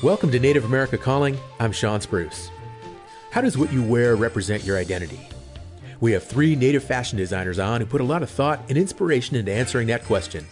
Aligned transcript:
Welcome 0.00 0.30
to 0.30 0.38
Native 0.38 0.64
America 0.64 0.96
Calling. 0.96 1.36
I'm 1.58 1.72
Shawn 1.72 2.00
Spruce. 2.00 2.52
How 3.32 3.40
does 3.40 3.58
what 3.58 3.72
you 3.72 3.82
wear 3.82 4.14
represent 4.14 4.62
your 4.62 4.78
identity? 4.78 5.18
We 5.98 6.12
have 6.12 6.22
three 6.22 6.54
Native 6.54 6.84
fashion 6.84 7.18
designers 7.18 7.58
on 7.58 7.80
who 7.80 7.86
put 7.88 8.00
a 8.00 8.04
lot 8.04 8.22
of 8.22 8.30
thought 8.30 8.60
and 8.68 8.78
inspiration 8.78 9.34
into 9.34 9.50
answering 9.50 9.88
that 9.88 10.04
question. 10.04 10.46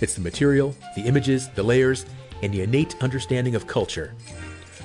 It's 0.00 0.14
the 0.14 0.22
material, 0.22 0.74
the 0.96 1.02
images, 1.02 1.50
the 1.50 1.62
layers, 1.62 2.06
and 2.42 2.54
the 2.54 2.62
innate 2.62 2.96
understanding 3.02 3.54
of 3.54 3.66
culture. 3.66 4.14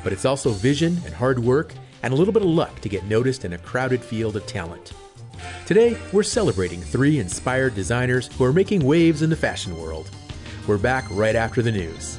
But 0.04 0.12
it's 0.12 0.26
also 0.26 0.50
vision 0.50 1.00
and 1.06 1.14
hard 1.14 1.40
work 1.40 1.74
and 2.04 2.14
a 2.14 2.18
little 2.18 2.34
bit 2.34 2.44
of 2.44 2.50
luck 2.50 2.82
to 2.82 2.90
get 2.90 3.06
noticed 3.06 3.46
in 3.46 3.54
a 3.54 3.58
crowded 3.58 4.04
field 4.04 4.36
of 4.36 4.46
talent. 4.46 4.92
Today, 5.66 5.98
we're 6.12 6.24
celebrating 6.24 6.82
three 6.82 7.20
inspired 7.20 7.76
designers 7.76 8.28
who 8.34 8.44
are 8.44 8.52
making 8.52 8.84
waves 8.84 9.22
in 9.22 9.30
the 9.30 9.38
fashion 9.38 9.80
world. 9.80 10.10
We're 10.68 10.78
back 10.78 11.06
right 11.12 11.38
after 11.38 11.62
the 11.62 11.72
news. 11.72 12.18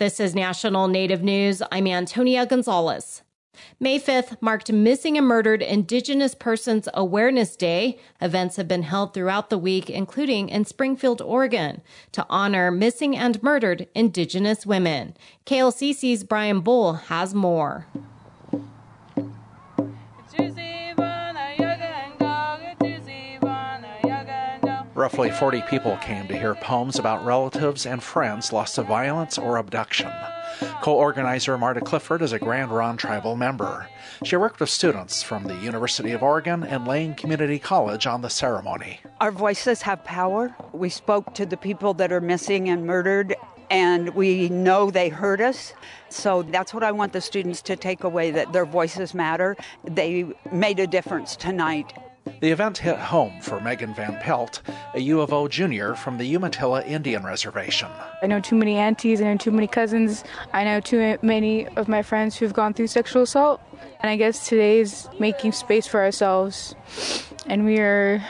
This 0.00 0.18
is 0.18 0.34
National 0.34 0.88
Native 0.88 1.22
News. 1.22 1.60
I'm 1.70 1.86
Antonia 1.86 2.46
Gonzalez. 2.46 3.20
May 3.78 4.00
5th 4.00 4.40
marked 4.40 4.72
Missing 4.72 5.18
and 5.18 5.26
Murdered 5.26 5.60
Indigenous 5.60 6.34
Persons 6.34 6.88
Awareness 6.94 7.54
Day. 7.54 7.98
Events 8.18 8.56
have 8.56 8.66
been 8.66 8.84
held 8.84 9.12
throughout 9.12 9.50
the 9.50 9.58
week, 9.58 9.90
including 9.90 10.48
in 10.48 10.64
Springfield, 10.64 11.20
Oregon, 11.20 11.82
to 12.12 12.24
honor 12.30 12.70
missing 12.70 13.14
and 13.14 13.42
murdered 13.42 13.88
Indigenous 13.94 14.64
women. 14.64 15.14
KLCC's 15.44 16.24
Brian 16.24 16.62
Bull 16.62 16.94
has 16.94 17.34
more. 17.34 17.86
Roughly 25.00 25.30
40 25.30 25.62
people 25.62 25.96
came 25.96 26.28
to 26.28 26.36
hear 26.36 26.54
poems 26.54 26.98
about 26.98 27.24
relatives 27.24 27.86
and 27.86 28.02
friends 28.02 28.52
lost 28.52 28.74
to 28.74 28.82
violence 28.82 29.38
or 29.38 29.56
abduction. 29.56 30.12
Co 30.82 30.92
organizer 30.92 31.56
Marta 31.56 31.80
Clifford 31.80 32.20
is 32.20 32.34
a 32.34 32.38
Grand 32.38 32.70
Ronde 32.70 32.98
tribal 32.98 33.34
member. 33.34 33.88
She 34.24 34.36
worked 34.36 34.60
with 34.60 34.68
students 34.68 35.22
from 35.22 35.44
the 35.44 35.56
University 35.56 36.10
of 36.10 36.22
Oregon 36.22 36.64
and 36.64 36.86
Lane 36.86 37.14
Community 37.14 37.58
College 37.58 38.06
on 38.06 38.20
the 38.20 38.28
ceremony. 38.28 39.00
Our 39.22 39.32
voices 39.32 39.80
have 39.80 40.04
power. 40.04 40.54
We 40.74 40.90
spoke 40.90 41.32
to 41.32 41.46
the 41.46 41.56
people 41.56 41.94
that 41.94 42.12
are 42.12 42.20
missing 42.20 42.68
and 42.68 42.86
murdered, 42.86 43.34
and 43.70 44.10
we 44.14 44.50
know 44.50 44.90
they 44.90 45.08
heard 45.08 45.40
us. 45.40 45.72
So 46.10 46.42
that's 46.42 46.74
what 46.74 46.84
I 46.84 46.92
want 46.92 47.14
the 47.14 47.22
students 47.22 47.62
to 47.62 47.74
take 47.74 48.04
away 48.04 48.32
that 48.32 48.52
their 48.52 48.66
voices 48.66 49.14
matter. 49.14 49.56
They 49.82 50.26
made 50.52 50.78
a 50.78 50.86
difference 50.86 51.36
tonight. 51.36 51.90
The 52.40 52.50
event 52.50 52.78
hit 52.78 52.96
home 52.96 53.38
for 53.42 53.60
Megan 53.60 53.92
Van 53.92 54.16
Pelt, 54.16 54.62
a 54.94 55.00
U 55.00 55.20
of 55.20 55.30
O 55.30 55.46
junior 55.46 55.94
from 55.94 56.16
the 56.16 56.24
Umatilla 56.34 56.82
Indian 56.84 57.22
Reservation. 57.22 57.90
I 58.22 58.28
know 58.28 58.40
too 58.40 58.56
many 58.56 58.76
aunties, 58.76 59.20
I 59.20 59.24
know 59.24 59.36
too 59.36 59.50
many 59.50 59.66
cousins, 59.66 60.24
I 60.54 60.64
know 60.64 60.80
too 60.80 61.18
many 61.20 61.68
of 61.76 61.86
my 61.86 62.00
friends 62.00 62.38
who've 62.38 62.54
gone 62.54 62.72
through 62.72 62.86
sexual 62.86 63.24
assault. 63.24 63.60
And 64.00 64.08
I 64.08 64.16
guess 64.16 64.48
today 64.48 64.80
is 64.80 65.06
making 65.18 65.52
space 65.52 65.86
for 65.86 66.00
ourselves. 66.00 66.74
And 67.44 67.66
we 67.66 67.78
are 67.78 68.24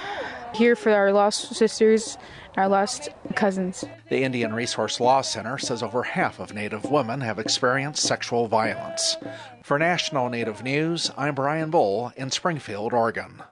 here 0.57 0.75
for 0.75 0.91
our 0.91 1.13
lost 1.13 1.55
sisters, 1.55 2.19
our 2.57 2.69
lost 2.69 3.11
cousins. 3.37 3.85
The 4.09 4.25
Indian 4.25 4.53
Resource 4.53 4.99
Law 4.99 5.21
Center 5.21 5.57
says 5.57 5.85
over 5.85 6.03
half 6.03 6.41
of 6.41 6.53
Native 6.53 6.91
women 6.91 7.21
have 7.21 7.39
experienced 7.39 8.03
sexual 8.03 8.49
violence. 8.49 9.17
For 9.63 9.79
National 9.79 10.29
Native 10.29 10.65
News, 10.65 11.13
I'm 11.17 11.37
Brian 11.37 11.71
Bull 11.71 12.13
in 12.17 12.33
Springfield, 12.33 12.93
Oregon. 12.93 13.45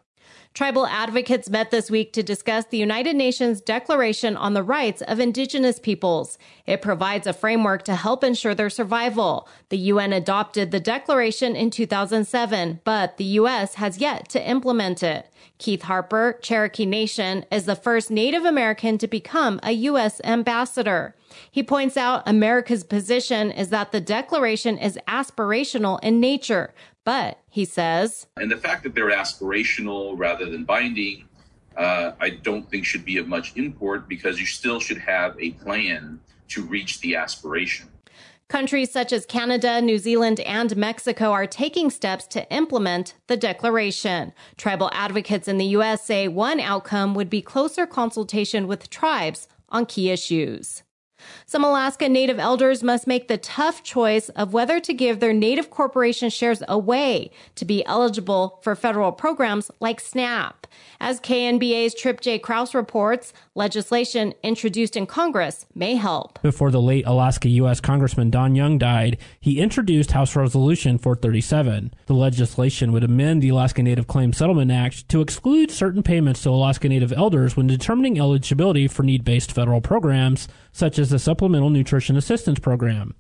Tribal 0.59 0.89
advocates 0.89 1.49
met 1.49 1.71
this 1.71 1.89
week 1.89 2.13
to 2.15 2.21
discuss 2.21 2.65
the 2.65 2.79
United 2.79 3.15
Nations 3.15 3.61
Declaration 3.61 4.37
on 4.37 4.55
the 4.55 4.63
Rights 4.65 5.03
of 5.03 5.21
Indigenous 5.21 5.79
Peoples. 5.79 6.37
It 6.67 6.83
provides 6.83 7.29
a 7.29 7.33
framework 7.33 7.85
to 7.85 7.95
help 7.95 8.25
ensure 8.25 8.57
their 8.57 8.69
survival. 8.69 9.49
The 9.69 9.79
UN 9.79 10.13
adopted 10.13 10.73
the 10.73 10.81
declaration 10.81 11.55
in 11.55 11.71
2007, 11.71 12.81
but 12.83 13.19
the 13.19 13.25
U.S. 13.25 13.75
has 13.75 13.99
yet 13.99 14.29
to 14.31 14.51
implement 14.51 15.01
it. 15.01 15.31
Keith 15.59 15.83
Harper, 15.83 16.41
Cherokee 16.43 16.87
Nation, 16.87 17.45
is 17.53 17.67
the 17.67 17.77
first 17.77 18.11
Native 18.11 18.45
American 18.45 18.99
to 18.99 19.07
become 19.07 19.61
a 19.63 19.71
U.S. 19.71 20.21
ambassador. 20.25 21.15
He 21.49 21.63
points 21.63 21.97
out 21.97 22.27
America's 22.27 22.83
position 22.83 23.53
is 23.53 23.69
that 23.69 23.93
the 23.93 24.01
declaration 24.01 24.77
is 24.77 24.99
aspirational 25.07 26.01
in 26.03 26.19
nature, 26.19 26.75
but 27.09 27.41
he 27.49 27.65
says, 27.65 28.27
and 28.37 28.51
the 28.51 28.59
fact 28.59 28.83
that 28.83 28.95
they're 28.95 29.11
aspirational 29.11 30.13
rather 30.19 30.45
than 30.45 30.65
binding, 30.65 31.27
uh, 31.75 32.13
I 32.21 32.29
don't 32.29 32.71
think 32.71 32.85
should 32.85 33.07
be 33.07 33.17
of 33.17 33.27
much 33.27 33.57
import 33.57 34.11
because 34.11 34.39
you 34.39 34.45
still 34.45 34.79
should 34.79 34.99
have 34.99 35.35
a 35.41 35.53
plan 35.53 36.21
to 36.49 36.65
reach 36.65 37.01
the 37.01 37.17
aspiration. 37.17 37.89
Countries 38.49 38.93
such 38.93 39.15
as 39.15 39.25
Canada, 39.25 39.81
New 39.81 39.97
Zealand, 39.97 40.41
and 40.41 40.77
Mexico 40.77 41.33
are 41.33 41.47
taking 41.47 41.89
steps 41.89 42.27
to 42.27 42.47
implement 42.53 43.15
the 43.27 43.39
declaration. 43.39 44.35
Tribal 44.59 44.91
advocates 44.93 45.49
in 45.49 45.57
the 45.57 45.73
U.S. 45.79 46.05
say 46.05 46.29
one 46.29 46.61
outcome 46.61 47.15
would 47.15 47.31
be 47.31 47.41
closer 47.41 47.87
consultation 47.87 48.67
with 48.67 48.91
tribes 48.91 49.49
on 49.71 49.87
key 49.87 50.11
issues. 50.11 50.83
Some 51.47 51.65
Alaska 51.65 52.09
Native 52.09 52.39
elders 52.39 52.83
must 52.83 53.07
make 53.07 53.29
the 53.29 53.39
tough 53.39 53.83
choice 53.83 54.29
of 54.31 54.53
whether 54.53 54.81
to 54.81 54.93
give 54.93 55.21
their 55.21 55.33
Native 55.33 55.71
corporation 55.71 56.31
shares 56.31 56.63
away 56.69 57.31
to 57.55 57.65
be 57.65 57.85
eligible 57.87 58.59
for 58.63 58.75
federal 58.75 59.13
programs 59.13 59.71
like 59.81 60.01
SNAP. 60.01 60.67
As 61.01 61.21
KNBA's 61.21 61.95
Tripp 61.95 62.21
J. 62.21 62.39
Crouse 62.39 62.75
reports, 62.75 63.33
legislation 63.55 64.35
introduced 64.43 64.97
in 64.97 65.07
Congress 65.07 65.67
may 65.75 65.95
help. 65.95 66.41
Before 66.43 66.71
the 66.71 66.83
late 66.83 67.07
Alaska 67.07 67.49
U.S. 67.49 67.81
Congressman 67.81 68.31
Don 68.31 68.55
Young 68.55 68.79
died, 68.79 69.19
he 69.41 69.61
introduced 69.61 70.13
House 70.13 70.35
Resolution 70.35 70.99
437. 70.99 71.95
The 72.07 72.15
legislation 72.15 72.93
would 72.93 73.05
amend 73.05 73.43
the 73.43 73.51
Alaska 73.51 73.83
Native 73.83 74.07
Claims 74.07 74.37
Settlement 74.37 74.71
Act 74.71 75.09
to 75.09 75.21
exclude 75.21 75.71
certain 75.71 76.03
payments 76.03 76.43
to 76.43 76.51
Alaska 76.51 76.89
Native 76.89 77.13
elders 77.13 77.57
when 77.57 77.67
determining 77.67 78.19
eligibility 78.19 78.89
for 78.89 79.03
need 79.03 79.25
based 79.25 79.53
federal 79.53 79.81
programs, 79.81 80.49
such 80.79 80.99
as 80.99 81.11
the 81.11 81.19
Supplemental 81.19 81.71
Nutrition 81.71 82.17
Assistance 82.17 82.61
Program. 82.61 83.17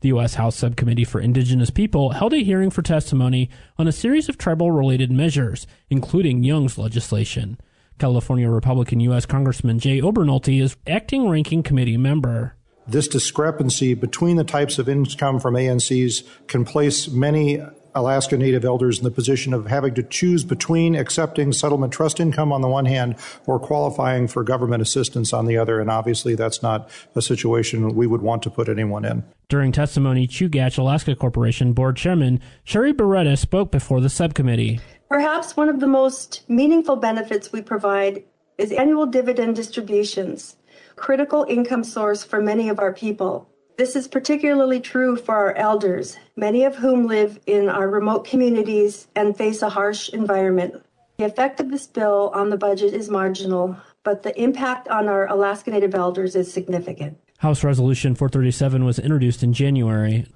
The 0.00 0.08
U.S. 0.08 0.34
House 0.34 0.56
Subcommittee 0.56 1.04
for 1.04 1.20
Indigenous 1.20 1.70
People 1.70 2.10
held 2.10 2.34
a 2.34 2.42
hearing 2.42 2.68
for 2.68 2.82
testimony 2.82 3.48
on 3.78 3.86
a 3.86 3.92
series 3.92 4.28
of 4.28 4.36
tribal 4.36 4.72
related 4.72 5.12
measures, 5.12 5.68
including 5.88 6.42
Young's 6.42 6.76
legislation. 6.76 7.58
California 7.98 8.50
Republican 8.50 8.98
U.S. 9.00 9.24
Congressman 9.24 9.78
Jay 9.78 10.00
Obernolte 10.00 10.60
is 10.60 10.76
acting 10.86 11.28
ranking 11.28 11.62
committee 11.62 11.96
member. 11.96 12.56
This 12.88 13.06
discrepancy 13.06 13.94
between 13.94 14.36
the 14.36 14.44
types 14.44 14.78
of 14.80 14.88
income 14.88 15.38
from 15.38 15.54
ANCs 15.54 16.24
can 16.48 16.64
place 16.64 17.08
many 17.08 17.62
Alaska 17.96 18.36
Native 18.36 18.64
elders 18.64 18.98
in 18.98 19.04
the 19.04 19.10
position 19.10 19.54
of 19.54 19.66
having 19.66 19.94
to 19.94 20.02
choose 20.02 20.44
between 20.44 20.94
accepting 20.94 21.52
settlement 21.52 21.92
trust 21.92 22.20
income 22.20 22.52
on 22.52 22.60
the 22.60 22.68
one 22.68 22.84
hand 22.84 23.16
or 23.46 23.58
qualifying 23.58 24.28
for 24.28 24.44
government 24.44 24.82
assistance 24.82 25.32
on 25.32 25.46
the 25.46 25.56
other. 25.56 25.80
And 25.80 25.90
obviously, 25.90 26.34
that's 26.34 26.62
not 26.62 26.90
a 27.14 27.22
situation 27.22 27.94
we 27.94 28.06
would 28.06 28.22
want 28.22 28.42
to 28.42 28.50
put 28.50 28.68
anyone 28.68 29.04
in. 29.04 29.24
During 29.48 29.72
testimony, 29.72 30.28
Chugach 30.28 30.76
Alaska 30.76 31.16
Corporation 31.16 31.72
Board 31.72 31.96
Chairman 31.96 32.40
Sheri 32.66 32.92
Buretta 32.92 33.38
spoke 33.38 33.72
before 33.72 34.00
the 34.00 34.10
subcommittee. 34.10 34.78
Perhaps 35.08 35.56
one 35.56 35.68
of 35.68 35.80
the 35.80 35.86
most 35.86 36.42
meaningful 36.48 36.96
benefits 36.96 37.50
we 37.50 37.62
provide 37.62 38.24
is 38.58 38.72
annual 38.72 39.06
dividend 39.06 39.56
distributions, 39.56 40.56
critical 40.96 41.46
income 41.48 41.84
source 41.84 42.24
for 42.24 42.42
many 42.42 42.68
of 42.68 42.78
our 42.78 42.92
people. 42.92 43.48
This 43.78 43.94
is 43.94 44.08
particularly 44.08 44.80
true 44.80 45.16
for 45.16 45.34
our 45.34 45.54
elders, 45.54 46.16
many 46.36 46.64
of 46.64 46.76
whom 46.76 47.06
live 47.06 47.40
in 47.46 47.68
our 47.68 47.88
remote 47.88 48.26
communities 48.26 49.08
and 49.16 49.36
face 49.36 49.62
a 49.62 49.70
harsh 49.70 50.10
environment. 50.10 50.84
The 51.16 51.24
effect 51.24 51.60
of 51.60 51.70
this 51.70 51.86
bill 51.86 52.30
on 52.34 52.50
the 52.50 52.58
budget 52.58 52.92
is 52.92 53.08
marginal, 53.08 53.76
but 54.04 54.22
the 54.22 54.38
impact 54.40 54.86
on 54.88 55.08
our 55.08 55.26
Alaska 55.26 55.70
Native 55.70 55.94
elders 55.94 56.36
is 56.36 56.52
significant. 56.52 57.18
House 57.38 57.64
Resolution 57.64 58.14
437 58.14 58.84
was 58.84 58.98
introduced 58.98 59.42
in 59.42 59.52
January. 59.52 60.26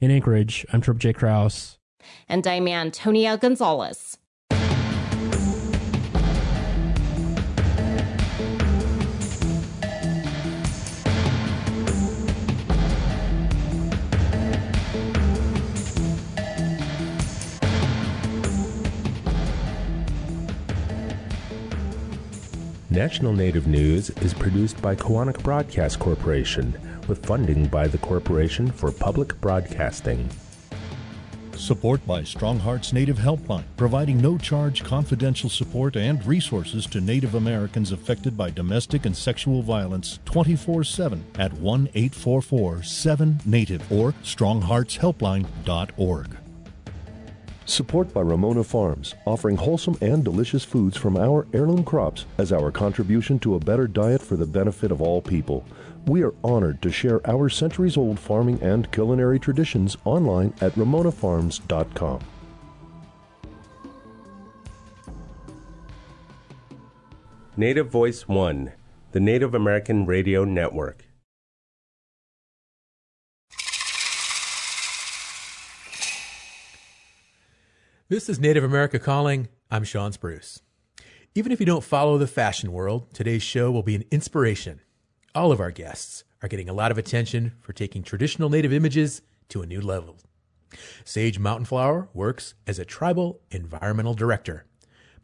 In 0.00 0.10
Anchorage, 0.10 0.66
I'm 0.72 0.80
Tripp 0.80 0.98
J. 0.98 1.12
Crouse. 1.12 1.78
And 2.28 2.46
I'm 2.46 2.68
Antonia 2.68 3.36
Gonzalez. 3.36 4.15
National 22.96 23.32
Native 23.34 23.66
News 23.66 24.08
is 24.22 24.32
produced 24.32 24.80
by 24.80 24.96
Koahnic 24.96 25.42
Broadcast 25.42 25.98
Corporation 25.98 26.74
with 27.08 27.26
funding 27.26 27.66
by 27.66 27.86
the 27.86 27.98
Corporation 27.98 28.70
for 28.70 28.90
Public 28.90 29.38
Broadcasting. 29.42 30.30
Support 31.54 32.06
by 32.06 32.24
Strong 32.24 32.60
Hearts 32.60 32.94
Native 32.94 33.18
Helpline, 33.18 33.64
providing 33.76 34.22
no 34.22 34.38
charge 34.38 34.82
confidential 34.82 35.50
support 35.50 35.94
and 35.94 36.24
resources 36.24 36.86
to 36.86 37.02
Native 37.02 37.34
Americans 37.34 37.92
affected 37.92 38.34
by 38.34 38.48
domestic 38.48 39.04
and 39.04 39.14
sexual 39.14 39.60
violence 39.60 40.18
24 40.24 40.82
7 40.82 41.22
at 41.38 41.52
1 41.52 41.90
844 41.94 42.82
7 42.82 43.40
Native 43.44 43.92
or 43.92 44.12
strongheartshelpline.org. 44.22 46.45
Support 47.68 48.14
by 48.14 48.20
Ramona 48.20 48.62
Farms, 48.62 49.16
offering 49.26 49.56
wholesome 49.56 49.98
and 50.00 50.22
delicious 50.22 50.64
foods 50.64 50.96
from 50.96 51.16
our 51.16 51.48
heirloom 51.52 51.82
crops 51.82 52.24
as 52.38 52.52
our 52.52 52.70
contribution 52.70 53.40
to 53.40 53.56
a 53.56 53.60
better 53.60 53.88
diet 53.88 54.22
for 54.22 54.36
the 54.36 54.46
benefit 54.46 54.92
of 54.92 55.02
all 55.02 55.20
people. 55.20 55.64
We 56.06 56.22
are 56.22 56.34
honored 56.44 56.80
to 56.82 56.92
share 56.92 57.28
our 57.28 57.48
centuries 57.48 57.96
old 57.96 58.20
farming 58.20 58.62
and 58.62 58.90
culinary 58.92 59.40
traditions 59.40 59.96
online 60.04 60.54
at 60.60 60.74
ramonafarms.com. 60.74 62.20
Native 67.56 67.90
Voice 67.90 68.28
One, 68.28 68.74
the 69.10 69.18
Native 69.18 69.54
American 69.54 70.06
Radio 70.06 70.44
Network. 70.44 71.05
This 78.08 78.28
is 78.28 78.38
Native 78.38 78.62
America 78.62 79.00
Calling. 79.00 79.48
I'm 79.68 79.82
Shawn 79.82 80.12
Spruce. 80.12 80.62
Even 81.34 81.50
if 81.50 81.58
you 81.58 81.66
don't 81.66 81.82
follow 81.82 82.18
the 82.18 82.28
fashion 82.28 82.70
world, 82.70 83.12
today's 83.12 83.42
show 83.42 83.68
will 83.72 83.82
be 83.82 83.96
an 83.96 84.04
inspiration. 84.12 84.80
All 85.34 85.50
of 85.50 85.58
our 85.58 85.72
guests 85.72 86.22
are 86.40 86.48
getting 86.48 86.68
a 86.68 86.72
lot 86.72 86.92
of 86.92 86.98
attention 86.98 87.54
for 87.60 87.72
taking 87.72 88.04
traditional 88.04 88.48
Native 88.48 88.72
images 88.72 89.22
to 89.48 89.60
a 89.60 89.66
new 89.66 89.80
level. 89.80 90.18
Sage 91.04 91.40
Mountainflower 91.40 92.06
works 92.14 92.54
as 92.64 92.78
a 92.78 92.84
tribal 92.84 93.40
environmental 93.50 94.14
director, 94.14 94.66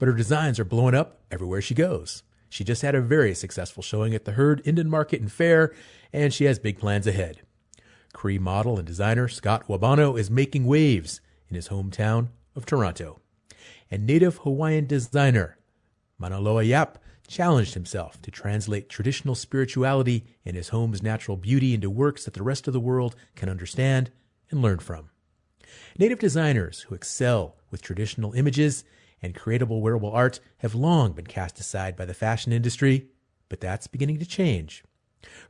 but 0.00 0.08
her 0.08 0.14
designs 0.14 0.58
are 0.58 0.64
blowing 0.64 0.96
up 0.96 1.20
everywhere 1.30 1.62
she 1.62 1.76
goes. 1.76 2.24
She 2.48 2.64
just 2.64 2.82
had 2.82 2.96
a 2.96 3.00
very 3.00 3.32
successful 3.32 3.84
showing 3.84 4.12
at 4.12 4.24
the 4.24 4.32
Heard 4.32 4.60
Indian 4.64 4.90
Market 4.90 5.20
and 5.20 5.30
Fair, 5.30 5.72
and 6.12 6.34
she 6.34 6.46
has 6.46 6.58
big 6.58 6.80
plans 6.80 7.06
ahead. 7.06 7.42
Cree 8.12 8.40
model 8.40 8.76
and 8.76 8.88
designer 8.88 9.28
Scott 9.28 9.68
Wabano 9.68 10.18
is 10.18 10.32
making 10.32 10.66
waves 10.66 11.20
in 11.48 11.54
his 11.54 11.68
hometown 11.68 12.30
of 12.54 12.66
Toronto. 12.66 13.20
And 13.90 14.06
native 14.06 14.38
Hawaiian 14.38 14.86
designer 14.86 15.58
Manaola 16.20 16.66
Yap 16.66 16.98
challenged 17.26 17.74
himself 17.74 18.20
to 18.22 18.30
translate 18.30 18.88
traditional 18.88 19.34
spirituality 19.34 20.24
and 20.44 20.56
his 20.56 20.68
home's 20.68 21.02
natural 21.02 21.36
beauty 21.36 21.74
into 21.74 21.90
works 21.90 22.24
that 22.24 22.34
the 22.34 22.42
rest 22.42 22.66
of 22.66 22.72
the 22.72 22.80
world 22.80 23.16
can 23.34 23.48
understand 23.48 24.10
and 24.50 24.62
learn 24.62 24.78
from. 24.78 25.10
Native 25.98 26.18
designers 26.18 26.80
who 26.82 26.94
excel 26.94 27.56
with 27.70 27.82
traditional 27.82 28.34
images 28.34 28.84
and 29.22 29.34
creatable 29.34 29.80
wearable 29.80 30.10
art 30.10 30.40
have 30.58 30.74
long 30.74 31.12
been 31.12 31.26
cast 31.26 31.58
aside 31.58 31.96
by 31.96 32.04
the 32.04 32.14
fashion 32.14 32.52
industry, 32.52 33.08
but 33.48 33.60
that's 33.60 33.86
beginning 33.86 34.18
to 34.18 34.26
change. 34.26 34.84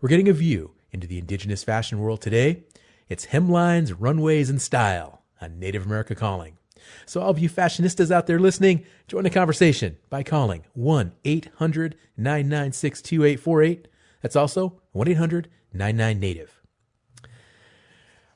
We're 0.00 0.08
getting 0.08 0.28
a 0.28 0.34
view 0.34 0.72
into 0.90 1.06
the 1.06 1.19
indigenous 1.19 1.64
fashion 1.64 1.98
world 1.98 2.20
today. 2.20 2.64
It's 3.08 3.26
hemlines, 3.26 3.94
runways, 3.98 4.50
and 4.50 4.60
style 4.60 5.22
on 5.40 5.58
Native 5.58 5.87
America 5.87 6.14
Calling. 6.14 6.58
So, 7.06 7.20
all 7.20 7.31
of 7.31 7.38
you 7.38 7.49
fashionistas 7.49 8.11
out 8.11 8.26
there 8.26 8.38
listening, 8.38 8.84
join 9.08 9.25
the 9.25 9.31
conversation 9.31 9.99
by 10.11 10.23
calling 10.23 10.64
1 10.75 11.12
800 11.25 11.96
996 12.17 13.02
2848. 13.02 13.88
That's 14.20 14.37
also 14.37 14.81
1 14.93 15.08
800 15.08 15.49
99 15.73 16.20
Native. 16.20 16.62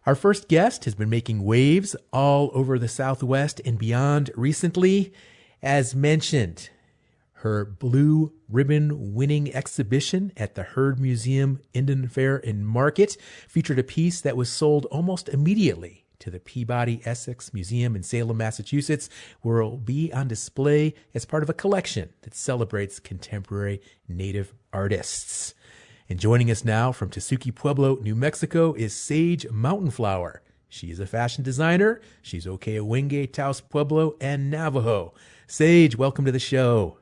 Our 0.07 0.15
first 0.15 0.49
guest 0.49 0.85
has 0.85 0.95
been 0.95 1.11
making 1.11 1.43
waves 1.43 1.97
all 2.13 2.51
over 2.55 2.79
the 2.79 2.89
Southwest 2.89 3.61
and 3.65 3.77
beyond 3.77 4.31
recently. 4.37 5.13
As 5.63 5.97
mentioned, 5.97 6.71
her 7.41 7.65
blue 7.65 8.33
ribbon 8.49 9.15
winning 9.15 9.55
exhibition 9.55 10.33
at 10.37 10.55
the 10.55 10.63
Heard 10.63 10.99
Museum 10.99 11.61
Indian 11.75 12.09
Fair 12.09 12.39
and 12.39 12.67
Market 12.67 13.17
featured 13.49 13.79
a 13.79 13.85
piece 13.85 14.21
that 14.21 14.37
was 14.37 14.49
sold 14.49 14.87
almost 14.87 15.29
immediately 15.29 16.06
to 16.21 16.31
the 16.31 16.41
Peabody 16.41 17.01
Essex 17.05 17.53
Museum 17.53 17.97
in 17.97 18.03
Salem, 18.03 18.37
Massachusetts, 18.37 19.09
where 19.43 19.59
it 19.59 19.65
will 19.65 19.77
be 19.77 20.13
on 20.13 20.29
display 20.29 20.95
as 21.15 21.25
part 21.25 21.43
of 21.43 21.51
a 21.51 21.55
collection 21.55 22.11
that 22.23 22.35
celebrates 22.35 22.99
contemporary 22.99 23.81
Native 24.09 24.53
artists. 24.73 25.55
And 26.09 26.21
joining 26.21 26.51
us 26.51 26.65
now 26.65 26.93
from 26.93 27.11
Tesuque 27.11 27.55
Pueblo, 27.55 27.97
New 27.97 28.15
Mexico, 28.15 28.75
is 28.75 28.95
Sage 28.95 29.49
Mountainflower. 29.51 30.41
She 30.69 30.91
is 30.91 31.01
a 31.01 31.07
fashion 31.07 31.43
designer. 31.43 32.01
She's 32.23 32.47
Ohkay-Owingeh, 32.47 33.33
Taos 33.33 33.61
Pueblo, 33.61 34.15
and 34.21 34.51
Navajo. 34.51 35.15
Sage, 35.47 35.97
welcome 35.97 36.25
to 36.25 36.33
the 36.33 36.39
show. 36.39 36.99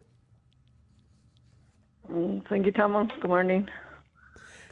Mm, 2.10 2.46
thank 2.48 2.66
you, 2.66 2.72
Tomo. 2.72 3.04
Good 3.20 3.28
morning. 3.28 3.68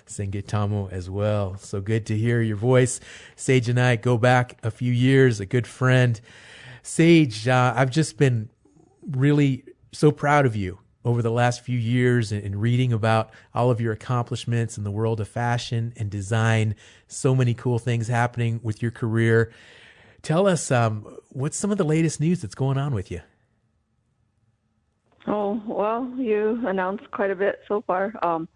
Singitamo 0.06 0.90
as 0.92 1.08
well. 1.08 1.56
So 1.56 1.80
good 1.80 2.06
to 2.06 2.16
hear 2.16 2.40
your 2.42 2.56
voice. 2.56 3.00
Sage 3.36 3.68
and 3.68 3.80
I 3.80 3.96
go 3.96 4.18
back 4.18 4.58
a 4.62 4.70
few 4.70 4.92
years, 4.92 5.40
a 5.40 5.46
good 5.46 5.66
friend. 5.66 6.20
Sage, 6.82 7.48
uh, 7.48 7.74
I've 7.76 7.90
just 7.90 8.18
been 8.18 8.48
really 9.10 9.64
so 9.92 10.10
proud 10.10 10.46
of 10.46 10.56
you 10.56 10.78
over 11.04 11.22
the 11.22 11.30
last 11.30 11.62
few 11.62 11.78
years 11.78 12.32
and, 12.32 12.60
reading 12.60 12.92
about 12.92 13.30
all 13.54 13.70
of 13.70 13.80
your 13.80 13.92
accomplishments 13.92 14.78
in 14.78 14.84
the 14.84 14.90
world 14.90 15.20
of 15.20 15.28
fashion 15.28 15.92
and 15.96 16.10
design. 16.10 16.74
So 17.08 17.34
many 17.34 17.54
cool 17.54 17.78
things 17.78 18.08
happening 18.08 18.60
with 18.62 18.82
your 18.82 18.92
career. 18.92 19.52
Tell 20.22 20.46
us 20.46 20.70
um, 20.70 21.16
what's 21.30 21.56
some 21.56 21.72
of 21.72 21.78
the 21.78 21.84
latest 21.84 22.20
news 22.20 22.40
that's 22.40 22.54
going 22.54 22.78
on 22.78 22.94
with 22.94 23.10
you? 23.10 23.20
Oh, 25.26 25.60
well, 25.66 26.12
you 26.16 26.66
announced 26.66 27.10
quite 27.10 27.30
a 27.30 27.36
bit 27.36 27.60
so 27.68 27.82
far. 27.86 28.12
Um, 28.22 28.48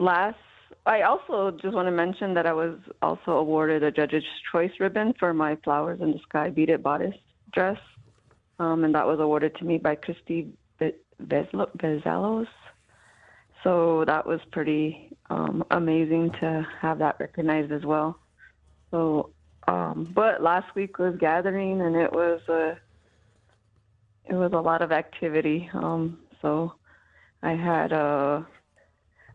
last 0.00 0.36
I 0.84 1.02
also 1.02 1.56
just 1.60 1.74
want 1.74 1.86
to 1.86 1.92
mention 1.92 2.34
that 2.34 2.46
I 2.46 2.52
was 2.52 2.78
also 3.02 3.32
awarded 3.32 3.82
a 3.82 3.90
Judge's 3.90 4.24
Choice 4.52 4.70
ribbon 4.78 5.14
for 5.18 5.34
my 5.34 5.56
Flowers 5.64 6.00
in 6.00 6.12
the 6.12 6.18
Sky 6.28 6.50
beaded 6.50 6.82
bodice 6.82 7.14
dress, 7.52 7.78
um, 8.58 8.84
and 8.84 8.94
that 8.94 9.06
was 9.06 9.18
awarded 9.20 9.56
to 9.56 9.64
me 9.64 9.78
by 9.78 9.96
Christy 9.96 10.52
Bezalos. 11.20 12.46
So 13.64 14.04
that 14.06 14.26
was 14.26 14.40
pretty 14.52 15.16
um, 15.28 15.64
amazing 15.70 16.30
to 16.40 16.66
have 16.80 16.98
that 17.00 17.16
recognized 17.18 17.72
as 17.72 17.84
well. 17.84 18.18
So, 18.92 19.30
um, 19.66 20.08
but 20.14 20.40
last 20.40 20.72
week 20.76 20.98
was 20.98 21.16
gathering, 21.18 21.80
and 21.80 21.96
it 21.96 22.12
was 22.12 22.40
a 22.48 22.78
it 24.24 24.34
was 24.34 24.52
a 24.52 24.60
lot 24.60 24.82
of 24.82 24.92
activity. 24.92 25.68
Um, 25.72 26.18
so 26.42 26.74
I 27.42 27.52
had 27.52 27.90
a 27.92 28.46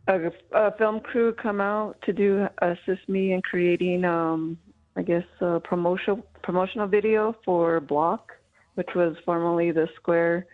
a, 0.08 0.32
a 0.54 0.72
film 0.78 1.00
crew 1.00 1.34
come 1.34 1.62
out 1.62 2.02
to 2.04 2.14
do 2.14 2.48
assist 2.62 3.08
me 3.08 3.34
in 3.34 3.42
creating, 3.42 4.06
um, 4.06 4.58
I 4.96 5.04
guess, 5.04 5.26
a 5.40 5.60
promotional 5.60 6.26
promotional 6.44 6.88
video 6.88 7.36
for 7.46 7.80
Block, 7.80 8.32
which 8.76 8.90
was 8.96 9.16
formerly 9.26 9.72
the 9.72 9.88
Square 9.96 10.48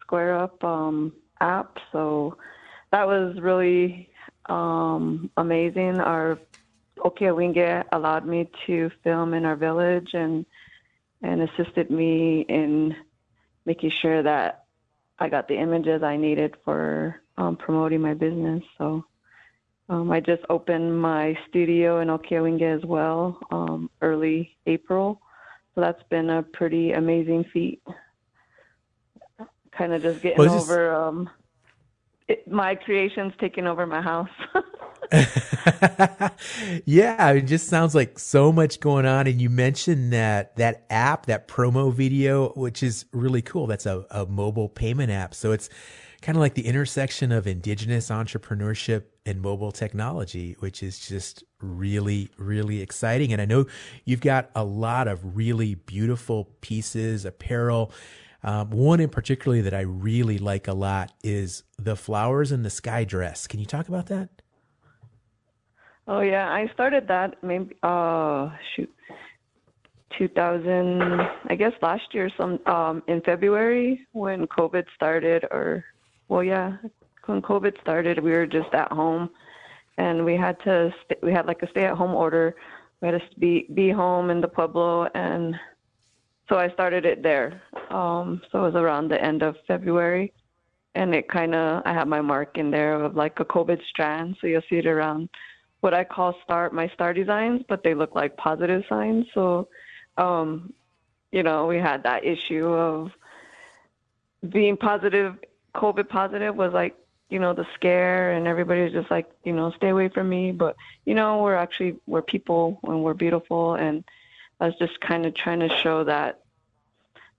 Square 0.00 0.38
Up 0.38 0.64
um, 0.64 1.12
app. 1.40 1.78
So 1.92 2.36
that 2.90 3.06
was 3.06 3.38
really 3.40 4.10
um, 4.46 5.30
amazing. 5.36 6.00
Our 6.00 6.38
Ohkay-Owingeh 6.98 7.84
allowed 7.92 8.26
me 8.26 8.50
to 8.66 8.90
film 9.04 9.34
in 9.34 9.44
our 9.44 9.56
village 9.56 10.10
and 10.14 10.44
and 11.22 11.42
assisted 11.42 11.90
me 11.90 12.44
in 12.48 12.94
making 13.64 13.90
sure 13.90 14.22
that 14.22 14.64
I 15.18 15.28
got 15.28 15.48
the 15.48 15.58
images 15.58 16.02
I 16.02 16.16
needed 16.16 16.56
for 16.64 17.20
um, 17.38 17.56
promoting 17.56 18.02
my 18.02 18.12
business. 18.12 18.62
So 18.76 19.04
um, 19.88 20.10
I 20.10 20.20
just 20.20 20.42
opened 20.50 21.00
my 21.00 21.38
studio 21.48 22.00
in 22.00 22.08
Ohkay-Owingeh 22.08 22.76
as 22.76 22.84
well 22.84 23.38
um, 23.50 23.88
early 24.02 24.56
April. 24.66 25.22
So 25.74 25.80
that's 25.80 26.02
been 26.10 26.28
a 26.28 26.42
pretty 26.42 26.92
amazing 26.92 27.44
feat. 27.52 27.80
Kind 29.70 29.92
of 29.92 30.02
just 30.02 30.20
getting 30.20 30.38
well, 30.38 30.60
over 30.60 30.92
um, 30.92 31.30
it, 32.26 32.50
my 32.50 32.74
creations 32.74 33.32
taking 33.40 33.66
over 33.66 33.86
my 33.86 34.02
house. 34.02 34.28
yeah, 36.84 37.30
it 37.30 37.42
just 37.42 37.68
sounds 37.68 37.94
like 37.94 38.18
so 38.18 38.52
much 38.52 38.80
going 38.80 39.06
on. 39.06 39.26
And 39.28 39.40
you 39.40 39.48
mentioned 39.48 40.12
that 40.12 40.56
that 40.56 40.84
app, 40.90 41.26
that 41.26 41.48
promo 41.48 41.92
video, 41.92 42.50
which 42.50 42.82
is 42.82 43.06
really 43.12 43.40
cool. 43.40 43.66
That's 43.68 43.86
a, 43.86 44.04
a 44.10 44.26
mobile 44.26 44.68
payment 44.68 45.10
app. 45.10 45.34
So 45.34 45.52
it's 45.52 45.70
kind 46.20 46.36
of 46.36 46.40
like 46.40 46.54
the 46.54 46.66
intersection 46.66 47.30
of 47.30 47.46
indigenous 47.46 48.10
entrepreneurship 48.10 49.04
and 49.24 49.40
mobile 49.40 49.72
technology, 49.72 50.56
which 50.58 50.82
is 50.82 50.98
just 50.98 51.44
really, 51.60 52.28
really 52.36 52.80
exciting. 52.80 53.32
And 53.32 53.40
I 53.40 53.44
know 53.44 53.66
you've 54.04 54.20
got 54.20 54.50
a 54.54 54.64
lot 54.64 55.06
of 55.06 55.36
really 55.36 55.74
beautiful 55.74 56.48
pieces, 56.60 57.24
apparel. 57.24 57.92
Um, 58.42 58.70
one 58.70 59.00
in 59.00 59.10
particularly 59.10 59.62
that 59.62 59.74
I 59.74 59.80
really 59.80 60.38
like 60.38 60.68
a 60.68 60.72
lot 60.72 61.12
is 61.22 61.62
the 61.78 61.96
flowers 61.96 62.52
in 62.52 62.62
the 62.62 62.70
sky 62.70 63.04
dress. 63.04 63.46
Can 63.46 63.60
you 63.60 63.66
talk 63.66 63.88
about 63.88 64.06
that? 64.06 64.28
Oh 66.06 66.20
yeah, 66.20 66.48
I 66.48 66.70
started 66.72 67.06
that 67.08 67.42
maybe 67.42 67.76
uh 67.82 68.48
shoot 68.74 68.90
2000 70.16 71.02
I 71.48 71.54
guess 71.54 71.72
last 71.82 72.14
year 72.14 72.30
some 72.36 72.58
um 72.66 73.02
in 73.08 73.20
February 73.20 74.06
when 74.12 74.46
COVID 74.46 74.84
started 74.94 75.44
or 75.50 75.84
well 76.28 76.44
yeah, 76.44 76.76
when 77.26 77.42
COVID 77.42 77.80
started 77.80 78.22
we 78.22 78.30
were 78.30 78.46
just 78.46 78.72
at 78.74 78.92
home 78.92 79.30
and 79.96 80.24
we 80.24 80.36
had 80.36 80.58
to 80.60 80.94
st- 81.02 81.22
we 81.22 81.32
had 81.32 81.46
like 81.46 81.62
a 81.62 81.70
stay 81.70 81.84
at 81.84 81.96
home 81.96 82.14
order. 82.14 82.54
We 83.00 83.08
had 83.08 83.20
to 83.20 83.40
be 83.40 83.66
be 83.74 83.90
home 83.90 84.30
in 84.30 84.40
the 84.40 84.48
pueblo 84.48 85.08
and 85.14 85.58
so 86.48 86.56
I 86.56 86.70
started 86.70 87.04
it 87.04 87.22
there. 87.22 87.62
Um, 87.90 88.40
so 88.50 88.60
it 88.60 88.72
was 88.72 88.74
around 88.74 89.08
the 89.08 89.22
end 89.22 89.42
of 89.42 89.56
February, 89.66 90.32
and 90.94 91.14
it 91.14 91.28
kind 91.28 91.54
of 91.54 91.82
I 91.84 91.92
have 91.92 92.08
my 92.08 92.22
mark 92.22 92.56
in 92.56 92.70
there 92.70 92.94
of 92.94 93.16
like 93.16 93.38
a 93.40 93.44
COVID 93.44 93.80
strand. 93.88 94.36
So 94.40 94.46
you'll 94.46 94.62
see 94.68 94.78
it 94.78 94.86
around 94.86 95.28
what 95.80 95.94
I 95.94 96.04
call 96.04 96.34
star 96.42 96.70
my 96.70 96.88
star 96.88 97.12
designs, 97.12 97.62
but 97.68 97.82
they 97.82 97.94
look 97.94 98.14
like 98.14 98.36
positive 98.36 98.82
signs. 98.88 99.26
So, 99.34 99.68
um, 100.16 100.72
you 101.32 101.42
know, 101.42 101.66
we 101.66 101.76
had 101.76 102.02
that 102.04 102.24
issue 102.24 102.66
of 102.66 103.10
being 104.48 104.76
positive, 104.76 105.36
COVID 105.78 106.08
positive 106.08 106.56
was 106.56 106.72
like 106.72 106.96
you 107.30 107.38
know 107.38 107.52
the 107.52 107.66
scare 107.74 108.32
and 108.32 108.46
everybody's 108.46 108.92
just 108.92 109.10
like 109.10 109.30
you 109.44 109.52
know 109.52 109.70
stay 109.72 109.90
away 109.90 110.08
from 110.08 110.28
me. 110.28 110.52
But 110.52 110.76
you 111.04 111.14
know 111.14 111.42
we're 111.42 111.54
actually 111.54 111.96
we're 112.06 112.22
people 112.22 112.80
and 112.82 113.04
we're 113.04 113.14
beautiful. 113.14 113.74
And 113.74 114.04
I 114.60 114.66
was 114.66 114.74
just 114.78 115.00
kind 115.00 115.24
of 115.24 115.34
trying 115.34 115.60
to 115.60 115.68
show 115.68 116.04
that 116.04 116.40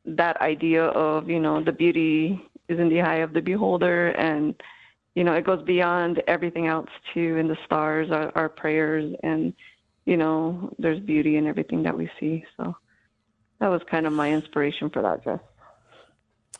that 0.06 0.42
idea 0.42 0.86
of 0.86 1.30
you 1.30 1.40
know 1.40 1.62
the 1.62 1.74
beauty 1.74 2.42
is 2.68 2.80
in 2.80 2.90
the 2.90 3.02
eye 3.02 3.18
of 3.18 3.34
the 3.34 3.42
beholder. 3.42 4.10
And 4.10 4.56
you 5.16 5.24
know 5.24 5.34
it 5.34 5.44
goes 5.44 5.64
beyond 5.64 6.24
everything 6.28 6.68
else 6.68 6.90
too. 7.14 7.38
In 7.38 7.48
the 7.48 7.58
stars 7.66 8.10
our, 8.12 8.32
our 8.36 8.50
prayers. 8.50 9.14
And 9.22 9.54
you 10.06 10.16
know 10.16 10.74
there's 10.80 11.00
beauty 11.00 11.36
in 11.36 11.46
everything 11.46 11.84
that 11.84 11.98
we 11.98 12.10
see. 12.20 12.46
So 12.56 12.76
that 13.60 13.68
was 13.68 13.82
kind 13.92 14.08
of 14.08 14.14
my 14.14 14.32
inspiration 14.32 14.90
for 14.90 15.02
that 15.02 15.24
dress 15.24 15.42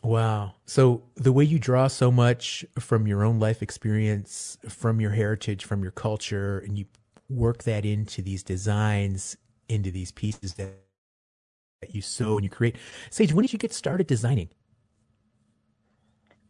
Wow. 0.02 0.54
So 0.64 1.02
the 1.16 1.32
way 1.32 1.44
you 1.44 1.58
draw 1.58 1.86
so 1.88 2.10
much 2.10 2.64
from 2.78 3.06
your 3.06 3.22
own 3.22 3.38
life 3.38 3.62
experience, 3.62 4.56
from 4.68 5.00
your 5.00 5.10
heritage, 5.10 5.64
from 5.64 5.82
your 5.82 5.92
culture, 5.92 6.58
and 6.58 6.78
you 6.78 6.86
work 7.28 7.64
that 7.64 7.84
into 7.84 8.22
these 8.22 8.42
designs 8.42 9.36
into 9.70 9.90
these 9.90 10.12
pieces 10.12 10.54
that, 10.54 10.74
you 11.88 12.02
sew 12.02 12.34
and 12.34 12.44
you 12.44 12.50
create. 12.50 12.76
Sage, 13.08 13.32
when 13.32 13.42
did 13.42 13.54
you 13.54 13.58
get 13.58 13.72
started 13.72 14.06
designing? 14.06 14.50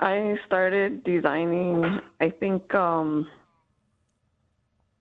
I 0.01 0.37
started 0.45 1.05
designing, 1.05 2.01
I 2.21 2.31
think, 2.31 2.75
um, 2.75 3.29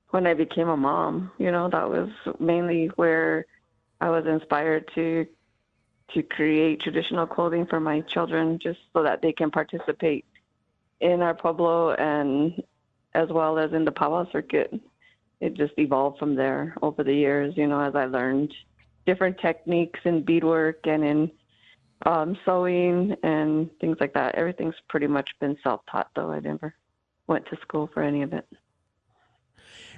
when 0.09 0.27
I 0.27 0.35
became 0.35 0.67
a 0.67 0.77
mom. 0.77 1.31
You 1.39 1.51
know, 1.51 1.67
that 1.71 1.89
was 1.89 2.09
mainly 2.39 2.91
where 2.95 3.45
I 4.01 4.11
was 4.11 4.25
inspired 4.27 4.87
to 4.93 5.25
to 6.13 6.23
create 6.23 6.81
traditional 6.81 7.27
clothing 7.27 7.65
for 7.65 7.79
my 7.79 8.01
children, 8.01 8.59
just 8.61 8.79
so 8.93 9.03
that 9.03 9.21
they 9.21 9.31
can 9.31 9.51
participate 9.51 10.25
in 10.99 11.21
our 11.21 11.33
pueblo 11.33 11.93
and 11.93 12.61
as 13.13 13.29
well 13.29 13.57
as 13.57 13.71
in 13.71 13.85
the 13.85 13.91
powwow 13.91 14.29
circuit 14.31 14.73
it 15.41 15.53
just 15.53 15.73
evolved 15.77 16.19
from 16.19 16.35
there 16.35 16.75
over 16.81 17.03
the 17.03 17.13
years, 17.13 17.53
you 17.55 17.67
know, 17.67 17.79
as 17.79 17.95
I 17.95 18.05
learned 18.05 18.53
different 19.05 19.39
techniques 19.39 19.99
in 20.03 20.23
beadwork 20.23 20.85
and 20.85 21.03
in 21.03 21.31
um, 22.05 22.37
sewing 22.45 23.15
and 23.23 23.69
things 23.79 23.97
like 23.99 24.13
that. 24.13 24.35
Everything's 24.35 24.75
pretty 24.89 25.07
much 25.07 25.29
been 25.39 25.57
self 25.63 25.81
taught, 25.89 26.09
though. 26.15 26.31
I 26.31 26.39
never 26.39 26.73
went 27.27 27.45
to 27.47 27.57
school 27.61 27.89
for 27.93 28.03
any 28.03 28.21
of 28.21 28.33
it. 28.33 28.45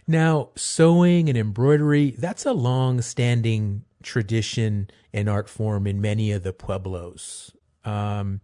Now, 0.07 0.49
sewing 0.55 1.29
and 1.29 1.37
embroidery, 1.37 2.11
that's 2.11 2.45
a 2.45 2.53
long 2.53 3.01
standing 3.01 3.83
tradition 4.03 4.89
and 5.13 5.29
art 5.29 5.49
form 5.49 5.87
in 5.87 6.01
many 6.01 6.31
of 6.31 6.43
the 6.43 6.53
pueblos. 6.53 7.51
Um, 7.83 8.41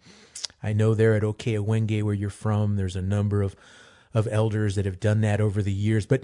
I 0.63 0.73
know 0.73 0.93
there 0.93 1.15
at 1.15 1.23
Ohkay-Owingeh, 1.23 2.03
where 2.03 2.13
you're 2.13 2.29
from, 2.29 2.75
there's 2.75 2.95
a 2.95 3.01
number 3.01 3.41
of, 3.41 3.55
of 4.13 4.27
elders 4.31 4.75
that 4.75 4.85
have 4.85 4.99
done 4.99 5.21
that 5.21 5.39
over 5.39 5.61
the 5.61 5.71
years. 5.71 6.05
But 6.05 6.23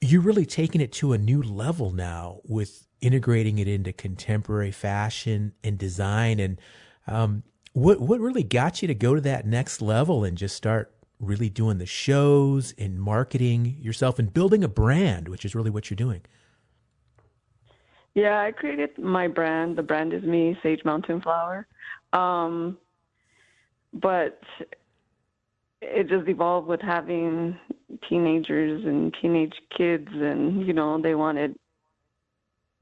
you're 0.00 0.20
really 0.20 0.46
taking 0.46 0.80
it 0.80 0.92
to 0.92 1.12
a 1.12 1.18
new 1.18 1.42
level 1.42 1.90
now 1.90 2.40
with 2.44 2.86
integrating 3.00 3.58
it 3.58 3.68
into 3.68 3.92
contemporary 3.92 4.70
fashion 4.70 5.52
and 5.62 5.78
design. 5.78 6.40
And 6.40 6.60
um, 7.06 7.42
what 7.72 8.00
what 8.00 8.20
really 8.20 8.42
got 8.42 8.82
you 8.82 8.88
to 8.88 8.94
go 8.94 9.14
to 9.14 9.20
that 9.22 9.46
next 9.46 9.82
level 9.82 10.24
and 10.24 10.36
just 10.38 10.56
start 10.56 10.94
really 11.18 11.48
doing 11.48 11.78
the 11.78 11.86
shows 11.86 12.74
and 12.76 13.00
marketing 13.00 13.76
yourself 13.80 14.18
and 14.18 14.32
building 14.32 14.62
a 14.62 14.68
brand, 14.68 15.28
which 15.28 15.44
is 15.44 15.54
really 15.54 15.70
what 15.70 15.90
you're 15.90 15.96
doing? 15.96 16.22
Yeah, 18.14 18.40
I 18.40 18.52
created 18.52 18.96
my 18.98 19.26
brand. 19.28 19.76
The 19.76 19.82
brand 19.82 20.12
is 20.12 20.22
me, 20.22 20.56
Sage 20.62 20.84
Mountain 20.84 21.20
Flower. 21.20 21.66
Um, 22.12 22.78
but 23.92 24.40
it 25.82 26.08
just 26.08 26.28
evolved 26.28 26.68
with 26.68 26.80
having 26.80 27.58
teenagers 28.08 28.84
and 28.84 29.14
teenage 29.20 29.54
kids 29.76 30.08
and 30.10 30.66
you 30.66 30.72
know 30.72 31.00
they 31.00 31.14
wanted 31.14 31.54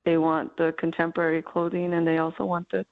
they 0.05 0.17
want 0.17 0.57
the 0.57 0.75
contemporary 0.79 1.43
clothing 1.43 1.93
and 1.95 2.07
they 2.07 2.19
also 2.19 2.45
want 2.45 2.67
the 2.71 2.85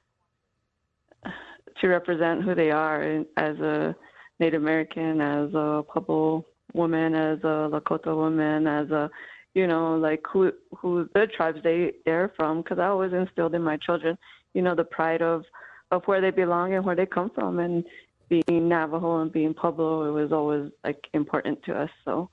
to 1.81 1.89
represent 1.89 2.43
who 2.43 2.55
they 2.55 2.71
are 2.71 3.25
as 3.37 3.59
a 3.59 3.97
Native 4.39 4.63
American, 4.63 5.21
as 5.21 5.53
a 5.55 5.85
Pueblo 5.89 6.45
woman, 6.75 7.15
as 7.15 7.39
a 7.41 7.69
Lakota 7.71 8.15
woman, 8.15 8.67
as 8.67 8.91
a 8.91 9.11
you 9.55 9.67
know 9.67 9.97
like 9.97 10.23
who 10.31 10.53
who 10.77 11.09
the 11.15 11.27
tribes 11.27 11.59
they 11.63 11.93
they're 12.05 12.33
from 12.37 12.63
because 12.63 12.79
I 12.79 12.87
always 12.87 13.13
instilled 13.13 13.55
in 13.55 13.63
my 13.63 13.77
children 13.79 14.17
you 14.55 14.63
know 14.63 14.75
the 14.75 14.85
pride 14.85 15.23
of 15.23 15.45
of 15.91 16.03
where 16.05 16.21
they 16.21 16.31
belong 16.31 16.75
and 16.75 16.85
where 16.85 16.95
they 16.95 17.07
come 17.07 17.31
from 17.35 17.59
and 17.59 17.85
being 18.31 18.69
Navajo 18.69 19.21
and 19.21 19.33
being 19.33 19.53
Pueblo, 19.53 20.09
it 20.09 20.13
was 20.13 20.33
always 20.33 20.71
like 20.85 21.05
important 21.13 21.63
to 21.65 21.75
us. 21.75 21.91
So 22.05 22.31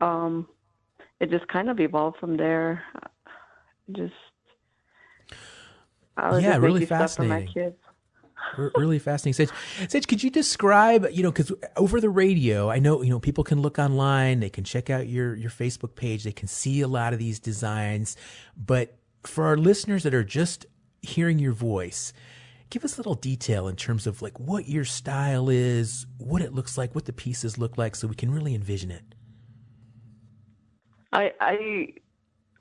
um, 0.00 0.46
it 1.18 1.30
just 1.30 1.48
kind 1.48 1.70
of 1.70 1.80
evolved 1.80 2.18
from 2.18 2.36
there. 2.36 2.84
Just 3.90 4.12
I 6.16 6.30
was 6.30 6.42
yeah, 6.42 6.50
just 6.50 6.60
really 6.60 6.80
making 6.80 6.94
stuff 6.96 7.16
for 7.16 7.22
my 7.24 7.40
fascinating. 7.40 7.74
Really 8.56 8.98
fascinating. 8.98 9.46
Sage, 9.46 9.90
Sage, 9.90 10.06
could 10.06 10.22
you 10.22 10.30
describe, 10.30 11.06
you 11.12 11.22
know, 11.22 11.30
because 11.30 11.52
over 11.76 12.00
the 12.00 12.10
radio, 12.10 12.70
I 12.70 12.78
know, 12.78 13.02
you 13.02 13.10
know, 13.10 13.20
people 13.20 13.44
can 13.44 13.60
look 13.60 13.78
online, 13.78 14.40
they 14.40 14.50
can 14.50 14.64
check 14.64 14.90
out 14.90 15.08
your 15.08 15.34
your 15.34 15.50
Facebook 15.50 15.94
page, 15.94 16.24
they 16.24 16.32
can 16.32 16.48
see 16.48 16.80
a 16.80 16.88
lot 16.88 17.12
of 17.12 17.18
these 17.18 17.38
designs, 17.38 18.16
but 18.56 18.96
for 19.24 19.44
our 19.44 19.56
listeners 19.56 20.02
that 20.02 20.14
are 20.14 20.24
just 20.24 20.66
hearing 21.02 21.38
your 21.38 21.52
voice, 21.52 22.12
give 22.70 22.84
us 22.84 22.96
a 22.96 23.00
little 23.00 23.14
detail 23.14 23.68
in 23.68 23.76
terms 23.76 24.06
of 24.06 24.22
like 24.22 24.38
what 24.38 24.68
your 24.68 24.84
style 24.84 25.48
is, 25.48 26.06
what 26.18 26.42
it 26.42 26.52
looks 26.52 26.78
like, 26.78 26.94
what 26.94 27.04
the 27.04 27.12
pieces 27.12 27.58
look 27.58 27.76
like, 27.76 27.94
so 27.94 28.08
we 28.08 28.14
can 28.14 28.30
really 28.30 28.54
envision 28.54 28.90
it. 28.90 29.14
I 31.12 31.32
I 31.40 31.88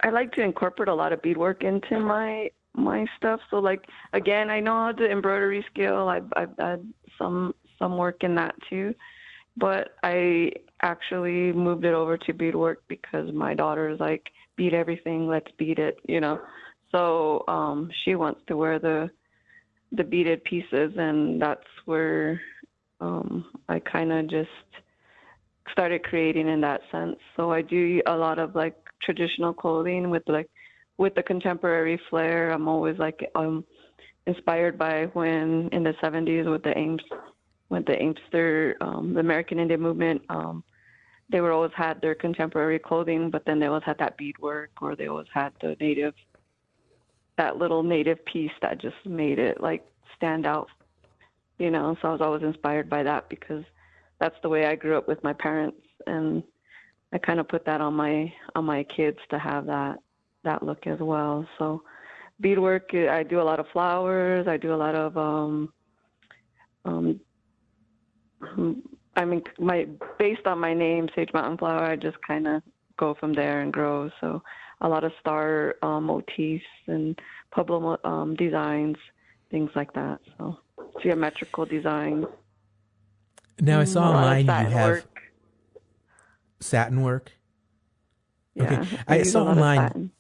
I 0.02 0.10
like 0.10 0.32
to 0.34 0.42
incorporate 0.42 0.90
a 0.90 0.94
lot 0.96 1.14
of 1.14 1.22
beadwork 1.22 1.64
into 1.64 2.00
my 2.00 2.50
my 2.76 3.06
stuff. 3.18 3.40
So 3.50 3.58
like 3.60 3.86
again, 4.14 4.50
I 4.50 4.60
know 4.60 4.74
how 4.74 4.92
to 4.94 5.10
embroidery 5.10 5.66
skill. 5.72 6.08
I've 6.08 6.32
I've 6.36 6.58
had 6.58 6.94
some 7.18 7.54
some 7.78 7.98
work 7.98 8.24
in 8.24 8.36
that 8.36 8.56
too, 8.70 8.94
but 9.58 9.96
I 10.04 10.52
actually 10.82 11.52
moved 11.54 11.86
it 11.86 11.94
over 11.94 12.18
to 12.18 12.34
beadwork 12.34 12.84
because 12.88 13.32
my 13.34 13.54
daughter 13.54 13.90
is 13.90 14.00
like 14.00 14.30
beat 14.56 14.74
everything, 14.74 15.28
let's 15.28 15.52
beat 15.58 15.80
it, 15.80 16.00
you 16.08 16.20
know. 16.20 16.40
So 16.92 17.44
um 17.48 17.90
she 18.04 18.16
wants 18.16 18.42
to 18.48 18.58
wear 18.58 18.80
the 18.80 19.10
the 19.92 20.04
beaded 20.04 20.44
pieces 20.44 20.94
and 20.98 21.42
that's 21.42 21.66
where 21.86 22.40
um 23.02 23.46
I 23.68 23.80
kind 23.80 24.12
of 24.12 24.30
just 24.30 24.50
started 25.72 26.04
creating 26.04 26.48
in 26.48 26.62
that 26.62 26.82
sense. 26.92 27.18
So 27.36 27.52
I 27.52 27.62
do 27.62 28.02
a 28.06 28.16
lot 28.16 28.40
of 28.40 28.56
like 28.56 28.76
traditional 29.02 29.54
clothing 29.54 30.10
with 30.10 30.24
like 30.28 30.50
with 31.00 31.16
the 31.16 31.24
contemporary 31.24 32.00
flair. 32.10 32.52
I'm 32.52 32.68
always 32.68 33.00
like 33.00 33.32
um 33.34 33.66
inspired 34.28 34.78
by 34.78 35.06
when 35.14 35.70
in 35.72 35.82
the 35.82 35.94
70s 36.04 36.52
with 36.52 36.62
the 36.62 36.78
Ames 36.78 37.02
with 37.70 37.86
the 37.86 38.00
Amester 38.00 38.76
um 38.82 39.14
the 39.16 39.22
American 39.22 39.58
Indian 39.58 39.82
movement 39.82 40.22
um 40.30 40.64
they 41.32 41.42
were 41.42 41.52
always 41.52 41.72
had 41.76 42.02
their 42.02 42.14
contemporary 42.14 42.78
clothing 42.78 43.32
but 43.32 43.44
then 43.46 43.60
they 43.60 43.66
always 43.68 43.84
had 43.86 43.98
that 43.98 44.18
beadwork 44.18 44.72
or 44.82 44.96
they 44.96 45.08
always 45.08 45.28
had 45.34 45.54
the 45.62 45.76
native 45.80 46.14
that 47.38 47.58
little 47.58 47.82
native 47.82 48.24
piece 48.26 48.52
that 48.62 48.82
just 48.82 49.04
made 49.06 49.40
it 49.40 49.62
like 49.62 49.84
stand 50.18 50.46
out 50.46 50.68
you 51.58 51.72
know 51.72 51.96
so 52.02 52.10
I 52.10 52.12
was 52.12 52.22
always 52.22 52.44
inspired 52.44 52.90
by 52.90 53.04
that 53.04 53.30
because 53.30 53.64
that's 54.20 54.36
the 54.44 54.50
way 54.50 54.66
I 54.66 54.76
grew 54.76 54.98
up 54.98 55.08
with 55.08 55.24
my 55.24 55.34
parents 55.34 55.82
and 56.06 56.44
I 57.14 57.18
kind 57.18 57.40
of 57.40 57.48
put 57.48 57.66
that 57.66 57.82
on 57.82 57.94
my 57.94 58.32
on 58.54 58.66
my 58.66 58.84
kids 58.84 59.18
to 59.30 59.40
have 59.40 59.66
that 59.68 60.00
that 60.44 60.64
look 60.64 60.88
as 60.88 61.00
well. 61.00 61.48
So 61.58 61.84
beadwork 62.40 62.94
I 62.94 63.24
do 63.24 63.42
a 63.42 63.44
lot 63.44 63.60
of 63.60 63.68
flowers, 63.74 64.48
I 64.48 64.58
do 64.58 64.74
a 64.74 64.78
lot 64.78 64.96
of 64.96 65.18
um 65.18 65.74
um, 66.86 67.20
I 69.16 69.26
mean, 69.26 69.44
my 69.60 69.88
based 70.18 70.46
on 70.46 70.60
my 70.60 70.74
name, 70.74 71.10
Sage 71.16 71.30
Mountain 71.34 71.58
Flower, 71.58 71.84
I 71.84 71.96
just 71.96 72.18
kind 72.26 72.48
of 72.48 72.64
go 72.98 73.16
from 73.20 73.34
there 73.34 73.62
and 73.62 73.72
grow. 73.72 74.10
So 74.22 74.42
a 74.82 74.88
lot 74.88 75.04
of 75.04 75.12
star 75.20 75.76
um, 75.82 76.06
motifs 76.06 76.64
and 76.88 77.20
Pueblo 77.52 77.98
um, 78.04 78.36
designs, 78.36 78.98
things 79.52 79.72
like 79.76 79.92
that. 79.94 80.20
So 80.38 80.58
geometrical 81.02 81.66
designs. 81.66 82.26
Now 83.60 83.82
I 83.82 83.84
saw 83.84 84.12
online 84.12 84.46
you 84.46 84.52
have 84.52 84.90
work. 84.90 85.22
satin 86.62 87.02
work. 87.02 87.32
Yeah, 88.56 88.82
okay, 88.82 88.98
I, 89.08 89.16
I 89.20 89.24
saw 89.24 89.48
online 89.48 90.12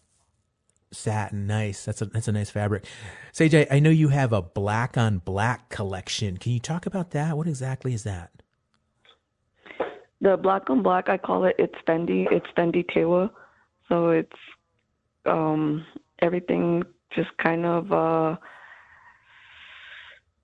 satin. 0.91 1.48
Nice. 1.48 1.86
That's 1.86 2.01
a 2.01 2.05
that's 2.05 2.27
a 2.27 2.31
nice 2.31 2.50
fabric. 2.50 2.86
Sage, 3.31 3.55
I, 3.55 3.67
I 3.72 3.79
know 3.79 3.89
you 3.89 4.10
have 4.10 4.34
a 4.34 4.41
black 4.41 4.98
on 4.98 5.19
black 5.19 5.69
collection. 5.69 6.38
Can 6.38 6.51
you 6.51 6.60
talk 6.60 6.86
about 6.86 7.12
that? 7.12 7.38
What 7.38 7.48
exactly 7.48 7.93
is 7.93 8.03
that? 8.03 8.31
The 10.22 10.36
black 10.36 10.69
on 10.69 10.84
black, 10.84 11.08
I 11.08 11.17
call 11.17 11.46
it. 11.46 11.55
It's 11.58 11.75
Fendi. 11.88 12.27
It's 12.31 12.48
Fendi 12.58 12.86
Tewa. 12.86 13.29
So 13.88 14.10
it's 14.10 14.38
um, 15.25 15.86
everything 16.22 16.84
just 17.15 17.29
kind 17.38 17.65
of 17.65 17.91
uh, 17.91 18.36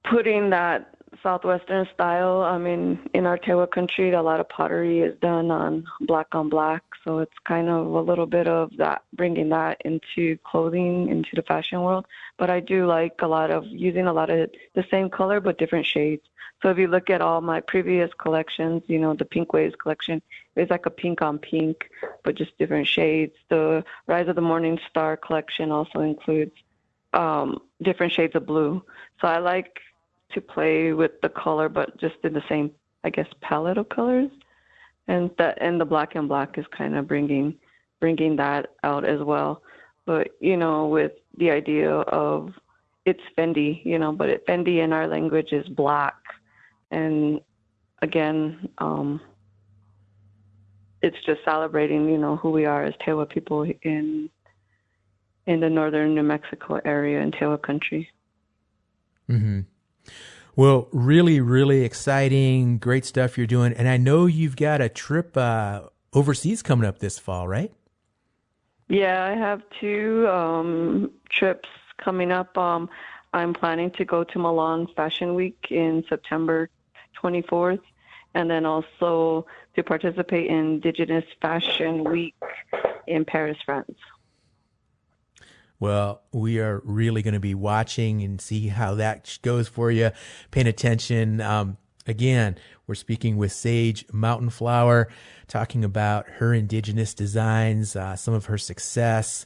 putting 0.10 0.50
that 0.52 0.95
southwestern 1.26 1.88
style. 1.92 2.44
I 2.44 2.60
mean, 2.60 3.00
in 3.16 3.26
our 3.26 3.40
Tewa 3.40 3.70
country, 3.70 4.12
a 4.12 4.22
lot 4.22 4.40
of 4.40 4.48
pottery 4.48 5.00
is 5.02 5.18
done 5.22 5.50
on 5.50 5.84
black 6.02 6.28
on 6.34 6.50
black, 6.50 6.84
so 7.04 7.18
it's 7.18 7.34
kind 7.46 7.68
of 7.68 7.88
a 7.88 8.00
little 8.00 8.28
bit 8.28 8.48
of 8.48 8.70
that, 8.78 9.02
bringing 9.14 9.50
that 9.50 9.82
into 9.84 10.38
clothing, 10.44 11.10
into 11.10 11.32
the 11.34 11.42
fashion 11.42 11.82
world. 11.82 12.06
But 12.38 12.52
I 12.52 12.60
do 12.60 12.86
like 12.86 13.16
a 13.24 13.28
lot 13.28 13.50
of 13.50 13.66
using 13.66 14.06
a 14.06 14.14
lot 14.14 14.30
of 14.30 14.52
the 14.76 14.86
same 14.92 15.10
color 15.10 15.40
but 15.40 15.58
different 15.58 15.88
shades. 15.88 16.22
So 16.62 16.70
if 16.70 16.78
you 16.78 16.88
look 16.88 17.10
at 17.10 17.22
all 17.22 17.42
my 17.42 17.60
previous 17.60 18.12
collections, 18.14 18.84
you 18.86 19.00
know, 19.00 19.16
the 19.16 19.26
Pink 19.26 19.52
Waves 19.52 19.76
collection, 19.76 20.22
is 20.56 20.70
like 20.70 20.86
a 20.86 20.92
pink 20.92 21.24
on 21.24 21.40
pink, 21.40 21.90
but 22.24 22.36
just 22.36 22.56
different 22.60 22.88
shades. 22.88 23.34
The 23.50 23.84
Rise 24.06 24.28
of 24.28 24.36
the 24.36 24.42
Morning 24.42 24.80
Star 24.90 25.18
collection 25.18 25.72
also 25.72 26.02
includes 26.02 26.56
um, 27.14 27.62
different 27.82 28.14
shades 28.14 28.36
of 28.36 28.46
blue. 28.46 28.84
So 29.22 29.28
I 29.28 29.40
like 29.40 29.82
to 30.36 30.42
play 30.42 30.94
with 30.94 31.20
the 31.22 31.30
color, 31.30 31.68
but 31.68 31.98
just 32.00 32.16
in 32.24 32.34
the 32.34 32.44
same, 32.48 32.72
I 33.04 33.10
guess, 33.10 33.28
palette 33.42 33.78
of 33.78 33.90
colors. 33.90 34.30
And 35.08 35.32
that 35.38 35.58
and 35.62 35.80
the 35.80 35.86
black 35.86 36.16
and 36.16 36.28
black 36.28 36.58
is 36.58 36.66
kind 36.76 36.96
of 36.96 37.08
bringing 37.08 37.56
bringing 38.00 38.36
that 38.38 38.74
out 38.84 39.06
as 39.06 39.22
well. 39.22 39.62
But 40.06 40.30
you 40.40 40.58
know, 40.58 40.88
with 40.88 41.14
the 41.38 41.52
idea 41.52 41.92
of 41.92 42.54
it's 43.06 43.22
Fendi, 43.38 43.84
you 43.86 44.00
know, 44.00 44.12
but 44.12 44.30
it, 44.30 44.48
Fendi 44.48 44.84
in 44.84 44.94
our 44.94 45.08
language 45.08 45.52
is 45.52 45.68
black, 45.68 46.16
and 46.92 47.40
again, 48.02 48.70
um, 48.80 49.22
it's 51.02 51.18
just 51.26 51.42
celebrating, 51.46 52.10
you 52.10 52.18
know, 52.18 52.36
who 52.36 52.50
we 52.50 52.66
are 52.66 52.84
as 52.84 52.94
Tewa 53.06 53.30
people 53.30 53.64
in 53.84 54.30
in 55.46 55.60
the 55.60 55.70
northern 55.70 56.16
New 56.16 56.24
Mexico 56.24 56.80
area 56.84 57.22
in 57.22 57.32
Tewa 57.32 57.62
country. 57.62 58.10
Mm-hmm. 59.30 59.62
Well, 60.58 60.88
really, 60.94 61.42
really 61.42 61.82
exciting, 61.84 62.78
great 62.78 63.04
stuff 63.04 63.38
you're 63.38 63.48
doing. 63.48 63.74
And 63.74 63.90
I 63.90 63.98
know 63.98 64.26
you've 64.26 64.56
got 64.56 64.80
a 64.80 64.88
trip 64.88 65.36
uh, 65.36 65.82
overseas 66.14 66.64
coming 66.64 66.88
up 66.88 67.00
this 67.00 67.20
fall, 67.20 67.48
right? 67.48 67.74
Yeah, 68.88 69.26
I 69.26 69.36
have 69.36 69.64
two 69.82 70.28
um, 70.30 71.12
trips 71.30 71.68
coming 71.98 72.32
up. 72.32 72.58
Um, 72.58 72.90
I'm 73.34 73.54
planning 73.54 73.92
to 73.92 74.06
go 74.06 74.24
to 74.24 74.40
Milan 74.40 74.88
Fashion 74.96 75.36
Week 75.36 75.58
in 75.70 76.06
September 76.08 76.70
24th, 77.22 77.82
and 78.34 78.50
then 78.50 78.66
also 78.66 79.46
to 79.76 79.84
participate 79.84 80.48
in 80.48 80.58
Indigenous 80.58 81.26
Fashion 81.42 82.06
Week 82.06 82.36
in 83.08 83.26
Paris, 83.26 83.58
France. 83.66 83.98
Well, 85.80 86.22
we 86.32 86.60
are 86.60 86.82
really 86.86 87.22
going 87.22 87.34
to 87.34 87.40
be 87.40 87.56
watching 87.56 88.22
and 88.24 88.40
see 88.40 88.68
how 88.68 88.96
that 88.96 89.38
goes 89.42 89.68
for 89.68 89.92
you. 89.92 90.12
Paying 90.52 90.68
attention. 90.68 91.42
Um, 91.42 91.78
again, 92.08 92.58
we're 92.88 92.96
speaking 92.96 93.38
with 93.38 93.52
Sage 93.52 94.06
Mountain 94.14 94.52
Flower, 94.52 95.10
talking 95.48 95.84
about 95.84 96.28
her 96.28 96.54
indigenous 96.54 97.14
designs, 97.14 97.96
uh, 97.96 98.16
some 98.16 98.34
of 98.34 98.46
her 98.46 98.58
success, 98.58 99.46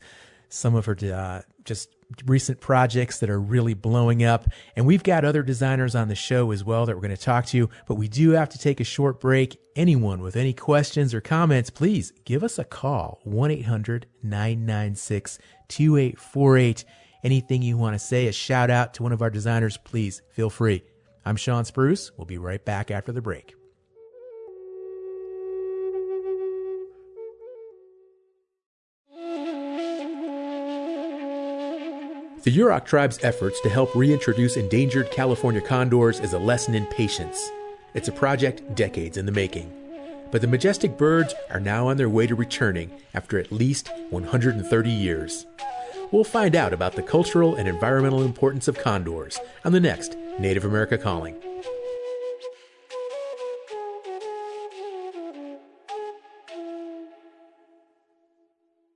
some 0.49 0.75
of 0.75 0.85
her 0.85 0.97
uh, 1.13 1.41
just 1.63 1.89
recent 2.25 2.59
projects 2.59 3.19
that 3.19 3.29
are 3.29 3.39
really 3.39 3.73
blowing 3.73 4.23
up. 4.23 4.47
And 4.75 4.85
we've 4.85 5.03
got 5.03 5.25
other 5.25 5.43
designers 5.43 5.95
on 5.95 6.07
the 6.07 6.15
show 6.15 6.51
as 6.51 6.63
well 6.63 6.85
that 6.85 6.95
we're 6.95 7.01
going 7.01 7.15
to 7.15 7.21
talk 7.21 7.45
to, 7.47 7.69
but 7.87 7.95
we 7.95 8.07
do 8.07 8.31
have 8.31 8.49
to 8.49 8.59
take 8.59 8.79
a 8.79 8.83
short 8.83 9.19
break. 9.19 9.59
Anyone 9.75 10.21
with 10.21 10.35
any 10.35 10.53
questions 10.53 11.13
or 11.13 11.21
comments, 11.21 11.69
please 11.69 12.11
give 12.25 12.43
us 12.43 12.59
a 12.59 12.63
call 12.63 13.19
1 13.23 13.51
800 13.51 14.07
996 14.23 15.39
2848. 15.67 16.85
Anything 17.23 17.61
you 17.61 17.77
want 17.77 17.95
to 17.95 17.99
say, 17.99 18.27
a 18.27 18.31
shout 18.31 18.69
out 18.69 18.93
to 18.95 19.03
one 19.03 19.11
of 19.11 19.21
our 19.21 19.29
designers, 19.29 19.77
please 19.77 20.21
feel 20.31 20.49
free. 20.49 20.83
I'm 21.25 21.35
Shawn 21.35 21.65
Spruce. 21.65 22.11
We'll 22.17 22.25
be 22.25 22.37
right 22.37 22.63
back 22.63 22.91
after 22.91 23.11
the 23.11 23.21
break. 23.21 23.58
The 32.43 32.55
Yurok 32.55 32.85
tribe's 32.85 33.21
efforts 33.21 33.59
to 33.61 33.69
help 33.69 33.93
reintroduce 33.93 34.55
endangered 34.55 35.11
California 35.11 35.59
condors 35.59 36.21
is 36.21 36.31
a 36.31 36.39
lesson 36.39 36.73
in 36.73 36.85
patience. 36.85 37.51
It's 37.93 38.07
a 38.07 38.13
project 38.13 38.75
decades 38.75 39.17
in 39.17 39.25
the 39.25 39.31
making. 39.33 39.73
But 40.31 40.39
the 40.39 40.47
majestic 40.47 40.97
birds 40.97 41.35
are 41.49 41.59
now 41.59 41.89
on 41.89 41.97
their 41.97 42.07
way 42.07 42.27
to 42.27 42.35
returning 42.35 42.91
after 43.13 43.37
at 43.39 43.51
least 43.51 43.89
130 44.11 44.89
years. 44.89 45.45
We'll 46.11 46.23
find 46.23 46.55
out 46.55 46.71
about 46.71 46.95
the 46.95 47.03
cultural 47.03 47.55
and 47.55 47.67
environmental 47.67 48.23
importance 48.23 48.69
of 48.69 48.79
condors 48.79 49.37
on 49.65 49.73
the 49.73 49.81
next 49.81 50.15
Native 50.39 50.63
America 50.63 50.97
Calling. 50.97 51.35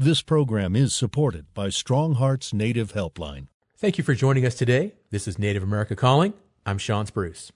This 0.00 0.22
program 0.22 0.76
is 0.76 0.94
supported 0.94 1.52
by 1.54 1.70
Strong 1.70 2.14
Hearts 2.14 2.52
Native 2.52 2.92
Helpline. 2.92 3.48
Thank 3.76 3.98
you 3.98 4.04
for 4.04 4.14
joining 4.14 4.46
us 4.46 4.54
today. 4.54 4.92
This 5.10 5.26
is 5.26 5.40
Native 5.40 5.64
America 5.64 5.96
Calling. 5.96 6.34
I'm 6.64 6.78
Shawn 6.78 7.06
Spruce. 7.06 7.50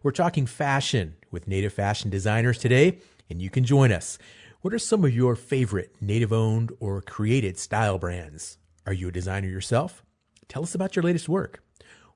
We're 0.00 0.12
talking 0.12 0.46
fashion 0.46 1.16
with 1.32 1.48
Native 1.48 1.72
fashion 1.72 2.08
designers 2.08 2.58
today, 2.58 2.98
and 3.28 3.42
you 3.42 3.50
can 3.50 3.64
join 3.64 3.90
us. 3.90 4.16
What 4.60 4.72
are 4.72 4.78
some 4.78 5.04
of 5.04 5.12
your 5.12 5.34
favorite 5.34 5.92
Native 6.00 6.32
owned 6.32 6.70
or 6.78 7.02
created 7.02 7.58
style 7.58 7.98
brands? 7.98 8.58
Are 8.86 8.92
you 8.92 9.08
a 9.08 9.12
designer 9.12 9.48
yourself? 9.48 10.04
Tell 10.46 10.62
us 10.62 10.76
about 10.76 10.94
your 10.94 11.02
latest 11.02 11.28
work. 11.28 11.64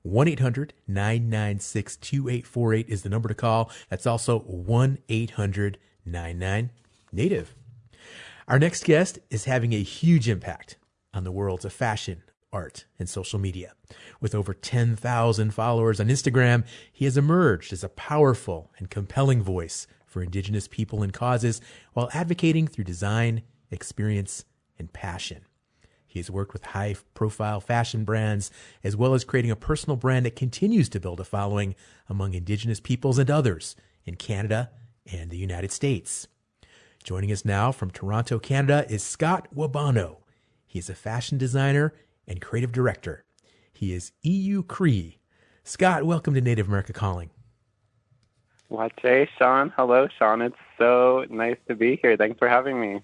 1 0.03 0.29
800 0.29 0.75
996 0.87 1.97
2848 1.97 2.87
is 2.87 3.01
the 3.01 3.09
number 3.09 3.27
to 3.27 3.35
call. 3.35 3.69
That's 3.89 4.07
also 4.07 4.39
1 4.39 4.99
800 5.09 5.77
99 6.05 6.69
Native. 7.11 7.56
Our 8.47 8.59
next 8.59 8.85
guest 8.85 9.19
is 9.29 9.43
having 9.43 9.73
a 9.73 9.83
huge 9.83 10.29
impact 10.29 10.77
on 11.13 11.25
the 11.25 11.33
worlds 11.33 11.65
of 11.65 11.73
fashion, 11.73 12.23
art, 12.53 12.85
and 12.97 13.09
social 13.09 13.39
media. 13.39 13.73
With 14.21 14.33
over 14.33 14.53
10,000 14.53 15.53
followers 15.53 15.99
on 15.99 16.07
Instagram, 16.07 16.63
he 16.93 17.03
has 17.03 17.17
emerged 17.17 17.73
as 17.73 17.83
a 17.83 17.89
powerful 17.89 18.71
and 18.77 18.89
compelling 18.89 19.43
voice 19.43 19.85
for 20.05 20.23
Indigenous 20.23 20.69
people 20.69 21.03
and 21.03 21.11
causes 21.11 21.59
while 21.91 22.09
advocating 22.13 22.69
through 22.69 22.85
design, 22.85 23.41
experience, 23.69 24.45
and 24.79 24.93
passion. 24.93 25.41
He 26.05 26.19
has 26.19 26.31
worked 26.31 26.53
with 26.53 26.67
high 26.67 26.95
profile 27.15 27.59
fashion 27.59 28.05
brands, 28.05 28.49
as 28.81 28.95
well 28.95 29.13
as 29.13 29.25
creating 29.25 29.51
a 29.51 29.57
personal 29.57 29.97
brand 29.97 30.25
that 30.25 30.37
continues 30.37 30.87
to 30.89 31.01
build 31.01 31.19
a 31.19 31.25
following 31.25 31.75
among 32.07 32.33
Indigenous 32.33 32.79
peoples 32.79 33.17
and 33.17 33.29
others 33.29 33.75
in 34.05 34.15
Canada 34.15 34.69
and 35.05 35.31
the 35.31 35.37
United 35.37 35.73
States. 35.73 36.29
Joining 37.07 37.31
us 37.31 37.45
now 37.45 37.71
from 37.71 37.89
Toronto, 37.89 38.37
Canada 38.37 38.85
is 38.89 39.01
Scott 39.01 39.47
Wabano. 39.55 40.17
He 40.65 40.77
is 40.77 40.89
a 40.89 40.93
fashion 40.93 41.37
designer 41.37 41.93
and 42.27 42.41
creative 42.41 42.73
director. 42.73 43.23
He 43.71 43.93
is 43.93 44.11
Eeyou 44.25 44.67
Cree. 44.67 45.17
Scott, 45.63 46.03
welcome 46.03 46.33
to 46.33 46.41
Native 46.41 46.67
America 46.67 46.91
Calling. 46.91 47.29
Wache, 48.69 49.29
Shawn. 49.39 49.71
Hello, 49.77 50.09
Shawn. 50.19 50.41
It's 50.41 50.57
so 50.77 51.23
nice 51.29 51.55
to 51.69 51.75
be 51.75 51.97
here. 52.01 52.17
Thanks 52.17 52.37
for 52.37 52.49
having 52.49 52.77
me. 52.77 52.99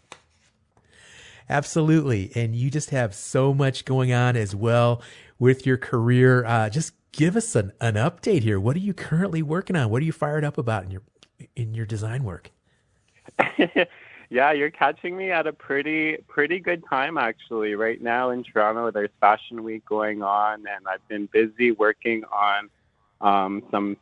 Absolutely. 1.49 2.29
And 2.35 2.57
you 2.57 2.69
just 2.69 2.89
have 2.89 3.15
so 3.15 3.53
much 3.53 3.85
going 3.85 4.11
on 4.11 4.35
as 4.35 4.53
well 4.53 5.01
with 5.39 5.65
your 5.65 5.77
career. 5.77 6.43
Uh, 6.43 6.69
just 6.69 6.91
give 7.13 7.37
us 7.37 7.55
an, 7.55 7.71
an 7.79 7.93
update 7.93 8.41
here. 8.41 8.59
What 8.59 8.75
are 8.75 8.79
you 8.79 8.93
currently 8.93 9.41
working 9.41 9.77
on? 9.77 9.89
What 9.89 10.01
are 10.01 10.05
you 10.05 10.11
fired 10.11 10.43
up 10.43 10.57
about 10.57 10.83
in 10.83 10.91
your 10.91 11.03
in 11.55 11.73
your 11.73 11.85
design 11.85 12.25
work? 12.25 12.51
yeah, 14.29 14.51
you're 14.51 14.71
catching 14.71 15.15
me 15.15 15.31
at 15.31 15.47
a 15.47 15.53
pretty 15.53 16.17
pretty 16.27 16.59
good 16.59 16.83
time 16.89 17.17
actually. 17.17 17.75
Right 17.75 18.01
now 18.01 18.29
in 18.29 18.43
Toronto, 18.43 18.91
there's 18.91 19.09
Fashion 19.19 19.63
Week 19.63 19.85
going 19.85 20.21
on, 20.21 20.65
and 20.67 20.87
I've 20.87 21.07
been 21.07 21.27
busy 21.31 21.71
working 21.71 22.23
on 22.25 22.69
um, 23.21 23.63
some 23.71 23.97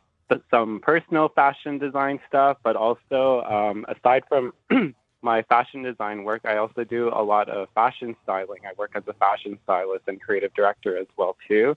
some 0.50 0.80
personal 0.80 1.28
fashion 1.28 1.78
design 1.78 2.18
stuff, 2.28 2.58
but 2.62 2.76
also 2.76 3.42
um, 3.42 3.84
aside 3.88 4.24
from 4.28 4.52
my 5.22 5.42
fashion 5.42 5.82
design 5.82 6.24
work, 6.24 6.42
I 6.44 6.56
also 6.56 6.84
do 6.84 7.08
a 7.08 7.22
lot 7.22 7.48
of 7.48 7.68
fashion 7.74 8.16
styling. 8.22 8.60
I 8.66 8.72
work 8.76 8.92
as 8.94 9.04
a 9.06 9.12
fashion 9.14 9.58
stylist 9.64 10.04
and 10.08 10.20
creative 10.20 10.52
director 10.54 10.96
as 10.96 11.06
well 11.16 11.36
too. 11.46 11.76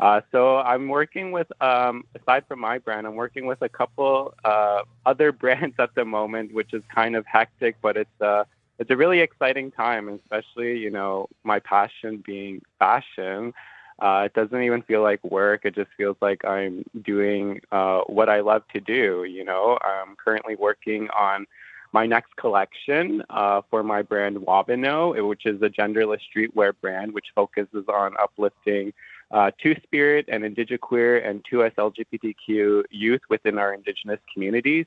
Uh, 0.00 0.20
so 0.30 0.58
I'm 0.58 0.88
working 0.88 1.32
with, 1.32 1.50
um, 1.60 2.04
aside 2.14 2.44
from 2.46 2.60
my 2.60 2.78
brand, 2.78 3.06
I'm 3.06 3.16
working 3.16 3.46
with 3.46 3.62
a 3.62 3.68
couple 3.68 4.34
uh, 4.44 4.82
other 5.06 5.32
brands 5.42 5.76
at 5.78 5.94
the 5.94 6.04
moment, 6.04 6.52
which 6.54 6.72
is 6.72 6.82
kind 6.94 7.16
of 7.16 7.26
hectic, 7.26 7.76
but 7.82 7.96
it's 7.96 8.20
uh, 8.20 8.44
it's 8.78 8.90
a 8.90 8.96
really 8.96 9.20
exciting 9.20 9.72
time, 9.72 10.08
especially 10.08 10.78
you 10.78 10.90
know 10.90 11.28
my 11.42 11.58
passion 11.58 12.22
being 12.24 12.62
fashion. 12.78 13.52
Uh, 13.98 14.22
it 14.26 14.34
doesn't 14.34 14.62
even 14.62 14.80
feel 14.82 15.02
like 15.02 15.22
work. 15.24 15.64
It 15.64 15.74
just 15.74 15.90
feels 15.96 16.16
like 16.20 16.44
I'm 16.44 16.84
doing 17.02 17.60
uh, 17.72 18.02
what 18.02 18.28
I 18.28 18.40
love 18.40 18.62
to 18.72 18.80
do. 18.80 19.24
You 19.24 19.44
know, 19.44 19.76
I'm 19.84 20.14
currently 20.14 20.54
working 20.54 21.08
on 21.18 21.46
my 21.92 22.06
next 22.06 22.36
collection 22.36 23.24
uh, 23.30 23.62
for 23.70 23.82
my 23.82 24.02
brand 24.02 24.36
Wabano, 24.36 25.26
which 25.26 25.46
is 25.46 25.60
a 25.62 25.68
genderless 25.68 26.20
streetwear 26.32 26.72
brand 26.80 27.12
which 27.12 27.26
focuses 27.34 27.86
on 27.88 28.14
uplifting 28.22 28.92
uh, 29.30 29.50
Two 29.62 29.76
Spirit 29.82 30.26
and 30.28 30.44
Indigenous 30.44 30.80
queer 30.80 31.18
and 31.18 31.44
2S 31.44 31.74
LGBTQ 31.74 32.84
youth 32.90 33.20
within 33.28 33.58
our 33.58 33.74
Indigenous 33.74 34.20
communities. 34.32 34.86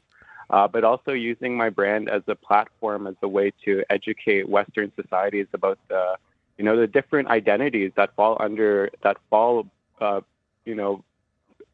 Uh, 0.50 0.68
but 0.68 0.84
also 0.84 1.14
using 1.14 1.56
my 1.56 1.70
brand 1.70 2.10
as 2.10 2.22
a 2.28 2.36
platform 2.36 3.08
as 3.08 3.16
a 3.22 3.28
way 3.28 3.54
to 3.64 3.86
educate 3.90 4.50
Western 4.50 4.92
societies 5.02 5.48
about 5.54 5.80
the, 5.88 6.18
you 6.58 6.66
know, 6.66 6.76
the 6.76 6.88
different 6.88 7.30
identities 7.30 7.90
that 7.96 8.14
fall 8.18 8.36
under 8.42 8.90
that 9.02 9.16
fall, 9.30 9.66
uh, 10.02 10.20
you 10.66 10.76
know, 10.76 11.02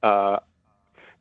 uh, 0.04 0.38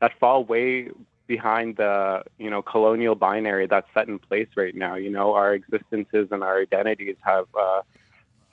that 0.01 0.13
fall 0.21 0.45
way 0.45 0.91
behind 1.27 1.77
the 1.77 2.23
you 2.39 2.51
know 2.51 2.63
colonial 2.63 3.15
binary 3.15 3.67
that's 3.67 3.89
set 3.95 4.09
in 4.09 4.19
place 4.19 4.49
right 4.57 4.75
now. 4.75 4.95
You 4.95 5.11
know, 5.11 5.35
our 5.35 5.55
existences 5.55 6.29
and 6.31 6.43
our 6.43 6.61
identities 6.61 7.17
have 7.23 7.47
uh, 7.59 7.83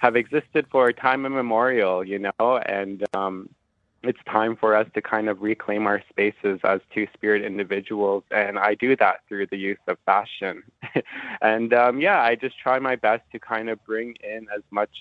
have 0.04 0.18
existed 0.18 0.68
for 0.70 0.90
a 0.90 0.94
time 0.94 1.26
immemorial. 1.26 2.04
You 2.04 2.20
know, 2.20 2.58
and 2.66 3.04
um, 3.16 3.50
it's 4.04 4.20
time 4.30 4.58
for 4.58 4.76
us 4.76 4.86
to 4.96 5.02
kind 5.02 5.30
of 5.30 5.42
reclaim 5.42 5.88
our 5.88 6.04
spaces 6.10 6.60
as 6.66 6.82
two 6.94 7.08
spirit 7.14 7.42
individuals, 7.44 8.24
and 8.30 8.60
I 8.60 8.76
do 8.76 8.96
that 8.98 9.22
through 9.28 9.48
the 9.48 9.58
use 9.58 9.80
of 9.88 9.98
fashion. 10.06 10.62
and 11.42 11.74
um, 11.74 12.02
yeah, 12.02 12.22
I 12.22 12.36
just 12.36 12.60
try 12.60 12.78
my 12.80 12.98
best 12.98 13.24
to 13.32 13.40
kind 13.40 13.70
of 13.70 13.84
bring 13.86 14.16
in 14.22 14.48
as 14.56 14.62
much 14.72 14.92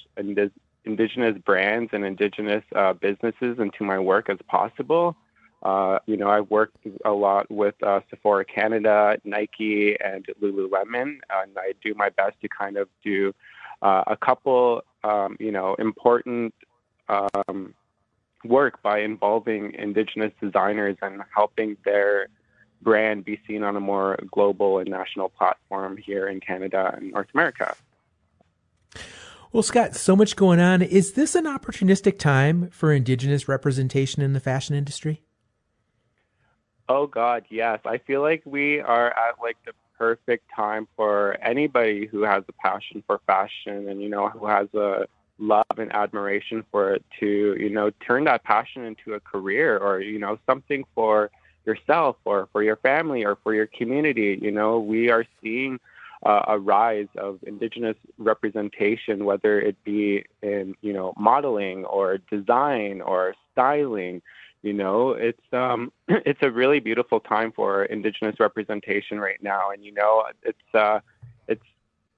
indigenous 0.85 1.37
brands 1.45 1.91
and 1.93 2.05
indigenous 2.05 2.65
uh, 2.77 2.93
businesses 2.93 3.59
into 3.59 3.83
my 3.83 3.99
work 3.99 4.31
as 4.31 4.39
possible. 4.47 5.17
Uh, 5.65 5.99
you 6.07 6.17
know, 6.17 6.29
I've 6.29 6.51
worked 6.51 6.87
a 7.05 7.13
lot 7.13 7.49
with 7.51 7.75
uh, 7.85 8.01
Sephora 8.11 8.45
Canada, 8.45 9.17
Nike, 9.25 9.97
and 10.01 10.27
Lululemon, 10.41 11.19
and 11.31 11.57
I 11.57 11.73
do 11.83 11.95
my 11.95 12.09
best 12.09 12.41
to 12.43 12.49
kind 12.49 12.77
of 12.77 12.89
do 13.05 13.33
uh, 13.83 14.05
a 14.07 14.17
couple, 14.17 14.83
um, 15.05 15.37
you 15.39 15.53
know, 15.53 15.75
important 15.75 16.55
um, 17.09 17.75
work 18.45 18.83
by 18.83 19.01
involving 19.01 19.75
Indigenous 19.75 20.33
designers 20.41 20.97
and 21.03 21.23
helping 21.35 21.77
their 21.85 22.29
brand 22.81 23.25
be 23.25 23.41
seen 23.47 23.63
on 23.63 23.77
a 23.77 23.81
more 23.81 24.19
global 24.31 24.79
and 24.79 24.89
national 24.89 25.29
platform 25.29 25.97
here 25.97 26.29
in 26.29 26.41
Canada 26.41 26.95
and 26.97 27.13
North 27.13 27.29
America. 27.35 27.75
Well, 29.53 29.63
Scott, 29.63 29.95
so 29.95 30.17
much 30.17 30.35
going 30.35 30.61
on. 30.61 30.81
Is 30.81 31.13
this 31.13 31.35
an 31.35 31.45
opportunistic 31.45 32.19
time 32.19 32.71
for 32.71 32.93
Indigenous 32.93 33.49
representation 33.49 34.23
in 34.23 34.33
the 34.33 34.41
fashion 34.41 34.75
industry? 34.75 35.23
Oh 36.89 37.07
God, 37.07 37.45
yes. 37.51 37.81
I 37.85 37.99
feel 37.99 38.23
like 38.23 38.43
we 38.45 38.81
are 38.81 39.09
at 39.09 39.41
like 39.41 39.57
the 39.65 39.73
perfect 40.03 40.45
time 40.57 40.89
for 40.97 41.37
anybody 41.43 42.07
who 42.07 42.23
has 42.23 42.43
a 42.49 42.53
passion 42.55 43.05
for 43.07 43.21
fashion 43.25 43.89
and 43.89 44.03
you 44.03 44.09
know 44.09 44.29
who 44.29 44.47
has 44.47 44.67
a 44.75 45.07
love 45.39 45.77
and 45.79 45.95
admiration 45.95 46.65
for 46.73 46.95
it 46.95 47.05
to 47.21 47.57
you 47.65 47.71
know 47.71 47.89
turn 48.05 48.25
that 48.25 48.43
passion 48.43 48.85
into 48.85 49.15
a 49.15 49.21
career 49.21 49.79
or 49.79 50.01
you 50.01 50.19
know 50.19 50.37
something 50.45 50.85
for 50.97 51.31
yourself 51.67 52.17
or 52.25 52.49
for 52.51 52.65
your 52.65 52.77
family 52.77 53.25
or 53.25 53.37
for 53.45 53.55
your 53.55 53.69
community. 53.69 54.39
You 54.43 54.51
know, 54.51 54.81
we 54.81 55.11
are 55.11 55.25
seeing 55.41 55.79
uh, 56.25 56.43
a 56.49 56.59
rise 56.59 57.09
of 57.17 57.39
indigenous 57.47 57.97
representation, 58.19 59.25
whether 59.25 59.61
it 59.61 59.77
be 59.85 60.25
in 60.43 60.75
you 60.81 60.93
know 60.93 61.15
modeling 61.17 61.85
or 61.85 62.19
design 62.19 63.01
or 63.01 63.35
styling. 63.53 64.23
You 64.63 64.73
know, 64.73 65.11
it's 65.11 65.43
um, 65.53 65.93
it's 66.09 66.39
a 66.43 66.51
really 66.51 66.81
beautiful 66.81 67.21
time 67.21 67.53
for 67.53 67.85
Indigenous 67.85 68.39
representation 68.39 69.19
right 69.19 69.43
now, 69.43 69.71
and 69.71 69.85
you 69.85 69.93
know, 69.93 70.25
it's 70.43 70.75
uh, 70.75 71.01
it's 71.49 71.65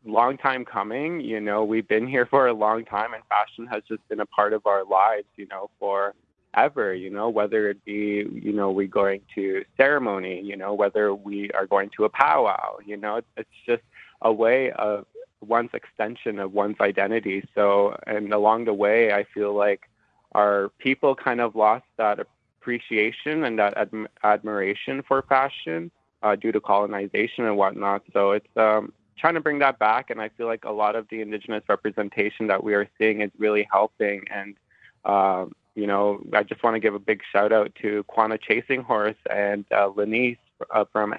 long 0.04 0.36
time 0.36 0.64
coming. 0.64 1.20
You 1.20 1.40
know, 1.40 1.64
we've 1.64 1.88
been 1.88 2.06
here 2.06 2.26
for 2.26 2.46
a 2.46 2.52
long 2.52 2.84
time, 2.84 3.14
and 3.14 3.22
fashion 3.28 3.66
has 3.68 3.82
just 3.88 4.06
been 4.08 4.20
a 4.20 4.26
part 4.26 4.52
of 4.52 4.66
our 4.66 4.84
lives. 4.84 5.26
You 5.36 5.46
know, 5.46 5.70
for 5.78 6.14
ever. 6.52 6.94
You 6.94 7.10
know, 7.10 7.30
whether 7.30 7.70
it 7.70 7.82
be 7.84 8.26
you 8.30 8.52
know 8.52 8.70
we 8.70 8.86
going 8.86 9.22
to 9.34 9.64
ceremony. 9.78 10.42
You 10.42 10.56
know, 10.56 10.74
whether 10.74 11.14
we 11.14 11.50
are 11.52 11.66
going 11.66 11.90
to 11.96 12.04
a 12.04 12.10
powwow. 12.10 12.76
You 12.84 12.98
know, 12.98 13.16
it's, 13.16 13.28
it's 13.38 13.48
just 13.66 13.82
a 14.20 14.32
way 14.32 14.70
of 14.72 15.06
one's 15.40 15.70
extension 15.72 16.38
of 16.38 16.52
one's 16.52 16.76
identity. 16.80 17.48
So, 17.54 17.96
and 18.06 18.32
along 18.32 18.66
the 18.66 18.74
way, 18.74 19.12
I 19.12 19.24
feel 19.24 19.54
like 19.54 19.88
our 20.32 20.70
people 20.78 21.14
kind 21.14 21.40
of 21.40 21.54
lost 21.54 21.84
that 21.96 22.18
appreciation 22.64 23.44
and 23.44 23.58
that 23.58 23.76
adm- 23.76 24.06
admiration 24.22 25.02
for 25.06 25.20
fashion 25.28 25.90
uh, 26.22 26.34
due 26.34 26.50
to 26.50 26.60
colonization 26.60 27.44
and 27.44 27.56
whatnot. 27.58 28.02
So 28.14 28.32
it's 28.32 28.56
um, 28.56 28.92
trying 29.18 29.34
to 29.34 29.40
bring 29.40 29.58
that 29.58 29.78
back, 29.78 30.08
and 30.08 30.18
I 30.20 30.30
feel 30.30 30.46
like 30.46 30.64
a 30.64 30.72
lot 30.72 30.96
of 30.96 31.06
the 31.10 31.20
indigenous 31.20 31.62
representation 31.68 32.46
that 32.46 32.64
we 32.64 32.72
are 32.72 32.88
seeing 32.96 33.20
is 33.20 33.30
really 33.36 33.68
helping. 33.70 34.24
And 34.30 34.56
uh, 35.04 35.44
you 35.74 35.86
know, 35.86 36.22
I 36.32 36.42
just 36.42 36.62
want 36.62 36.74
to 36.74 36.80
give 36.80 36.94
a 36.94 36.98
big 36.98 37.20
shout 37.30 37.52
out 37.52 37.74
to 37.82 38.02
Quannah 38.04 38.38
Chasing 38.38 38.82
Horse 38.82 39.16
and 39.30 39.66
uh, 39.70 39.90
Lenise 39.90 40.38
uh, 40.70 40.86
from 40.90 41.14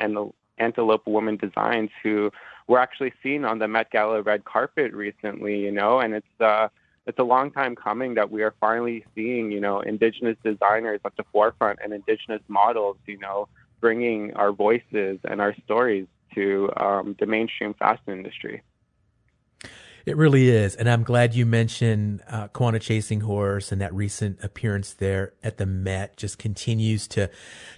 Antelope 0.57 1.05
Woman 1.05 1.37
Designs, 1.37 1.91
who 2.01 2.31
were 2.67 2.79
actually 2.79 3.13
seen 3.21 3.45
on 3.45 3.59
the 3.59 3.67
Met 3.67 3.91
Gala 3.91 4.23
red 4.23 4.45
carpet 4.45 4.93
recently. 4.93 5.59
You 5.59 5.71
know, 5.71 5.99
and 5.99 6.15
it's 6.15 6.41
uh, 6.41 6.69
it's 7.07 7.19
a 7.19 7.23
long 7.23 7.51
time 7.51 7.75
coming 7.75 8.15
that 8.15 8.31
we 8.31 8.41
are 8.43 8.53
finally 8.59 9.05
seeing, 9.13 9.51
you 9.51 9.59
know, 9.59 9.81
indigenous 9.81 10.37
designers 10.43 10.99
at 11.05 11.15
the 11.17 11.23
forefront 11.31 11.79
and 11.83 11.93
indigenous 11.93 12.41
models, 12.47 12.97
you 13.05 13.19
know, 13.19 13.47
bringing 13.79 14.33
our 14.33 14.51
voices 14.51 15.19
and 15.23 15.39
our 15.39 15.55
stories 15.65 16.07
to 16.33 16.71
um, 16.77 17.15
the 17.19 17.25
mainstream 17.25 17.73
fashion 17.75 18.13
industry. 18.13 18.61
It 20.05 20.17
really 20.17 20.49
is, 20.49 20.75
and 20.75 20.87
I'm 20.87 21.01
glad 21.01 21.33
you 21.33 21.47
mentioned 21.47 22.21
uh, 22.29 22.47
Chasing 22.79 23.21
Horse 23.21 23.71
and 23.71 23.81
that 23.81 23.91
recent 23.91 24.43
appearance 24.43 24.93
there 24.93 25.33
at 25.43 25.57
the 25.57 25.65
Met 25.65 26.15
just 26.15 26.37
continues 26.37 27.07
to 27.09 27.29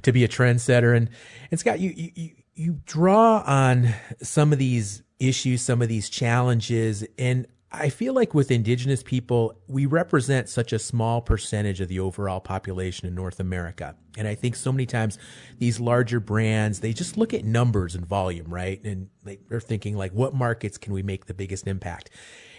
to 0.01 0.11
be 0.11 0.25
a 0.25 0.27
trendsetter. 0.27 0.95
And 0.95 1.09
and 1.51 1.59
Scott, 1.59 1.79
you 1.79 1.93
you 1.95 2.31
you 2.53 2.81
draw 2.85 3.43
on 3.45 3.93
some 4.21 4.51
of 4.51 4.59
these 4.59 5.03
issues, 5.19 5.61
some 5.61 5.81
of 5.81 5.87
these 5.87 6.09
challenges, 6.09 7.05
and 7.17 7.47
I 7.71 7.89
feel 7.89 8.13
like 8.13 8.33
with 8.33 8.49
indigenous 8.49 9.03
people, 9.03 9.59
we 9.67 9.85
represent 9.85 10.47
such 10.47 10.71
a 10.71 10.79
small 10.79 11.21
percentage 11.21 11.81
of 11.81 11.89
the 11.89 11.99
overall 11.99 12.39
population 12.39 13.07
in 13.07 13.13
North 13.13 13.41
America. 13.41 13.95
And 14.17 14.25
I 14.27 14.35
think 14.35 14.55
so 14.55 14.71
many 14.71 14.85
times 14.85 15.17
these 15.57 15.79
larger 15.79 16.21
brands, 16.21 16.79
they 16.79 16.93
just 16.93 17.17
look 17.17 17.33
at 17.33 17.43
numbers 17.43 17.93
and 17.93 18.05
volume, 18.05 18.53
right? 18.53 18.81
And 18.85 19.09
they're 19.49 19.59
thinking 19.59 19.97
like, 19.97 20.13
what 20.13 20.33
markets 20.33 20.77
can 20.77 20.93
we 20.93 21.03
make 21.03 21.25
the 21.25 21.33
biggest 21.33 21.67
impact? 21.67 22.09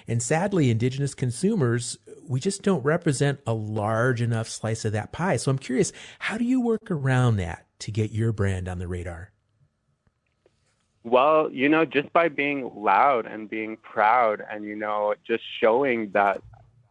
And 0.07 0.23
sadly, 0.23 0.71
indigenous 0.71 1.15
consumers, 1.15 1.97
we 2.27 2.39
just 2.39 2.63
don't 2.63 2.85
represent 2.85 3.41
a 3.47 3.55
large 3.55 4.21
enough 4.21 4.49
slice 4.49 4.85
of 4.85 4.93
that 4.93 5.13
pie. 5.13 5.37
So 5.37 5.51
I'm 5.51 5.59
curious, 5.59 5.93
how 6.19 6.37
do 6.37 6.45
you 6.45 6.61
work 6.61 6.91
around 6.91 7.37
that 7.37 7.67
to 7.81 7.91
get 7.91 8.13
your 8.13 8.33
brand 8.33 8.69
on 8.69 8.79
the 8.79 8.89
radar? 8.89 9.33
Well, 11.09 11.51
you 11.51 11.71
know, 11.71 11.87
just 11.87 12.13
by 12.13 12.29
being 12.29 12.71
loud 12.77 13.25
and 13.25 13.49
being 13.49 13.79
proud 13.79 14.45
and, 14.51 14.63
you 14.63 14.77
know, 14.77 15.15
just 15.27 15.43
showing 15.59 16.11
that 16.11 16.43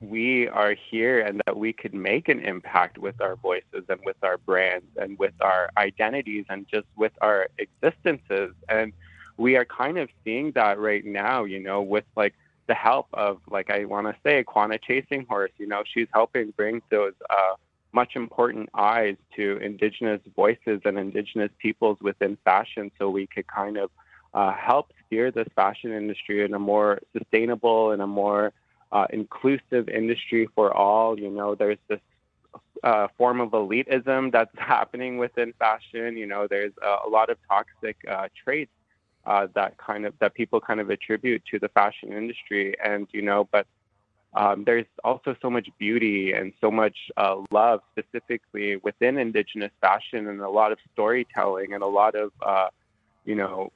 we 0.02 0.48
are 0.48 0.74
here 0.90 1.20
and 1.20 1.40
that 1.46 1.56
we 1.56 1.72
could 1.72 1.94
make 1.94 2.28
an 2.28 2.40
impact 2.40 2.98
with 2.98 3.22
our 3.22 3.36
voices 3.36 3.84
and 3.90 4.00
with 4.04 4.16
our 4.24 4.40
brands 4.40 4.88
and 4.98 5.20
with 5.20 5.34
our 5.42 5.70
identities 5.78 6.46
and 6.50 6.68
just 6.68 6.88
with 6.96 7.12
our 7.22 7.48
existences. 7.60 8.56
And 8.70 8.92
we 9.38 9.56
are 9.56 9.66
kind 9.66 10.00
of 10.00 10.10
seeing 10.24 10.52
that 10.54 10.80
right 10.80 11.06
now, 11.06 11.44
you 11.44 11.60
know, 11.60 11.84
with 11.84 12.06
like 12.16 12.34
the 12.66 12.74
help 12.74 13.08
of, 13.14 13.40
like, 13.52 13.70
I 13.70 13.86
want 13.86 14.08
to 14.08 14.16
say, 14.24 14.44
Quannah 14.44 14.80
Chasing 14.80 15.28
Horse, 15.30 15.52
you 15.60 15.68
know, 15.68 15.84
she's 15.86 16.08
helping 16.12 16.52
bring 16.58 16.82
those 16.90 17.14
uh, 17.30 17.54
much 17.94 18.16
important 18.16 18.70
eyes 18.74 19.16
to 19.36 19.58
Indigenous 19.58 20.22
voices 20.36 20.82
and 20.86 20.98
Indigenous 20.98 21.52
peoples 21.60 22.00
within 22.02 22.36
fashion 22.44 22.92
so 22.98 23.12
we 23.12 23.28
could 23.28 23.46
kind 23.46 23.78
of 23.78 23.92
uh, 24.34 24.54
help 24.54 24.92
steer 25.06 25.32
this 25.32 25.48
fashion 25.56 25.92
industry 25.92 26.44
in 26.44 26.54
a 26.54 26.60
more 26.60 27.00
sustainable 27.18 27.92
and 27.92 28.02
a 28.02 28.08
more 28.08 28.54
uh, 28.92 29.08
inclusive 29.10 29.90
industry 29.90 30.48
for 30.56 30.74
all. 30.74 31.20
You 31.20 31.30
know, 31.30 31.56
there's 31.56 31.80
this 31.88 32.00
uh, 32.84 33.08
form 33.18 33.42
of 33.42 33.52
elitism 33.52 34.32
that's 34.32 34.52
happening 34.58 35.18
within 35.18 35.54
fashion. 35.54 36.18
You 36.18 36.28
know, 36.28 36.48
there's 36.48 36.74
a, 36.82 37.08
a 37.08 37.10
lot 37.10 37.30
of 37.30 37.38
toxic 37.48 37.98
uh, 38.10 38.28
traits 38.44 38.72
uh, 39.26 39.48
that 39.56 39.78
kind 39.78 40.06
of 40.06 40.14
that 40.20 40.34
people 40.34 40.62
kind 40.62 40.80
of 40.80 40.90
attribute 40.90 41.44
to 41.52 41.60
the 41.60 41.70
fashion 41.70 42.14
industry, 42.14 42.76
and 42.84 43.08
you 43.12 43.22
know, 43.22 43.48
but 43.52 43.68
um, 44.34 44.64
there's 44.66 44.86
also 45.04 45.36
so 45.42 45.50
much 45.50 45.68
beauty 45.80 46.34
and 46.34 46.54
so 46.62 46.70
much 46.70 46.96
uh, 47.18 47.38
love 47.52 47.82
specifically 47.92 48.76
within 48.78 49.18
indigenous 49.18 49.72
fashion 49.82 50.28
and 50.28 50.42
a 50.42 50.50
lot 50.50 50.72
of 50.72 50.78
storytelling 50.94 51.74
and 51.74 51.82
a 51.82 51.88
lot 51.88 52.16
of 52.16 52.32
uh, 52.46 52.68
you 53.26 53.36
know 53.36 53.72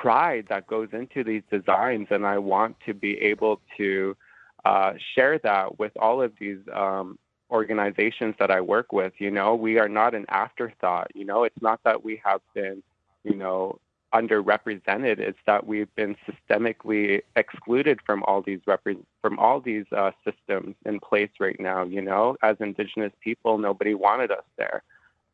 pride 0.00 0.46
that 0.48 0.66
goes 0.66 0.88
into 0.92 1.24
these 1.24 1.42
designs 1.50 2.06
and 2.10 2.24
i 2.24 2.38
want 2.38 2.76
to 2.86 2.92
be 2.94 3.12
able 3.18 3.60
to 3.76 4.16
uh, 4.64 4.92
share 5.14 5.38
that 5.38 5.78
with 5.78 5.92
all 5.96 6.20
of 6.20 6.32
these 6.38 6.58
um, 6.74 7.18
organizations 7.50 8.34
that 8.38 8.50
I 8.50 8.60
work 8.60 8.92
with. 8.92 9.12
You 9.18 9.30
know, 9.30 9.54
we 9.54 9.78
are 9.78 9.88
not 9.88 10.14
an 10.14 10.26
afterthought. 10.28 11.10
You 11.14 11.24
know, 11.24 11.44
it's 11.44 11.62
not 11.62 11.80
that 11.84 12.04
we 12.04 12.20
have 12.24 12.40
been, 12.54 12.82
you 13.24 13.34
know, 13.34 13.78
underrepresented. 14.14 15.18
It's 15.18 15.38
that 15.46 15.66
we've 15.66 15.94
been 15.94 16.16
systemically 16.28 17.22
excluded 17.36 18.00
from 18.04 18.22
all 18.24 18.42
these 18.42 18.60
repre- 18.66 19.04
from 19.22 19.38
all 19.38 19.60
these 19.60 19.84
uh, 19.92 20.10
systems 20.24 20.74
in 20.84 21.00
place 21.00 21.30
right 21.40 21.58
now. 21.58 21.84
You 21.84 22.02
know, 22.02 22.36
as 22.42 22.56
Indigenous 22.60 23.12
people, 23.20 23.58
nobody 23.58 23.94
wanted 23.94 24.30
us 24.30 24.44
there. 24.56 24.82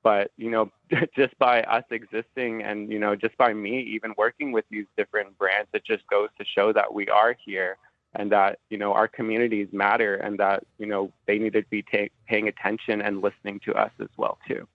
But 0.05 0.31
you 0.37 0.51
know, 0.51 0.71
just 1.17 1.37
by 1.39 1.63
us 1.63 1.83
existing, 1.91 2.63
and 2.63 2.93
you 2.93 3.01
know, 3.01 3.17
just 3.17 3.37
by 3.37 3.53
me 3.53 3.81
even 3.81 4.15
working 4.17 4.53
with 4.53 4.67
these 4.71 4.87
different 4.97 5.37
brands, 5.37 5.69
it 5.73 5.85
just 5.85 6.07
goes 6.07 6.29
to 6.39 6.45
show 6.45 6.73
that 6.73 6.95
we 6.95 7.09
are 7.09 7.35
here 7.45 7.77
and 8.15 8.31
that 8.31 8.59
you 8.71 8.79
know 8.79 8.93
our 8.93 9.09
communities 9.09 9.69
matter 9.73 10.15
and 10.15 10.39
that 10.39 10.65
you 10.79 10.87
know 10.87 11.11
they 11.27 11.39
need 11.39 11.55
to 11.55 11.63
be 11.71 11.83
ta- 11.83 12.13
paying 12.29 12.47
attention 12.47 13.01
and 13.03 13.23
listening 13.23 13.61
to 13.65 13.73
us 13.75 13.91
as 14.01 14.09
well 14.17 14.39
too. 14.47 14.69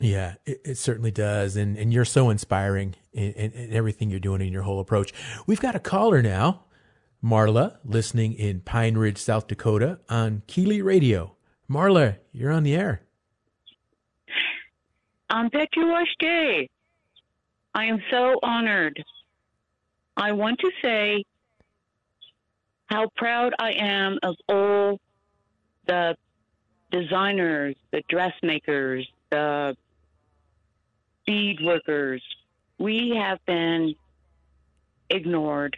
Yeah 0.00 0.34
it, 0.46 0.60
it 0.64 0.78
certainly 0.78 1.10
does. 1.10 1.56
And 1.56 1.78
and 1.78 1.92
you're 1.92 2.04
so 2.04 2.28
inspiring 2.28 2.96
in, 3.12 3.32
in, 3.32 3.52
in, 3.52 3.72
everything 3.72 4.10
you're 4.10 4.20
doing 4.20 4.40
in 4.40 4.52
your 4.52 4.62
whole 4.62 4.80
approach. 4.80 5.12
We've 5.46 5.60
got 5.60 5.74
a 5.74 5.80
caller 5.80 6.22
now 6.22 6.64
marla 7.24 7.78
listening 7.84 8.32
in 8.34 8.60
pine 8.60 8.96
ridge 8.96 9.18
south 9.18 9.46
dakota 9.46 10.00
on 10.08 10.42
Kili 10.46 10.82
radio. 10.82 11.34
Marla 11.70 12.16
you're 12.32 12.52
on 12.52 12.62
the 12.62 12.74
air 12.74 13.02
on 15.30 15.50
Day. 16.18 16.68
I 17.74 17.84
am 17.84 18.02
so 18.10 18.38
honored. 18.42 19.02
I 20.16 20.32
want 20.32 20.58
to 20.60 20.70
say 20.82 21.24
how 22.86 23.08
proud 23.16 23.54
I 23.58 23.72
am 23.72 24.18
of 24.22 24.36
all 24.48 24.98
the 25.86 26.16
designers, 26.90 27.76
the 27.90 28.02
dressmakers, 28.08 29.06
the 29.30 29.76
bead 31.26 31.60
workers. 31.62 32.22
We 32.78 33.10
have 33.16 33.44
been 33.44 33.94
ignored, 35.10 35.76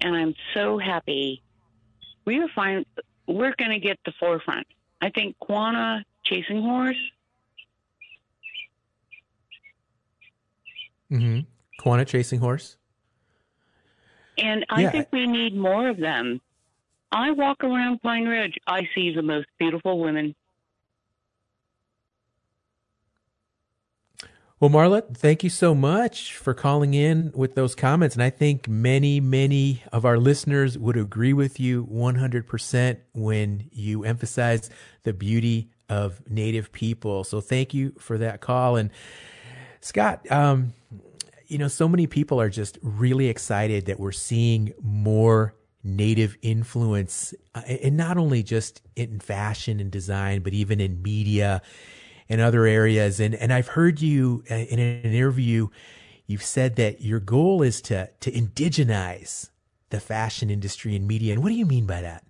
and 0.00 0.16
I'm 0.16 0.34
so 0.54 0.78
happy. 0.78 1.42
We 2.24 2.40
are 2.40 2.48
fine. 2.54 2.84
We're 3.26 3.54
going 3.56 3.70
to 3.70 3.78
get 3.78 3.98
the 4.04 4.12
forefront. 4.18 4.66
I 5.00 5.10
think 5.10 5.38
Quannah 5.38 6.04
Chasing 6.24 6.60
Horse. 6.60 6.96
Mm-hmm. 11.10 11.40
Quannah 11.78 12.04
Chasing 12.04 12.40
Horse. 12.40 12.76
And 14.36 14.64
I 14.70 14.82
yeah. 14.82 14.90
think 14.90 15.08
we 15.12 15.26
need 15.26 15.56
more 15.56 15.88
of 15.88 15.98
them. 15.98 16.40
I 17.10 17.30
walk 17.30 17.64
around 17.64 18.02
Pine 18.02 18.26
Ridge, 18.26 18.58
I 18.66 18.88
see 18.94 19.14
the 19.14 19.22
most 19.22 19.46
beautiful 19.58 19.98
women. 19.98 20.34
Well, 24.60 24.70
Marla, 24.70 25.16
thank 25.16 25.44
you 25.44 25.50
so 25.50 25.72
much 25.72 26.34
for 26.34 26.52
calling 26.52 26.92
in 26.92 27.30
with 27.32 27.54
those 27.54 27.76
comments. 27.76 28.16
And 28.16 28.24
I 28.24 28.30
think 28.30 28.66
many, 28.66 29.20
many 29.20 29.84
of 29.92 30.04
our 30.04 30.18
listeners 30.18 30.76
would 30.76 30.96
agree 30.96 31.32
with 31.32 31.60
you 31.60 31.86
100% 31.86 32.98
when 33.14 33.68
you 33.70 34.02
emphasize 34.02 34.68
the 35.04 35.12
beauty 35.12 35.70
of 35.88 36.28
Native 36.28 36.72
people. 36.72 37.22
So 37.22 37.40
thank 37.40 37.72
you 37.72 37.92
for 38.00 38.18
that 38.18 38.40
call. 38.40 38.74
And 38.74 38.90
Scott, 39.80 40.28
um, 40.28 40.74
you 41.48 41.58
know, 41.58 41.68
so 41.68 41.88
many 41.88 42.06
people 42.06 42.40
are 42.40 42.50
just 42.50 42.78
really 42.82 43.28
excited 43.28 43.86
that 43.86 43.98
we're 43.98 44.12
seeing 44.12 44.74
more 44.82 45.54
native 45.82 46.36
influence, 46.42 47.34
uh, 47.54 47.60
and 47.60 47.96
not 47.96 48.18
only 48.18 48.42
just 48.42 48.82
in 48.96 49.18
fashion 49.18 49.80
and 49.80 49.90
design, 49.90 50.42
but 50.42 50.52
even 50.52 50.80
in 50.80 51.02
media 51.02 51.62
and 52.28 52.40
other 52.40 52.66
areas. 52.66 53.18
And 53.18 53.34
and 53.34 53.52
I've 53.52 53.68
heard 53.68 54.00
you 54.00 54.44
uh, 54.50 54.54
in 54.54 54.78
an 54.78 55.02
interview, 55.02 55.68
you've 56.26 56.44
said 56.44 56.76
that 56.76 57.00
your 57.00 57.20
goal 57.20 57.62
is 57.62 57.80
to 57.82 58.10
to 58.20 58.30
indigenize 58.30 59.48
the 59.90 60.00
fashion 60.00 60.50
industry 60.50 60.94
and 60.94 61.08
media. 61.08 61.32
And 61.32 61.42
what 61.42 61.48
do 61.48 61.54
you 61.54 61.66
mean 61.66 61.86
by 61.86 62.02
that? 62.02 62.24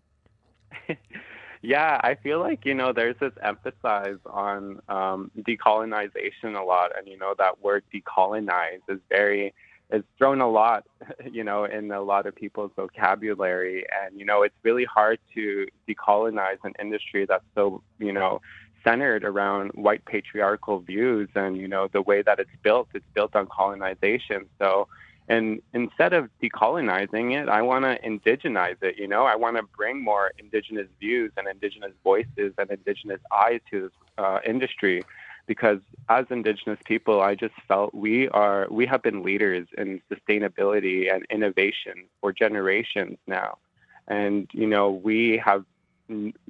Yeah, 1.63 2.01
I 2.03 2.15
feel 2.15 2.39
like 2.41 2.65
you 2.65 2.75
know 2.75 2.93
there's 2.93 3.17
this 3.21 3.33
emphasis 3.43 4.19
on 4.27 4.81
um, 4.89 5.31
decolonization 5.39 6.57
a 6.57 6.63
lot, 6.63 6.93
and 6.97 7.09
you 7.09 7.19
know 7.19 7.35
that 7.39 7.61
word 7.63 7.85
decolonize 7.93 8.81
is 8.89 9.01
very 9.09 9.55
is 9.91 10.03
thrown 10.19 10.41
a 10.41 10.49
lot, 10.49 10.85
you 11.31 11.43
know, 11.43 11.65
in 11.65 11.91
a 11.91 12.01
lot 12.01 12.27
of 12.27 12.35
people's 12.35 12.71
vocabulary, 12.77 13.85
and 14.03 14.19
you 14.19 14.25
know 14.25 14.43
it's 14.43 14.55
really 14.63 14.85
hard 14.85 15.19
to 15.35 15.67
decolonize 15.89 16.59
an 16.65 16.75
industry 16.81 17.27
that's 17.27 17.45
so 17.55 17.83
you 17.99 18.13
know 18.13 18.41
centered 18.85 19.25
around 19.25 19.71
white 19.75 20.05
patriarchal 20.05 20.79
views, 20.81 21.29
and 21.35 21.57
you 21.57 21.67
know 21.67 21.89
the 21.93 22.03
way 22.03 22.23
that 22.23 22.39
it's 22.39 22.51
built, 22.63 22.89
it's 22.95 23.05
built 23.15 23.35
on 23.35 23.47
colonization. 23.47 24.47
So 24.61 24.87
and 25.29 25.61
instead 25.75 26.15
of 26.15 26.31
decolonizing 26.43 27.41
it, 27.41 27.49
I 27.51 27.61
want 27.61 27.85
to 27.85 27.99
indigenize 28.01 28.83
it. 28.83 28.97
You 28.97 29.07
know, 29.07 29.27
I 29.27 29.37
want 29.37 29.57
to 29.59 29.63
bring 29.63 30.03
more 30.03 30.33
indigenous 30.39 30.89
views 30.99 31.33
and 31.37 31.47
indigenous 31.47 31.93
voices 32.03 32.55
and 32.57 32.71
indigenous 32.71 33.21
eyes 33.31 33.61
to 33.71 33.83
this 33.83 33.91
uh, 34.17 34.39
industry, 34.47 35.03
because 35.47 35.81
as 36.09 36.25
indigenous 36.31 36.79
people, 36.87 37.21
I 37.21 37.35
just 37.35 37.55
felt 37.69 37.95
we 37.95 38.29
are 38.31 38.67
we 38.71 38.87
have 38.87 39.03
been 39.03 39.23
leaders 39.23 39.69
in 39.77 40.01
sustainability 40.11 41.13
and 41.13 41.27
innovation 41.29 42.07
for 42.23 42.33
generations 42.33 43.19
now, 43.27 43.59
and 44.07 44.49
you 44.53 44.67
know 44.67 44.91
we 44.91 45.37
have 45.45 45.65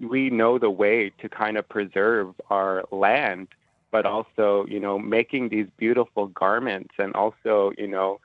we 0.01 0.31
know 0.31 0.59
the 0.59 0.71
way 0.71 1.11
to 1.19 1.29
kind 1.29 1.57
of 1.57 1.69
preserve 1.69 2.33
our 2.49 2.85
land, 2.93 3.49
but 3.91 4.07
also 4.07 4.67
you 4.69 4.79
know 4.79 5.01
making 5.01 5.49
these 5.49 5.67
beautiful 5.79 6.29
garments 6.29 6.95
and 6.97 7.12
also 7.14 7.73
you 7.77 7.88
know 7.88 8.21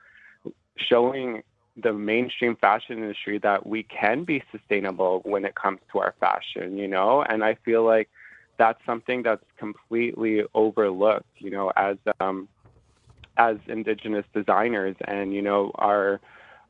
showing 0.76 1.42
the 1.76 1.92
mainstream 1.92 2.54
fashion 2.56 2.98
industry 2.98 3.38
that 3.38 3.66
we 3.66 3.82
can 3.82 4.24
be 4.24 4.42
sustainable 4.52 5.20
when 5.24 5.44
it 5.44 5.54
comes 5.54 5.80
to 5.92 5.98
our 5.98 6.14
fashion, 6.20 6.78
you 6.78 6.86
know? 6.86 7.22
And 7.22 7.42
I 7.42 7.54
feel 7.64 7.84
like 7.84 8.08
that's 8.58 8.78
something 8.86 9.22
that's 9.24 9.44
completely 9.58 10.44
overlooked, 10.54 11.26
you 11.38 11.50
know, 11.50 11.72
as 11.76 11.96
um 12.20 12.48
as 13.36 13.56
indigenous 13.66 14.24
designers 14.32 14.96
and 15.06 15.34
you 15.34 15.42
know 15.42 15.72
our 15.76 16.20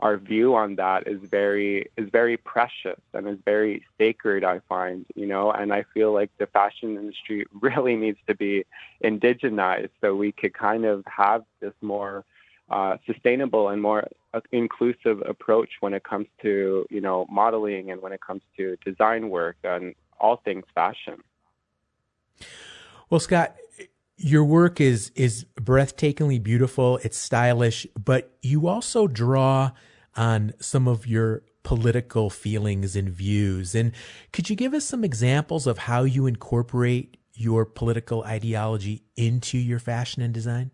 our 0.01 0.17
view 0.17 0.55
on 0.55 0.77
that 0.77 1.07
is 1.07 1.21
very 1.31 1.91
is 1.97 2.09
very 2.11 2.37
precious 2.37 3.01
and 3.13 3.29
is 3.29 3.39
very 3.45 3.85
sacred 3.99 4.45
i 4.45 4.59
find 4.69 5.05
you 5.15 5.27
know 5.27 5.51
and 5.53 5.73
i 5.73 5.85
feel 5.95 6.13
like 6.13 6.31
the 6.39 6.47
fashion 6.47 6.97
industry 6.97 7.45
really 7.61 7.97
needs 7.97 8.19
to 8.27 8.35
be 8.35 8.65
indigenized 9.03 9.91
so 10.01 10.15
we 10.15 10.33
could 10.33 10.55
kind 10.55 10.85
of 10.85 11.05
have 11.07 11.45
this 11.61 11.75
more 11.81 12.25
uh, 12.71 12.97
sustainable 13.07 13.69
and 13.69 13.83
more 13.83 14.09
uh, 14.33 14.41
inclusive 14.53 15.23
approach 15.29 15.69
when 15.81 15.93
it 15.93 16.05
comes 16.05 16.27
to 16.43 16.87
you 16.91 17.01
know 17.01 17.27
modeling 17.31 17.91
and 17.91 18.01
when 18.01 18.13
it 18.13 18.21
comes 18.27 18.43
to 18.57 18.77
design 18.85 19.31
work 19.31 19.57
and 19.65 19.95
all 20.19 20.41
things 20.45 20.65
fashion. 20.75 21.23
Well, 23.11 23.21
Scott, 23.21 23.55
your 24.17 24.45
work 24.45 24.81
is 24.81 25.13
is 25.15 25.45
breathtakingly 25.61 26.43
beautiful. 26.43 26.99
It's 27.03 27.19
stylish, 27.19 27.87
but 28.03 28.35
you 28.43 28.67
also 28.69 29.07
draw 29.07 29.73
on 30.17 30.55
some 30.59 30.89
of 30.89 31.07
your 31.07 31.43
political 31.65 32.31
feelings 32.31 32.95
and 32.95 33.09
views. 33.09 33.75
And 33.75 33.93
could 34.33 34.49
you 34.49 34.57
give 34.57 34.75
us 34.75 34.85
some 34.85 35.03
examples 35.03 35.67
of 35.67 35.79
how 35.79 36.05
you 36.05 36.27
incorporate 36.27 37.17
your 37.33 37.65
political 37.65 38.23
ideology 38.23 39.03
into 39.17 39.59
your 39.59 39.79
fashion 39.79 40.23
and 40.23 40.33
design? 40.33 40.71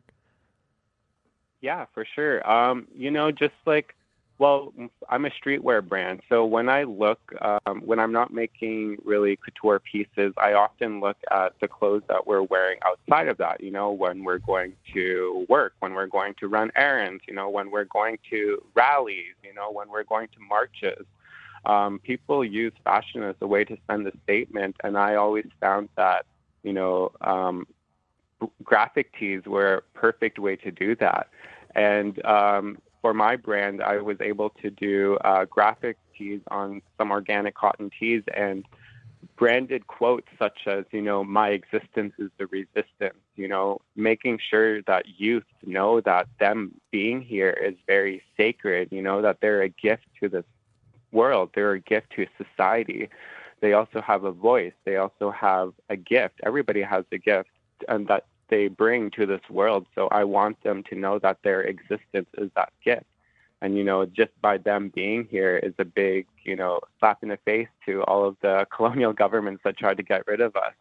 Yeah, 1.61 1.87
for 1.93 2.07
sure. 2.15 2.49
Um, 2.51 2.89
you 2.95 3.11
know, 3.11 3.31
just 3.31 3.55
like 3.67 3.95
well, 4.41 4.73
I'm 5.11 5.27
a 5.27 5.31
streetwear 5.31 5.87
brand, 5.87 6.23
so 6.31 6.47
when 6.47 6.71
I 6.71 6.85
look, 6.85 7.21
um, 7.43 7.83
when 7.85 7.99
I'm 7.99 8.11
not 8.11 8.33
making 8.33 8.97
really 9.05 9.37
couture 9.37 9.81
pieces, 9.81 10.33
I 10.39 10.55
often 10.55 10.99
look 10.99 11.19
at 11.31 11.53
the 11.61 11.69
clothes 11.69 12.05
that 12.09 12.27
we're 12.27 12.45
wearing 12.45 12.79
outside 12.87 13.29
of 13.29 13.37
that. 13.37 13.61
You 13.61 13.71
know, 13.71 13.93
when 13.93 14.25
we're 14.25 14.39
going 14.39 14.73
to 14.95 15.45
work, 15.51 15.75
when 15.81 15.93
we're 15.93 16.07
going 16.07 16.33
to 16.41 16.49
run 16.49 16.71
errands, 16.75 17.23
you 17.29 17.35
know, 17.35 17.51
when 17.51 17.71
we're 17.71 17.85
going 17.85 18.19
to 18.31 18.63
rallies, 18.75 19.35
you 19.45 19.53
know, 19.53 19.71
when 19.71 19.91
we're 19.91 20.05
going 20.05 20.29
to 20.29 20.41
marches. 20.49 21.05
Um, 21.67 21.99
people 21.99 22.43
use 22.43 22.73
fashion 22.83 23.23
as 23.23 23.35
a 23.43 23.47
way 23.47 23.65
to 23.65 23.77
send 23.91 24.07
a 24.07 24.13
statement, 24.25 24.75
and 24.83 24.97
I 24.97 25.17
always 25.17 25.49
found 25.61 25.91
that, 25.99 26.25
you 26.63 26.73
know, 26.73 27.13
um, 27.21 27.67
graphic 28.63 29.13
tees 29.19 29.43
were 29.47 29.75
a 29.75 29.83
perfect 29.99 30.39
way 30.39 30.57
to 30.57 30.71
do 30.71 30.95
that. 30.97 31.29
And 31.75 32.25
um, 32.25 32.79
for 33.03 33.15
my 33.15 33.37
brand, 33.37 33.83
I 33.83 33.99
was 33.99 34.17
able 34.21 34.51
to 34.63 34.71
do 34.71 35.17
uh, 35.25 35.45
graphic 35.45 35.97
tees 36.17 36.41
on 36.51 36.83
some 36.99 37.11
organic 37.11 37.55
cotton 37.55 37.91
tees 37.99 38.23
and 38.35 38.65
branded 39.37 39.87
quotes 39.87 40.29
such 40.39 40.67
as, 40.67 40.85
you 40.91 41.01
know, 41.01 41.25
my 41.25 41.49
existence 41.49 42.13
is 42.19 42.31
the 42.39 42.47
resistance, 42.49 43.19
you 43.37 43.49
know, 43.49 43.81
making 43.97 44.39
sure 44.39 44.83
that 44.83 45.05
youth 45.19 45.45
know 45.65 46.01
that 46.01 46.27
them 46.39 46.75
being 46.91 47.23
here 47.23 47.51
is 47.51 47.75
very 47.87 48.23
sacred, 48.37 48.89
you 48.91 49.01
know, 49.01 49.23
that 49.23 49.39
they're 49.41 49.63
a 49.63 49.69
gift 49.69 50.05
to 50.21 50.29
this 50.29 50.45
world, 51.13 51.51
they're 51.55 51.73
a 51.73 51.81
gift 51.81 52.11
to 52.17 52.27
society. 52.37 53.09
They 53.61 53.73
also 53.73 54.01
have 54.01 54.25
a 54.25 54.33
voice, 54.33 54.73
they 54.85 54.97
also 54.97 55.31
have 55.31 55.73
a 55.89 55.97
gift. 55.97 56.41
Everybody 56.45 56.83
has 56.83 57.05
a 57.13 57.19
gift, 57.19 57.51
and 57.89 58.09
that 58.09 58.27
they 58.51 58.69
bring 58.69 59.11
to 59.13 59.27
this 59.27 59.41
world. 59.49 59.87
So 59.95 60.09
I 60.09 60.25
want 60.25 60.63
them 60.63 60.83
to 60.91 60.95
know 60.95 61.19
that 61.21 61.39
their 61.43 61.63
existence 61.63 62.29
is 62.37 62.51
that 62.57 62.73
gift. 62.85 63.05
And, 63.63 63.77
you 63.77 63.85
know, 63.85 64.07
just 64.07 64.31
by 64.41 64.59
them 64.59 64.91
being 64.95 65.27
here 65.31 65.59
is 65.59 65.75
a 65.79 65.85
big, 65.85 66.27
you 66.45 66.57
know, 66.57 66.81
slap 66.99 67.23
in 67.23 67.29
the 67.29 67.39
face 67.45 67.69
to 67.87 68.03
all 68.05 68.27
of 68.27 68.37
the 68.43 68.67
colonial 68.75 69.13
governments 69.13 69.63
that 69.65 69.77
tried 69.77 69.99
to 69.99 70.03
get 70.03 70.27
rid 70.27 70.41
of 70.41 70.57
us. 70.57 70.73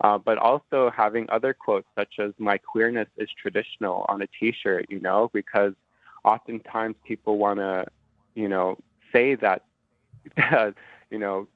Uh, 0.00 0.16
but 0.16 0.38
also 0.38 0.92
having 0.96 1.26
other 1.28 1.52
quotes 1.52 1.88
such 1.96 2.20
as 2.20 2.32
"My 2.38 2.56
queerness 2.56 3.08
is 3.16 3.28
traditional" 3.36 4.06
on 4.08 4.22
a 4.22 4.28
T-shirt, 4.28 4.86
you 4.88 5.00
know, 5.00 5.28
because 5.32 5.72
oftentimes 6.24 6.94
people 7.04 7.36
want 7.36 7.58
to, 7.58 7.84
you 8.36 8.48
know, 8.48 8.78
say 9.12 9.34
that, 9.34 9.64
you 11.10 11.18
know, 11.18 11.48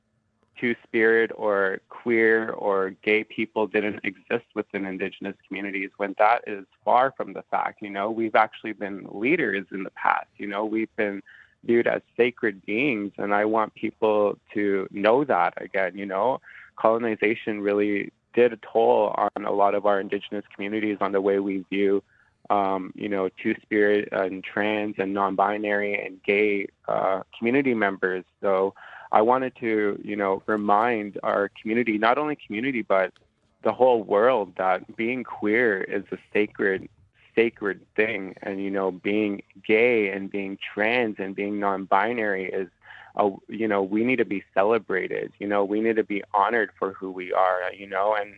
two 0.62 0.76
spirit 0.84 1.32
or 1.34 1.80
queer 1.88 2.50
or 2.50 2.90
gay 3.02 3.24
people 3.24 3.66
didn't 3.66 4.00
exist 4.04 4.46
within 4.54 4.86
indigenous 4.86 5.34
communities 5.46 5.90
when 5.96 6.14
that 6.18 6.44
is 6.46 6.64
far 6.84 7.12
from 7.16 7.32
the 7.32 7.42
fact 7.50 7.82
you 7.82 7.90
know? 7.90 8.12
We've 8.12 8.36
actually 8.36 8.72
been 8.72 9.08
leaders 9.10 9.66
in 9.72 9.82
the 9.82 9.90
past 9.90 10.28
you 10.36 10.46
know? 10.46 10.64
We've 10.64 10.94
been 10.94 11.20
viewed 11.64 11.88
as 11.88 12.02
sacred 12.16 12.64
beings 12.64 13.12
and 13.18 13.32
i 13.32 13.44
want 13.44 13.72
people 13.74 14.36
to 14.54 14.88
know 14.92 15.24
that 15.24 15.60
again 15.60 15.98
you 15.98 16.06
know? 16.06 16.40
Colonization 16.76 17.60
really 17.60 18.12
did 18.32 18.52
a 18.52 18.58
toll 18.72 19.14
on 19.18 19.44
a 19.44 19.52
lot 19.52 19.74
of 19.74 19.84
our 19.84 19.98
indigenous 20.00 20.44
communities 20.54 20.98
on 21.00 21.10
the 21.10 21.20
way 21.20 21.40
we 21.40 21.64
view 21.70 22.02
um, 22.50 22.92
you 22.96 23.08
know, 23.08 23.30
two 23.42 23.54
spirit 23.62 24.08
and 24.12 24.44
trans 24.44 24.96
and 24.98 25.14
non 25.14 25.36
binary 25.36 25.94
and 26.04 26.22
gay 26.22 26.66
uh, 26.88 27.22
community 27.38 27.72
members. 27.72 28.24
So 28.40 28.74
I 29.12 29.20
wanted 29.20 29.54
to, 29.56 30.00
you 30.02 30.16
know, 30.16 30.42
remind 30.46 31.18
our 31.22 31.50
community, 31.60 31.98
not 31.98 32.16
only 32.16 32.34
community, 32.34 32.80
but 32.82 33.12
the 33.62 33.72
whole 33.72 34.02
world 34.02 34.54
that 34.56 34.96
being 34.96 35.22
queer 35.22 35.82
is 35.82 36.02
a 36.10 36.18
sacred, 36.32 36.88
sacred 37.34 37.80
thing. 37.94 38.34
And, 38.42 38.60
you 38.60 38.70
know, 38.70 38.90
being 38.90 39.42
gay 39.64 40.10
and 40.10 40.30
being 40.30 40.58
trans 40.74 41.16
and 41.18 41.36
being 41.36 41.60
non 41.60 41.84
binary 41.84 42.46
is, 42.46 42.68
a, 43.16 43.30
you 43.48 43.68
know, 43.68 43.82
we 43.82 44.04
need 44.04 44.16
to 44.16 44.24
be 44.24 44.42
celebrated. 44.54 45.32
You 45.38 45.46
know, 45.46 45.64
we 45.64 45.82
need 45.82 45.96
to 45.96 46.04
be 46.04 46.22
honored 46.32 46.70
for 46.78 46.94
who 46.94 47.10
we 47.10 47.32
are, 47.32 47.70
you 47.76 47.86
know, 47.86 48.16
and 48.18 48.36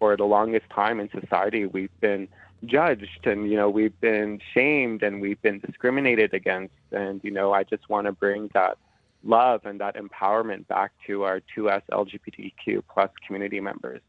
for 0.00 0.16
the 0.16 0.24
longest 0.24 0.68
time 0.70 0.98
in 0.98 1.08
society, 1.10 1.66
we've 1.66 2.00
been 2.00 2.26
judged 2.64 3.24
and, 3.24 3.48
you 3.48 3.56
know, 3.56 3.70
we've 3.70 3.98
been 4.00 4.40
shamed 4.52 5.04
and 5.04 5.20
we've 5.20 5.40
been 5.42 5.60
discriminated 5.60 6.34
against. 6.34 6.74
And, 6.90 7.20
you 7.22 7.30
know, 7.30 7.52
I 7.52 7.62
just 7.62 7.88
want 7.88 8.06
to 8.06 8.12
bring 8.12 8.50
that 8.54 8.78
love 9.24 9.62
and 9.64 9.80
that 9.80 9.96
empowerment 9.96 10.66
back 10.68 10.92
to 11.06 11.24
our 11.24 11.40
2S 11.56 11.82
LGBTQ 11.90 12.82
plus 12.92 13.10
community 13.26 13.60
members. 13.60 14.00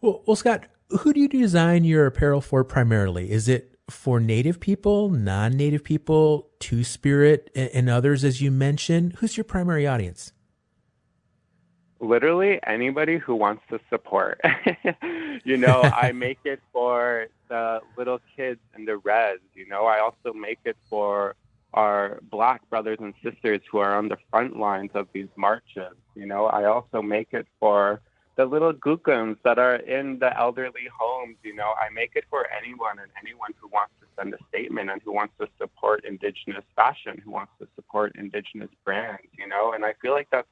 Well, 0.00 0.22
well, 0.26 0.36
Scott, 0.36 0.66
who 0.90 1.12
do 1.12 1.20
you 1.20 1.28
design 1.28 1.84
your 1.84 2.06
apparel 2.06 2.40
for 2.40 2.62
primarily? 2.64 3.30
Is 3.30 3.48
it 3.48 3.78
for 3.88 4.20
Native 4.20 4.60
people, 4.60 5.10
non-Native 5.10 5.84
people, 5.84 6.48
Two 6.58 6.84
Spirit, 6.84 7.50
and 7.54 7.88
others, 7.88 8.24
as 8.24 8.40
you 8.40 8.50
mentioned? 8.50 9.14
Who's 9.18 9.36
your 9.36 9.44
primary 9.44 9.86
audience? 9.86 10.32
Literally 12.00 12.60
anybody 12.66 13.16
who 13.16 13.34
wants 13.34 13.62
to 13.70 13.78
support. 13.88 14.40
you 15.44 15.56
know, 15.56 15.82
I 15.82 16.12
make 16.14 16.38
it 16.44 16.60
for 16.72 17.28
the 17.48 17.80
little 17.96 18.20
kids 18.36 18.60
and 18.74 18.86
the 18.86 18.98
res. 18.98 19.38
You 19.54 19.66
know, 19.66 19.86
I 19.86 20.00
also 20.00 20.36
make 20.36 20.58
it 20.64 20.76
for 20.90 21.34
our 21.74 22.20
black 22.30 22.68
brothers 22.70 22.98
and 23.00 23.14
sisters 23.22 23.60
who 23.70 23.78
are 23.78 23.96
on 23.96 24.08
the 24.08 24.16
front 24.30 24.58
lines 24.58 24.90
of 24.94 25.08
these 25.12 25.28
marches. 25.36 25.94
You 26.14 26.26
know, 26.26 26.46
I 26.46 26.64
also 26.64 27.02
make 27.02 27.28
it 27.32 27.46
for 27.60 28.00
the 28.36 28.44
little 28.44 28.72
gookums 28.72 29.36
that 29.44 29.58
are 29.58 29.76
in 29.76 30.18
the 30.18 30.36
elderly 30.38 30.88
homes. 30.98 31.36
You 31.42 31.54
know, 31.54 31.74
I 31.78 31.92
make 31.92 32.12
it 32.14 32.24
for 32.30 32.46
anyone 32.50 32.98
and 32.98 33.10
anyone 33.20 33.52
who 33.60 33.68
wants 33.68 33.92
to 34.00 34.06
send 34.16 34.34
a 34.34 34.38
statement 34.48 34.90
and 34.90 35.00
who 35.04 35.12
wants 35.12 35.34
to 35.40 35.48
support 35.58 36.04
indigenous 36.04 36.64
fashion, 36.74 37.20
who 37.24 37.30
wants 37.30 37.52
to 37.60 37.68
support 37.74 38.16
indigenous 38.16 38.70
brands, 38.84 39.28
you 39.38 39.46
know, 39.46 39.72
and 39.72 39.84
I 39.84 39.94
feel 40.00 40.12
like 40.12 40.28
that's 40.30 40.48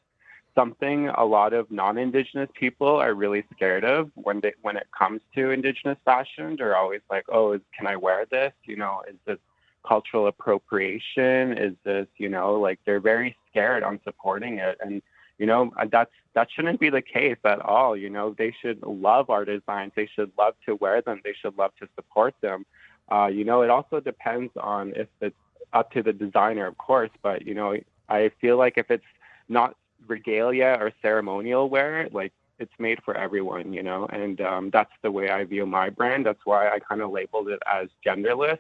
something 0.55 1.09
a 1.09 1.25
lot 1.25 1.53
of 1.53 1.71
non-indigenous 1.71 2.51
people 2.55 2.97
are 2.97 3.15
really 3.15 3.45
scared 3.55 3.85
of 3.85 4.11
when 4.15 4.41
they 4.41 4.53
when 4.63 4.77
it 4.77 4.87
comes 4.97 5.21
to 5.35 5.51
indigenous 5.51 5.99
fashion. 6.05 6.57
They're 6.59 6.77
always 6.77 7.01
like, 7.11 7.25
"Oh, 7.29 7.53
is, 7.53 7.63
can 7.77 7.87
I 7.87 7.97
wear 7.97 8.27
this? 8.31 8.53
You 8.65 8.77
know, 8.77 9.03
is 9.09 9.17
this 9.27 9.39
cultural 9.87 10.27
appropriation? 10.27 11.57
Is 11.57 11.75
this, 11.85 12.07
you 12.17 12.29
know, 12.29 12.55
like 12.55 12.79
they're 12.85 13.01
very 13.01 13.37
scared 13.51 13.83
on 13.83 14.01
supporting 14.05 14.59
it. 14.59 14.79
And, 14.81 15.03
you 15.39 15.47
know, 15.47 15.73
that's 15.91 16.11
that 16.35 16.49
shouldn't 16.51 16.81
be 16.81 16.91
the 16.91 17.03
case 17.03 17.37
at 17.45 17.61
all. 17.61 17.97
You 17.97 18.11
know, 18.11 18.35
they 18.37 18.55
should 18.63 18.83
love 18.83 19.29
our 19.31 19.45
designs. 19.45 19.93
They 19.95 20.09
should 20.15 20.33
love 20.39 20.55
to 20.67 20.77
wear 20.77 21.03
them. 21.03 21.21
They 21.25 21.35
should 21.41 21.59
love 21.59 21.73
to 21.81 21.89
support 21.95 22.35
them. 22.41 22.65
Uh, 23.11 23.27
you 23.27 23.45
know, 23.45 23.63
it 23.63 23.71
also 23.71 24.01
depends 24.01 24.53
on 24.59 24.95
if 24.97 25.09
it's 25.21 25.37
up 25.73 25.91
to 25.93 26.03
the 26.03 26.13
designer, 26.13 26.67
of 26.67 26.79
course, 26.79 27.11
but 27.23 27.47
you 27.47 27.55
know, 27.55 27.77
I 28.09 28.31
feel 28.41 28.57
like 28.57 28.79
if 28.79 28.91
it's 28.91 29.05
not 29.49 29.77
regalia 30.07 30.77
or 30.81 30.93
ceremonial 31.03 31.69
wear, 31.69 32.09
like 32.13 32.33
it's 32.59 32.73
made 32.79 33.03
for 33.05 33.17
everyone, 33.17 33.73
you 33.73 33.83
know, 33.83 34.07
and 34.07 34.41
um, 34.41 34.71
that's 34.71 34.93
the 35.03 35.11
way 35.11 35.31
I 35.31 35.45
view 35.45 35.67
my 35.67 35.91
brand. 35.91 36.27
That's 36.27 36.45
why 36.45 36.69
I 36.69 36.79
kind 36.79 37.01
of 37.01 37.11
labeled 37.11 37.49
it 37.49 37.61
as 37.71 37.89
genderless 38.07 38.59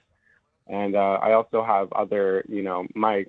and 0.66 0.94
uh, 0.94 1.18
I 1.22 1.33
also 1.33 1.62
have 1.64 1.92
other, 1.92 2.44
you 2.48 2.62
know, 2.62 2.87
my 2.94 3.27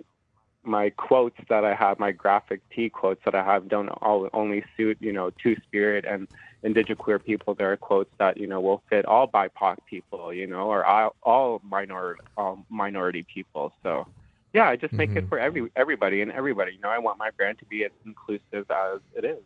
my 0.64 0.90
quotes 0.92 1.38
that 1.50 1.66
I 1.66 1.76
have, 1.76 2.00
my 2.00 2.12
graphic 2.12 2.62
tee 2.70 2.90
quotes 2.90 3.22
that 3.26 3.36
I 3.36 3.44
have, 3.44 3.68
don't 3.68 3.90
all, 3.90 4.30
only 4.34 4.64
suit, 4.78 4.98
you 5.02 5.12
know, 5.12 5.30
Two 5.32 5.58
Spirit 5.64 6.06
and 6.06 6.28
Indigenous 6.64 6.98
queer 6.98 7.20
people. 7.20 7.54
There 7.54 7.72
are 7.72 7.78
quotes 7.78 8.10
that 8.18 8.38
you 8.38 8.48
know 8.48 8.62
will 8.62 8.82
fit 8.90 9.06
all 9.06 9.28
BIPOC 9.28 9.78
people, 9.90 10.34
you 10.34 10.48
know, 10.48 10.70
or 10.70 10.86
all, 10.86 11.16
all 11.24 11.62
minority 11.64 12.22
all 12.38 12.66
minority 12.70 13.24
people. 13.24 13.74
So, 13.84 14.08
yeah, 14.54 14.70
I 14.70 14.76
just 14.76 14.94
make 14.94 15.10
mm-hmm. 15.10 15.20
it 15.20 15.30
for 15.30 15.40
every 15.40 15.70
everybody 15.76 16.22
and 16.22 16.32
everybody. 16.32 16.74
You 16.74 16.80
know, 16.80 16.90
I 16.90 17.00
want 17.00 17.18
my 17.18 17.32
brand 17.32 17.60
to 17.60 17.66
be 17.66 17.84
as 17.84 17.92
inclusive 18.06 18.70
as 18.72 19.02
it 19.16 19.26
is. 19.26 19.44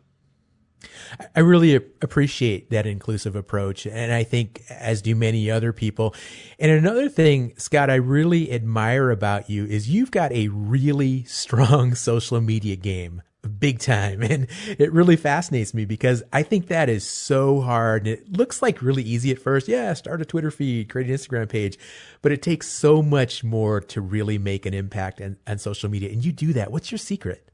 I 1.34 1.40
really 1.40 1.74
appreciate 1.74 2.70
that 2.70 2.86
inclusive 2.86 3.34
approach. 3.34 3.86
And 3.86 4.12
I 4.12 4.22
think, 4.22 4.62
as 4.70 5.02
do 5.02 5.14
many 5.14 5.50
other 5.50 5.72
people. 5.72 6.14
And 6.58 6.70
another 6.70 7.08
thing, 7.08 7.54
Scott, 7.56 7.90
I 7.90 7.96
really 7.96 8.52
admire 8.52 9.10
about 9.10 9.50
you 9.50 9.64
is 9.64 9.88
you've 9.88 10.10
got 10.10 10.32
a 10.32 10.48
really 10.48 11.24
strong 11.24 11.94
social 11.96 12.40
media 12.40 12.76
game. 12.76 13.22
Big 13.58 13.78
time. 13.78 14.22
And 14.28 14.46
it 14.78 14.92
really 14.92 15.16
fascinates 15.16 15.72
me 15.72 15.84
because 15.84 16.22
I 16.32 16.42
think 16.42 16.66
that 16.66 16.88
is 16.88 17.06
so 17.06 17.60
hard. 17.60 18.06
And 18.06 18.18
It 18.18 18.36
looks 18.36 18.60
like 18.62 18.82
really 18.82 19.02
easy 19.02 19.30
at 19.30 19.38
first. 19.38 19.68
Yeah, 19.68 19.92
start 19.94 20.20
a 20.20 20.24
Twitter 20.24 20.50
feed, 20.50 20.88
create 20.88 21.08
an 21.08 21.16
Instagram 21.16 21.48
page, 21.48 21.78
but 22.20 22.32
it 22.32 22.42
takes 22.42 22.68
so 22.68 23.02
much 23.02 23.42
more 23.42 23.80
to 23.80 24.00
really 24.00 24.38
make 24.38 24.66
an 24.66 24.74
impact 24.74 25.20
on, 25.20 25.38
on 25.46 25.58
social 25.58 25.88
media. 25.88 26.10
And 26.10 26.24
you 26.24 26.32
do 26.32 26.52
that. 26.52 26.70
What's 26.70 26.90
your 26.92 26.98
secret? 26.98 27.48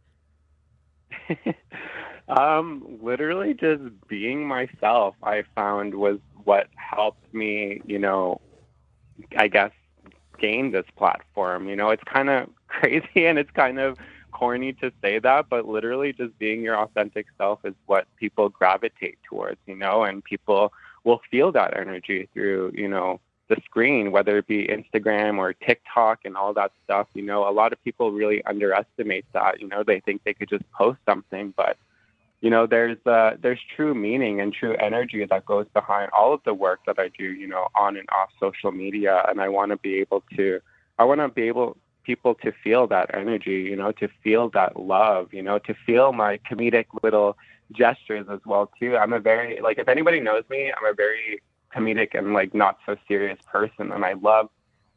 Um, 2.28 2.98
literally 3.02 3.54
just 3.54 3.82
being 4.08 4.46
myself, 4.46 5.14
I 5.22 5.44
found 5.54 5.94
was 5.94 6.18
what 6.44 6.68
helped 6.76 7.32
me, 7.34 7.82
you 7.84 7.98
know, 7.98 8.40
I 9.36 9.48
guess 9.48 9.72
gain 10.38 10.72
this 10.72 10.86
platform. 10.96 11.68
You 11.68 11.76
know, 11.76 11.90
it's 11.90 12.04
kind 12.04 12.30
of 12.30 12.48
crazy 12.68 13.26
and 13.26 13.38
it's 13.38 13.50
kind 13.50 13.78
of 13.78 13.98
corny 14.32 14.72
to 14.74 14.90
say 15.02 15.18
that, 15.20 15.48
but 15.48 15.68
literally 15.68 16.12
just 16.12 16.36
being 16.38 16.62
your 16.62 16.78
authentic 16.78 17.26
self 17.38 17.60
is 17.64 17.74
what 17.86 18.06
people 18.16 18.48
gravitate 18.48 19.18
towards, 19.28 19.58
you 19.66 19.76
know, 19.76 20.02
and 20.02 20.24
people 20.24 20.72
will 21.04 21.20
feel 21.30 21.52
that 21.52 21.76
energy 21.76 22.28
through, 22.32 22.72
you 22.74 22.88
know, 22.88 23.20
the 23.48 23.56
screen, 23.64 24.10
whether 24.10 24.38
it 24.38 24.46
be 24.46 24.66
Instagram 24.66 25.38
or 25.38 25.52
TikTok 25.52 26.20
and 26.24 26.36
all 26.36 26.54
that 26.54 26.72
stuff. 26.84 27.06
You 27.14 27.22
know, 27.22 27.48
a 27.48 27.52
lot 27.52 27.72
of 27.72 27.82
people 27.84 28.10
really 28.10 28.42
underestimate 28.44 29.26
that. 29.32 29.60
You 29.60 29.68
know, 29.68 29.82
they 29.82 30.00
think 30.00 30.24
they 30.24 30.34
could 30.34 30.48
just 30.48 30.64
post 30.72 30.98
something, 31.06 31.52
but 31.56 31.76
you 32.44 32.50
know, 32.50 32.66
there's 32.66 32.98
uh, 33.06 33.36
there's 33.40 33.58
true 33.74 33.94
meaning 33.94 34.38
and 34.38 34.52
true 34.52 34.76
energy 34.76 35.24
that 35.24 35.46
goes 35.46 35.66
behind 35.72 36.10
all 36.12 36.34
of 36.34 36.42
the 36.44 36.52
work 36.52 36.80
that 36.84 36.98
I 36.98 37.08
do. 37.08 37.24
You 37.24 37.46
know, 37.46 37.68
on 37.74 37.96
and 37.96 38.06
off 38.10 38.28
social 38.38 38.70
media, 38.70 39.24
and 39.26 39.40
I 39.40 39.48
want 39.48 39.70
to 39.70 39.78
be 39.78 39.94
able 40.00 40.22
to, 40.36 40.60
I 40.98 41.04
want 41.04 41.22
to 41.22 41.28
be 41.28 41.44
able 41.44 41.78
people 42.02 42.34
to 42.42 42.52
feel 42.62 42.86
that 42.88 43.14
energy. 43.14 43.62
You 43.62 43.76
know, 43.76 43.92
to 43.92 44.08
feel 44.22 44.50
that 44.50 44.78
love. 44.78 45.32
You 45.32 45.42
know, 45.42 45.58
to 45.60 45.74
feel 45.86 46.12
my 46.12 46.38
comedic 46.46 46.84
little 47.02 47.38
gestures 47.72 48.26
as 48.30 48.40
well 48.44 48.70
too. 48.78 48.94
I'm 48.94 49.14
a 49.14 49.20
very 49.20 49.62
like 49.62 49.78
if 49.78 49.88
anybody 49.88 50.20
knows 50.20 50.44
me, 50.50 50.70
I'm 50.70 50.84
a 50.84 50.92
very 50.92 51.40
comedic 51.74 52.10
and 52.12 52.34
like 52.34 52.54
not 52.54 52.76
so 52.84 52.94
serious 53.08 53.38
person 53.50 53.90
and 53.90 54.04
I 54.04 54.12
love 54.12 54.50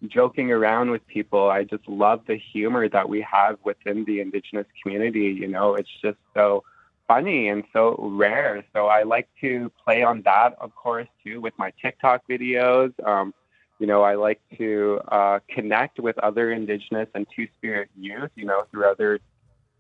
joking 0.06 0.52
around 0.52 0.92
with 0.92 1.08
people. 1.08 1.50
I 1.50 1.64
just 1.64 1.88
love 1.88 2.24
the 2.28 2.36
humor 2.36 2.90
that 2.90 3.08
we 3.08 3.22
have 3.22 3.58
within 3.64 4.04
the 4.04 4.20
indigenous 4.20 4.68
community, 4.84 5.28
you 5.42 5.48
know. 5.48 5.76
It's 5.76 5.90
just 6.04 6.18
so 6.36 6.66
funny 7.08 7.50
and 7.50 7.64
so 7.74 7.96
rare. 8.00 8.64
So 8.74 8.88
I 8.88 9.04
like 9.04 9.30
to 9.42 9.72
play 9.84 10.04
on 10.04 10.22
that 10.24 10.56
of 10.60 10.76
course 10.76 11.08
too 11.24 11.42
with 11.42 11.54
my 11.58 11.72
TikTok 11.82 12.24
videos. 12.30 12.92
Um 13.06 13.34
you 13.80 13.86
know, 13.86 14.02
I 14.02 14.16
like 14.16 14.42
to 14.58 15.00
uh, 15.08 15.38
connect 15.48 16.00
with 16.00 16.18
other 16.18 16.52
Indigenous 16.52 17.08
and 17.14 17.28
Two 17.36 17.48
Spirit 17.60 17.92
youth, 17.96 18.32
you 18.34 18.44
know, 18.44 18.64
through 18.72 18.90
other 18.90 19.20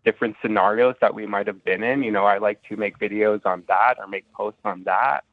different 0.05 0.35
scenarios 0.39 0.93
that 1.01 1.15
we 1.15 1.25
might 1.25 1.47
have 1.47 1.65
been 1.65 1.81
in. 1.81 2.03
You 2.03 2.11
know, 2.11 2.23
I 2.23 2.37
like 2.37 2.61
to 2.69 2.77
make 2.77 2.99
videos 2.99 3.43
on 3.43 3.63
that 3.67 3.95
or 3.97 4.05
make 4.05 4.31
posts 4.33 4.61
on 4.63 4.83
that. 4.83 5.23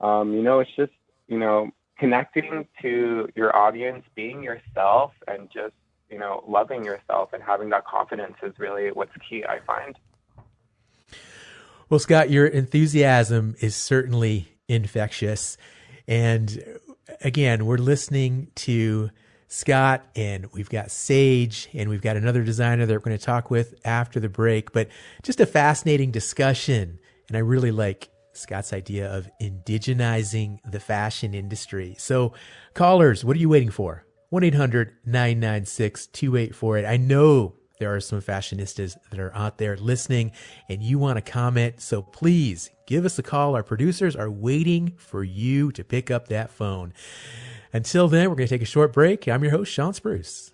Um, 0.00 0.34
you 0.34 0.42
know, 0.42 0.58
it's 0.58 0.74
just 0.74 0.90
you 1.30 1.38
know, 1.38 1.70
connecting 1.96 2.66
to 2.82 3.28
your 3.36 3.56
audience, 3.56 4.04
being 4.14 4.42
yourself, 4.42 5.12
and 5.28 5.48
just, 5.50 5.74
you 6.10 6.18
know, 6.18 6.44
loving 6.46 6.84
yourself 6.84 7.32
and 7.32 7.42
having 7.42 7.70
that 7.70 7.86
confidence 7.86 8.34
is 8.42 8.52
really 8.58 8.90
what's 8.90 9.12
key, 9.28 9.44
I 9.44 9.60
find. 9.60 9.96
Well, 11.90 11.98
Scott, 11.98 12.30
your 12.30 12.46
enthusiasm 12.46 13.56
is 13.58 13.74
certainly 13.74 14.46
infectious. 14.68 15.56
And 16.06 16.78
again, 17.20 17.66
we're 17.66 17.78
listening 17.78 18.52
to 18.56 19.10
Scott, 19.48 20.06
and 20.14 20.46
we've 20.52 20.70
got 20.70 20.92
Sage, 20.92 21.68
and 21.74 21.90
we've 21.90 22.00
got 22.00 22.16
another 22.16 22.44
designer 22.44 22.86
that 22.86 22.92
we're 22.94 23.00
going 23.00 23.18
to 23.18 23.24
talk 23.24 23.50
with 23.50 23.74
after 23.84 24.20
the 24.20 24.28
break. 24.28 24.70
But 24.70 24.86
just 25.24 25.40
a 25.40 25.46
fascinating 25.46 26.12
discussion. 26.12 27.00
And 27.26 27.36
I 27.36 27.40
really 27.40 27.72
like 27.72 28.08
Scott's 28.34 28.72
idea 28.72 29.12
of 29.12 29.28
indigenizing 29.42 30.58
the 30.70 30.78
fashion 30.78 31.34
industry. 31.34 31.96
So, 31.98 32.34
callers, 32.72 33.24
what 33.24 33.36
are 33.36 33.40
you 33.40 33.48
waiting 33.48 33.70
for? 33.70 34.06
1 34.28 34.44
800 34.44 34.92
996 35.06 36.06
2848. 36.06 36.86
I 36.86 36.96
know 36.98 37.56
there 37.80 37.92
are 37.92 38.00
some 38.00 38.20
fashionistas 38.20 38.96
that 39.10 39.18
are 39.18 39.34
out 39.34 39.58
there 39.58 39.76
listening 39.76 40.30
and 40.68 40.80
you 40.82 41.00
want 41.00 41.16
to 41.16 41.32
comment. 41.32 41.80
So, 41.80 42.02
please 42.02 42.70
give 42.86 43.04
us 43.04 43.18
a 43.18 43.22
call. 43.24 43.56
Our 43.56 43.64
producers 43.64 44.14
are 44.14 44.30
waiting 44.30 44.92
for 44.96 45.24
you 45.24 45.72
to 45.72 45.82
pick 45.82 46.10
up 46.10 46.28
that 46.28 46.50
phone. 46.50 46.92
Until 47.72 48.06
then, 48.06 48.30
we're 48.30 48.36
going 48.36 48.48
to 48.48 48.54
take 48.54 48.62
a 48.62 48.66
short 48.66 48.92
break. 48.92 49.26
I'm 49.26 49.42
your 49.42 49.52
host, 49.52 49.72
Shawn 49.72 49.94
Spruce. 49.94 50.52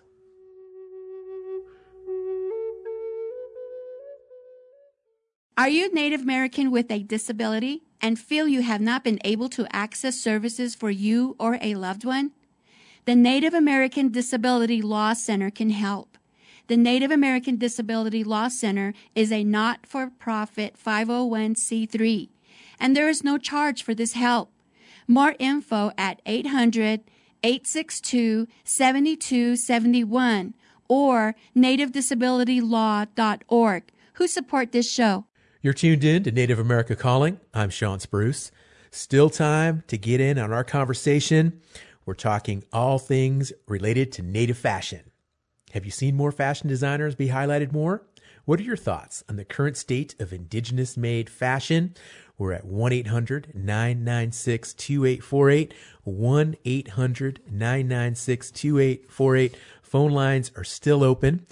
Are 5.59 5.70
you 5.70 5.93
Native 5.93 6.20
American 6.20 6.70
with 6.70 6.91
a 6.91 7.03
disability 7.03 7.83
and 8.03 8.18
feel 8.18 8.47
you 8.47 8.61
have 8.61 8.83
not 8.83 9.03
been 9.03 9.18
able 9.24 9.49
to 9.49 9.66
access 9.74 10.14
services 10.20 10.74
for 10.74 10.91
you 10.91 11.35
or 11.41 11.59
a 11.62 11.74
loved 11.74 12.05
one? 12.05 12.33
The 13.07 13.14
Native 13.14 13.55
American 13.55 14.11
Disability 14.11 14.83
Law 14.83 15.14
Center 15.14 15.51
can 15.51 15.70
help. 15.70 16.15
The 16.68 16.76
Native 16.76 17.12
American 17.12 17.58
Disability 17.58 18.24
Law 18.24 18.48
Center 18.48 18.92
is 19.14 19.30
a 19.30 19.44
not 19.44 19.86
for 19.86 20.10
profit 20.10 20.74
501c3, 20.76 22.28
and 22.80 22.96
there 22.96 23.08
is 23.08 23.22
no 23.22 23.38
charge 23.38 23.84
for 23.84 23.94
this 23.94 24.14
help. 24.14 24.50
More 25.06 25.36
info 25.38 25.92
at 25.96 26.20
800 26.26 27.02
862 27.44 28.48
7271 28.64 30.54
or 30.88 31.36
nativedisabilitylaw.org, 31.56 33.82
who 34.14 34.26
support 34.26 34.72
this 34.72 34.90
show. 34.90 35.26
You're 35.62 35.72
tuned 35.72 36.02
in 36.02 36.24
to 36.24 36.32
Native 36.32 36.58
America 36.58 36.96
Calling. 36.96 37.38
I'm 37.54 37.70
Shawn 37.70 38.00
Spruce. 38.00 38.50
Still 38.90 39.30
time 39.30 39.84
to 39.86 39.96
get 39.96 40.20
in 40.20 40.36
on 40.38 40.52
our 40.52 40.64
conversation. 40.64 41.60
We're 42.04 42.14
talking 42.14 42.64
all 42.72 42.98
things 42.98 43.52
related 43.68 44.10
to 44.12 44.22
Native 44.22 44.58
fashion. 44.58 45.12
Have 45.77 45.85
you 45.85 45.91
seen 45.91 46.16
more 46.16 46.33
fashion 46.33 46.70
designers 46.70 47.14
be 47.14 47.29
highlighted 47.29 47.70
more? 47.70 48.01
What 48.47 48.59
are 48.59 48.62
your 48.62 48.79
thoughts 48.79 49.22
on 49.29 49.37
the 49.37 49.45
current 49.45 49.77
state 49.77 50.14
of 50.18 50.33
Indigenous 50.33 50.97
made 50.97 51.29
fashion? 51.29 51.95
We're 52.39 52.55
at 52.55 52.64
1 52.64 52.95
800 52.95 53.49
996 53.55 54.72
2848. 54.72 55.74
1 56.05 56.57
800 56.64 57.41
996 57.51 58.51
2848. 58.53 59.57
Phone 59.83 60.12
lines 60.12 60.51
are 60.57 60.64
still 60.64 61.05
open. 61.05 61.47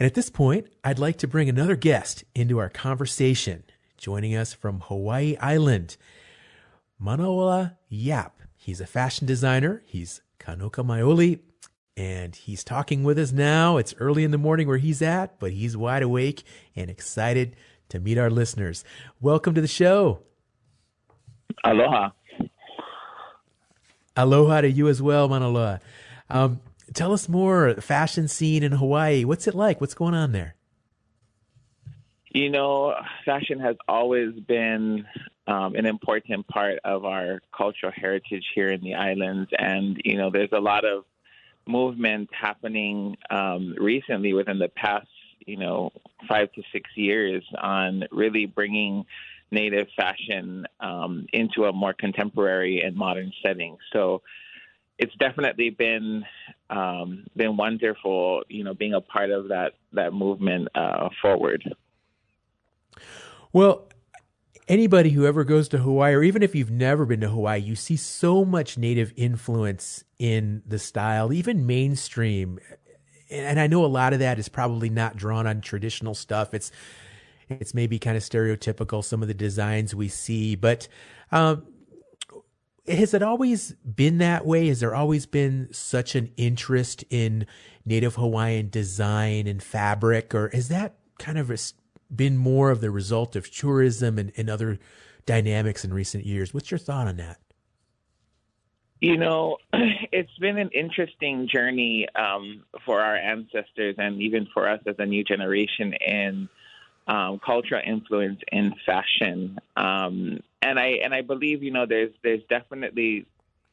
And 0.00 0.06
at 0.06 0.14
this 0.14 0.30
point, 0.30 0.66
I'd 0.82 0.98
like 0.98 1.18
to 1.18 1.28
bring 1.28 1.48
another 1.48 1.76
guest 1.76 2.24
into 2.34 2.58
our 2.58 2.70
conversation. 2.70 3.62
Joining 3.96 4.34
us 4.34 4.52
from 4.52 4.80
Hawaii 4.80 5.36
Island, 5.36 5.96
Manaola 7.00 7.76
Yap. 7.88 8.40
He's 8.56 8.80
a 8.80 8.86
fashion 8.86 9.28
designer. 9.28 9.84
He's 9.86 10.22
Kanaka 10.40 10.82
Maoli, 10.82 11.38
and 12.00 12.34
he's 12.34 12.64
talking 12.64 13.04
with 13.04 13.18
us 13.18 13.30
now. 13.30 13.76
It's 13.76 13.94
early 13.98 14.24
in 14.24 14.30
the 14.30 14.38
morning 14.38 14.66
where 14.66 14.78
he's 14.78 15.02
at, 15.02 15.38
but 15.38 15.52
he's 15.52 15.76
wide 15.76 16.02
awake 16.02 16.44
and 16.74 16.88
excited 16.88 17.54
to 17.90 18.00
meet 18.00 18.16
our 18.16 18.30
listeners. 18.30 18.84
Welcome 19.20 19.54
to 19.54 19.60
the 19.60 19.68
show. 19.68 20.20
Aloha. 21.62 22.08
Aloha 24.16 24.62
to 24.62 24.70
you 24.70 24.88
as 24.88 25.02
well, 25.02 25.28
Manaola. 25.28 25.80
Um, 26.30 26.60
tell 26.94 27.12
us 27.12 27.28
more 27.28 27.74
fashion 27.74 28.28
scene 28.28 28.62
in 28.62 28.72
Hawaii. 28.72 29.24
What's 29.24 29.46
it 29.46 29.54
like? 29.54 29.78
What's 29.78 29.94
going 29.94 30.14
on 30.14 30.32
there? 30.32 30.54
You 32.30 32.48
know, 32.48 32.94
fashion 33.26 33.60
has 33.60 33.76
always 33.86 34.32
been 34.40 35.04
um, 35.46 35.74
an 35.74 35.84
important 35.84 36.46
part 36.46 36.78
of 36.82 37.04
our 37.04 37.42
cultural 37.54 37.92
heritage 37.94 38.46
here 38.54 38.68
in 38.68 38.80
the 38.80 38.94
islands, 38.94 39.50
and 39.58 40.00
you 40.02 40.16
know, 40.16 40.30
there's 40.30 40.52
a 40.52 40.60
lot 40.60 40.86
of 40.86 41.04
movement 41.66 42.30
happening 42.32 43.16
um, 43.30 43.74
recently 43.78 44.32
within 44.32 44.58
the 44.58 44.68
past, 44.68 45.08
you 45.46 45.56
know, 45.56 45.90
five 46.28 46.52
to 46.52 46.62
six 46.72 46.90
years 46.96 47.44
on 47.60 48.04
really 48.10 48.46
bringing 48.46 49.04
native 49.50 49.88
fashion 49.96 50.66
um, 50.80 51.26
into 51.32 51.64
a 51.64 51.72
more 51.72 51.92
contemporary 51.92 52.80
and 52.80 52.96
modern 52.96 53.32
setting. 53.42 53.76
So 53.92 54.22
it's 54.98 55.14
definitely 55.16 55.70
been 55.70 56.24
um, 56.68 57.24
been 57.34 57.56
wonderful, 57.56 58.44
you 58.48 58.64
know, 58.64 58.74
being 58.74 58.94
a 58.94 59.00
part 59.00 59.30
of 59.30 59.48
that 59.48 59.72
that 59.92 60.12
movement 60.12 60.68
uh, 60.74 61.08
forward. 61.20 61.74
Well, 63.52 63.88
anybody 64.70 65.10
who 65.10 65.26
ever 65.26 65.42
goes 65.42 65.68
to 65.68 65.78
Hawaii, 65.78 66.14
or 66.14 66.22
even 66.22 66.42
if 66.42 66.54
you've 66.54 66.70
never 66.70 67.04
been 67.04 67.20
to 67.20 67.28
Hawaii, 67.28 67.58
you 67.58 67.74
see 67.74 67.96
so 67.96 68.44
much 68.44 68.78
native 68.78 69.12
influence 69.16 70.04
in 70.18 70.62
the 70.64 70.78
style, 70.78 71.32
even 71.32 71.66
mainstream. 71.66 72.60
And 73.28 73.58
I 73.58 73.66
know 73.66 73.84
a 73.84 73.86
lot 73.86 74.12
of 74.12 74.20
that 74.20 74.38
is 74.38 74.48
probably 74.48 74.88
not 74.88 75.16
drawn 75.16 75.46
on 75.46 75.60
traditional 75.60 76.14
stuff. 76.14 76.54
It's 76.54 76.70
it's 77.48 77.74
maybe 77.74 77.98
kind 77.98 78.16
of 78.16 78.22
stereotypical 78.22 79.04
some 79.04 79.22
of 79.22 79.28
the 79.28 79.34
designs 79.34 79.92
we 79.92 80.06
see, 80.06 80.54
but 80.54 80.86
um, 81.32 81.66
has 82.86 83.12
it 83.12 83.24
always 83.24 83.72
been 83.72 84.18
that 84.18 84.46
way? 84.46 84.68
Has 84.68 84.78
there 84.78 84.94
always 84.94 85.26
been 85.26 85.68
such 85.72 86.14
an 86.14 86.30
interest 86.36 87.02
in 87.10 87.46
Native 87.84 88.14
Hawaiian 88.14 88.70
design 88.70 89.48
and 89.48 89.60
fabric, 89.60 90.32
or 90.32 90.48
has 90.50 90.68
that 90.68 90.94
kind 91.18 91.38
of 91.38 91.50
been 92.14 92.36
more 92.36 92.70
of 92.70 92.80
the 92.80 92.90
result 92.90 93.36
of 93.36 93.50
tourism 93.50 94.18
and, 94.18 94.32
and 94.36 94.50
other 94.50 94.78
dynamics 95.26 95.84
in 95.84 95.92
recent 95.92 96.26
years? 96.26 96.52
What's 96.52 96.70
your 96.70 96.78
thought 96.78 97.06
on 97.06 97.16
that? 97.16 97.38
You 99.00 99.16
know, 99.16 99.56
it's 99.72 100.36
been 100.38 100.58
an 100.58 100.70
interesting 100.74 101.48
journey 101.48 102.06
um, 102.14 102.64
for 102.84 103.00
our 103.00 103.16
ancestors 103.16 103.94
and 103.98 104.20
even 104.20 104.46
for 104.52 104.68
us 104.68 104.80
as 104.86 104.96
a 104.98 105.06
new 105.06 105.24
generation 105.24 105.94
in 105.94 106.48
um, 107.06 107.40
cultural 107.44 107.82
influence 107.84 108.40
in 108.52 108.74
fashion. 108.84 109.58
Um, 109.76 110.40
and 110.62 110.78
I 110.78 111.00
and 111.02 111.14
I 111.14 111.22
believe 111.22 111.62
you 111.62 111.70
know 111.70 111.86
there's 111.86 112.12
there's 112.22 112.42
definitely 112.48 113.26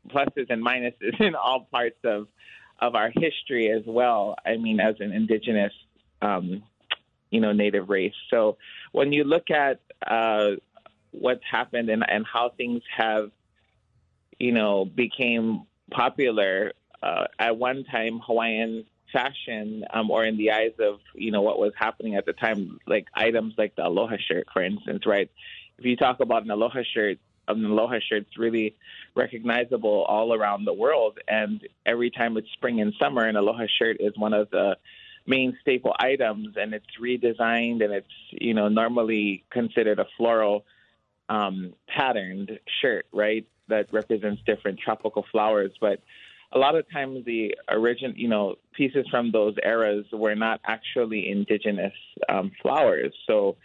pluses 0.09 0.49
and 0.49 0.65
minuses 0.65 1.19
in 1.19 1.35
all 1.35 1.67
parts 1.71 1.99
of 2.03 2.27
of 2.79 2.95
our 2.95 3.11
history 3.13 3.69
as 3.71 3.83
well. 3.85 4.35
I 4.45 4.57
mean, 4.57 4.79
as 4.79 4.95
an 4.99 5.11
indigenous, 5.11 5.73
um, 6.21 6.63
you 7.32 7.41
know, 7.41 7.51
native 7.51 7.89
race. 7.89 8.13
So 8.30 8.57
when 8.91 9.11
you 9.11 9.23
look 9.23 9.49
at 9.51 9.82
uh, 10.05 10.51
what's 11.11 11.43
happened 11.49 11.89
and, 11.89 12.03
and 12.07 12.25
how 12.25 12.49
things 12.49 12.82
have, 12.95 13.32
you 14.39 14.51
know, 14.51 14.86
became 14.86 15.63
popular. 15.91 16.73
Uh, 17.01 17.25
at 17.39 17.57
one 17.57 17.84
time, 17.84 18.19
Hawaiian 18.25 18.86
fashion, 19.13 19.86
um, 19.93 20.11
or 20.11 20.25
in 20.25 20.38
the 20.38 20.51
eyes 20.51 20.73
of 20.80 20.99
you 21.13 21.32
know 21.32 21.41
what 21.41 21.59
was 21.59 21.73
happening 21.78 22.15
at 22.15 22.25
the 22.25 22.34
time, 22.34 22.80
like 22.88 23.07
items 23.13 23.53
like 23.57 23.75
the 23.75 23.86
aloha 23.86 24.17
shirt, 24.17 24.47
for 24.51 24.63
instance, 24.63 25.05
right? 25.05 25.30
If 25.78 25.86
you 25.86 25.95
talk 25.95 26.19
about 26.19 26.43
an 26.43 26.51
aloha 26.51 26.82
shirt, 26.93 27.19
an 27.47 27.63
aloha 27.63 27.99
shirt's 27.99 28.38
really 28.38 28.75
recognizable 29.15 30.03
all 30.05 30.34
around 30.34 30.65
the 30.65 30.73
world, 30.73 31.19
and 31.28 31.65
every 31.86 32.09
time 32.09 32.38
it's 32.38 32.51
spring 32.53 32.82
and 32.82 32.93
summer, 32.99 33.25
an 33.25 33.36
aloha 33.36 33.65
shirt 33.80 33.97
is 33.99 34.13
one 34.17 34.34
of 34.34 34.49
the 34.49 34.78
main 35.28 35.57
staple 35.61 35.95
items, 35.99 36.55
and 36.57 36.73
it's 36.73 36.86
redesigned, 37.01 37.84
and 37.84 37.93
it's 37.93 38.07
you 38.32 38.53
know 38.53 38.69
normally 38.69 39.43
considered 39.51 39.99
a 39.99 40.05
floral 40.17 40.65
um, 41.30 41.73
patterned 41.88 42.59
shirt, 42.82 43.05
right? 43.13 43.45
That 43.67 43.91
represents 43.91 44.41
different 44.45 44.80
tropical 44.80 45.25
flowers, 45.32 45.71
but 45.80 46.01
a 46.53 46.57
lot 46.57 46.75
of 46.75 46.89
times 46.89 47.25
the 47.25 47.55
origin, 47.69 48.13
you 48.15 48.30
know, 48.30 48.55
pieces 48.73 49.05
from 49.11 49.32
those 49.32 49.55
eras 49.63 50.05
were 50.13 50.36
not 50.36 50.61
actually 50.65 51.30
indigenous 51.30 51.93
um, 52.30 52.51
flowers. 52.61 53.13
So, 53.25 53.57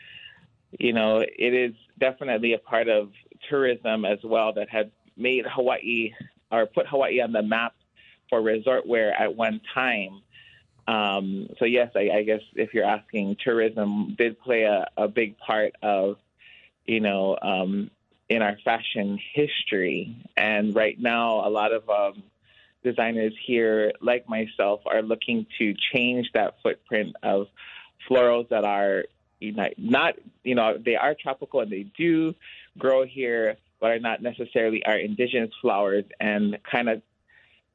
you 0.79 0.93
know, 0.93 1.19
it 1.19 1.55
is 1.55 1.75
definitely 2.01 2.55
a 2.55 2.59
part 2.59 2.89
of 2.89 3.11
tourism 3.49 4.05
as 4.05 4.19
well 4.25 4.53
that 4.55 4.69
had 4.69 4.91
made 5.17 5.45
Hawaii 5.47 6.13
or 6.51 6.67
put 6.67 6.87
Hawaii 6.89 7.21
on 7.21 7.33
the 7.33 7.43
map 7.43 7.75
for 8.29 8.43
resort 8.43 8.87
wear 8.87 9.13
at 9.15 9.37
one 9.37 9.61
time. 9.75 10.23
Um, 10.87 11.49
so 11.59 11.65
yes, 11.65 11.93
I, 11.95 12.11
I, 12.11 12.23
guess 12.25 12.41
if 12.55 12.75
you're 12.75 12.85
asking, 12.85 13.37
tourism 13.43 14.17
did 14.19 14.41
play 14.41 14.63
a, 14.63 14.89
a 14.97 15.07
big 15.07 15.39
part 15.39 15.75
of, 15.83 16.17
you 16.85 17.01
know, 17.01 17.39
um, 17.41 17.91
in 18.29 18.43
our 18.43 18.57
fashion 18.65 19.19
history. 19.33 20.17
And 20.37 20.75
right 20.75 20.99
now, 20.99 21.47
a 21.47 21.51
lot 21.51 21.73
of 21.73 21.89
um, 21.89 22.23
designers 22.83 23.33
here, 23.47 23.93
like 24.01 24.29
myself, 24.29 24.81
are 24.87 25.03
looking 25.03 25.47
to 25.59 25.75
change 25.93 26.31
that 26.35 26.55
footprint 26.63 27.15
of 27.23 27.47
florals 28.11 28.49
that 28.49 28.65
are 28.65 29.05
not, 29.77 30.15
you 30.45 30.55
know, 30.55 30.79
they 30.79 30.97
are 30.97 31.15
tropical 31.21 31.61
and 31.61 31.71
they 31.71 31.85
do 31.97 32.35
grow 32.79 33.05
here, 33.05 33.57
but 33.81 33.91
are 33.91 33.99
not 33.99 34.23
necessarily 34.23 34.85
our 34.85 34.97
indigenous 34.97 35.51
flowers, 35.61 36.05
and 36.21 36.59
kind 36.71 36.89
of 36.89 37.03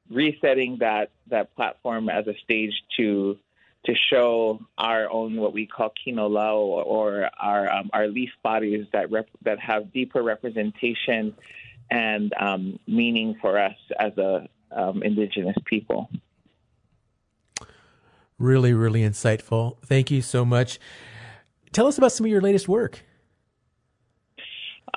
resetting 0.10 0.78
that 0.80 1.12
that 1.30 1.56
platform 1.56 2.10
as 2.10 2.28
a 2.28 2.34
stage 2.44 2.74
to 2.98 3.38
to 3.86 3.94
show 4.10 4.60
our 4.78 5.10
own 5.10 5.38
what 5.38 5.54
we 5.54 5.66
call 5.66 5.92
kino 6.04 6.28
lau 6.28 6.58
or 6.58 7.30
our 7.40 7.70
um, 7.72 7.90
our 7.94 8.08
leaf 8.08 8.30
bodies 8.44 8.86
that 8.94 9.12
rep- 9.12 9.30
that 9.44 9.60
have 9.60 9.92
deeper 9.94 10.22
representation 10.22 11.34
and 11.90 12.34
um, 12.40 12.80
meaning 12.88 13.36
for 13.42 13.58
us 13.58 13.76
as 14.00 14.18
a 14.18 14.48
um, 14.72 15.02
indigenous 15.04 15.56
people. 15.66 16.10
Really, 18.38 18.74
really 18.74 19.02
insightful. 19.02 19.78
Thank 19.86 20.12
you 20.12 20.22
so 20.22 20.46
much. 20.46 20.80
Tell 21.72 21.88
us 21.88 21.98
about 21.98 22.12
some 22.12 22.26
of 22.26 22.32
your 22.32 22.42
latest 22.42 22.68
work. 22.68 23.04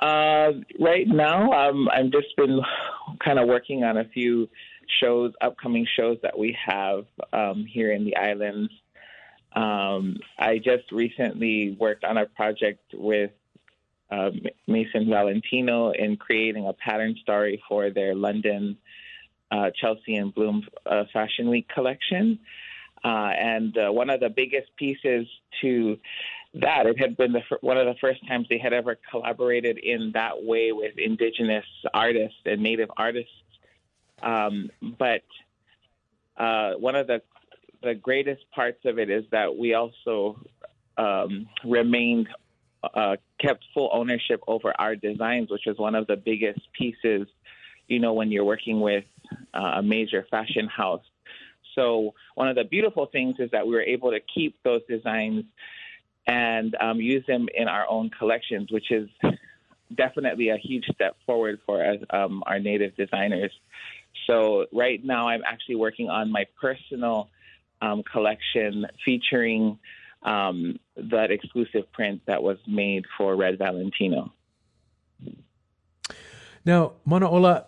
Uh, 0.01 0.51
right 0.79 1.07
now, 1.07 1.51
um, 1.51 1.87
I've 1.89 2.11
just 2.11 2.35
been 2.35 2.59
kind 3.23 3.39
of 3.39 3.47
working 3.47 3.83
on 3.83 3.97
a 3.97 4.05
few 4.05 4.49
shows, 4.99 5.33
upcoming 5.41 5.87
shows 5.97 6.17
that 6.23 6.37
we 6.37 6.57
have 6.65 7.05
um, 7.33 7.65
here 7.65 7.91
in 7.91 8.05
the 8.05 8.15
islands. 8.17 8.71
Um, 9.53 10.17
I 10.37 10.57
just 10.57 10.91
recently 10.91 11.75
worked 11.79 12.03
on 12.03 12.17
a 12.17 12.25
project 12.25 12.83
with 12.93 13.31
uh, 14.09 14.31
Maison 14.67 15.09
Valentino 15.09 15.91
in 15.91 16.17
creating 16.17 16.67
a 16.67 16.73
pattern 16.73 17.15
story 17.21 17.61
for 17.67 17.89
their 17.89 18.13
London 18.15 18.77
uh, 19.51 19.69
Chelsea 19.79 20.15
and 20.15 20.33
Bloom 20.33 20.65
uh, 20.85 21.03
Fashion 21.11 21.49
Week 21.49 21.67
collection. 21.67 22.39
Uh, 23.03 23.31
and 23.37 23.77
uh, 23.77 23.91
one 23.91 24.09
of 24.09 24.19
the 24.19 24.29
biggest 24.29 24.69
pieces 24.77 25.27
to 25.61 25.97
that, 26.53 26.85
it 26.85 26.99
had 26.99 27.17
been 27.17 27.31
the, 27.31 27.41
one 27.61 27.77
of 27.77 27.85
the 27.85 27.95
first 27.99 28.25
times 28.27 28.47
they 28.49 28.59
had 28.59 28.73
ever 28.73 28.97
collaborated 29.09 29.77
in 29.77 30.11
that 30.13 30.43
way 30.43 30.71
with 30.71 30.93
indigenous 30.97 31.65
artists 31.93 32.37
and 32.45 32.61
native 32.61 32.89
artists. 32.97 33.31
Um, 34.21 34.69
but 34.99 35.23
uh, 36.37 36.73
one 36.73 36.95
of 36.95 37.07
the 37.07 37.21
the 37.83 37.95
greatest 37.95 38.43
parts 38.51 38.85
of 38.85 38.99
it 38.99 39.09
is 39.09 39.23
that 39.31 39.57
we 39.57 39.73
also 39.73 40.39
um, 40.97 41.47
remained 41.65 42.27
uh, 42.83 43.15
kept 43.39 43.63
full 43.73 43.89
ownership 43.91 44.39
over 44.47 44.71
our 44.79 44.95
designs, 44.95 45.49
which 45.49 45.65
is 45.65 45.77
one 45.79 45.95
of 45.95 46.05
the 46.07 46.15
biggest 46.15 46.61
pieces. 46.73 47.27
You 47.87 47.99
know, 47.99 48.13
when 48.13 48.31
you're 48.31 48.45
working 48.45 48.79
with 48.79 49.03
uh, 49.53 49.73
a 49.77 49.83
major 49.83 50.25
fashion 50.29 50.67
house. 50.67 51.03
So 51.75 52.13
one 52.35 52.47
of 52.47 52.55
the 52.55 52.63
beautiful 52.63 53.05
things 53.05 53.35
is 53.39 53.51
that 53.51 53.65
we 53.65 53.73
were 53.73 53.81
able 53.81 54.11
to 54.11 54.19
keep 54.19 54.55
those 54.63 54.81
designs 54.87 55.45
and 56.27 56.75
um, 56.79 56.99
use 56.99 57.25
them 57.25 57.47
in 57.53 57.67
our 57.67 57.87
own 57.89 58.09
collections, 58.09 58.71
which 58.71 58.91
is 58.91 59.09
definitely 59.95 60.49
a 60.49 60.57
huge 60.57 60.85
step 60.93 61.15
forward 61.25 61.59
for 61.65 61.83
us, 61.83 61.97
um, 62.09 62.43
our 62.45 62.59
native 62.59 62.95
designers. 62.95 63.51
So 64.31 64.65
right 64.71 65.03
now, 65.03 65.27
I'm 65.27 65.41
actually 65.45 65.75
working 65.75 66.09
on 66.09 66.31
my 66.31 66.45
personal 66.59 67.29
um, 67.81 68.01
collection 68.01 68.87
featuring 69.03 69.77
um, 70.23 70.79
that 70.95 71.31
exclusive 71.31 71.91
print 71.91 72.21
that 72.27 72.41
was 72.41 72.57
made 72.65 73.03
for 73.17 73.35
Red 73.35 73.57
Valentino. 73.57 74.31
Now, 76.63 76.93
Manaola, 77.05 77.65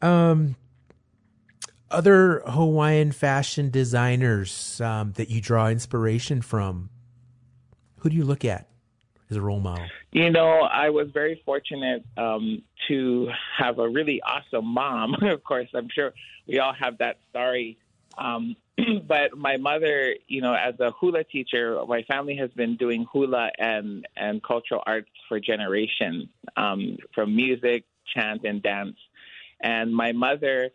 um, 0.00 0.56
other 1.90 2.42
Hawaiian 2.46 3.12
fashion 3.12 3.68
designers 3.68 4.80
um, 4.80 5.12
that 5.16 5.28
you 5.28 5.42
draw 5.42 5.68
inspiration 5.68 6.40
from, 6.40 6.88
who 7.98 8.08
do 8.08 8.16
you 8.16 8.24
look 8.24 8.46
at 8.46 8.69
as 9.30 9.36
a 9.36 9.40
role 9.40 9.60
model? 9.60 9.86
You 10.12 10.30
know, 10.30 10.60
I 10.60 10.90
was 10.90 11.08
very 11.12 11.40
fortunate 11.44 12.04
um, 12.16 12.62
to 12.88 13.28
have 13.58 13.78
a 13.78 13.88
really 13.88 14.20
awesome 14.22 14.66
mom. 14.66 15.14
of 15.22 15.44
course, 15.44 15.68
I'm 15.74 15.88
sure 15.88 16.12
we 16.46 16.58
all 16.58 16.74
have 16.74 16.98
that 16.98 17.18
story. 17.30 17.78
Um, 18.18 18.56
but 19.06 19.36
my 19.36 19.56
mother, 19.56 20.14
you 20.26 20.40
know, 20.40 20.54
as 20.54 20.74
a 20.80 20.90
hula 20.92 21.24
teacher, 21.24 21.80
my 21.86 22.02
family 22.02 22.36
has 22.36 22.50
been 22.50 22.76
doing 22.76 23.06
hula 23.12 23.50
and, 23.58 24.06
and 24.16 24.42
cultural 24.42 24.82
arts 24.86 25.10
for 25.28 25.38
generations, 25.40 26.28
um, 26.56 26.96
from 27.14 27.34
music, 27.34 27.84
chant, 28.14 28.44
and 28.44 28.62
dance. 28.62 28.96
And 29.60 29.94
my 29.94 30.12
mother 30.12 30.70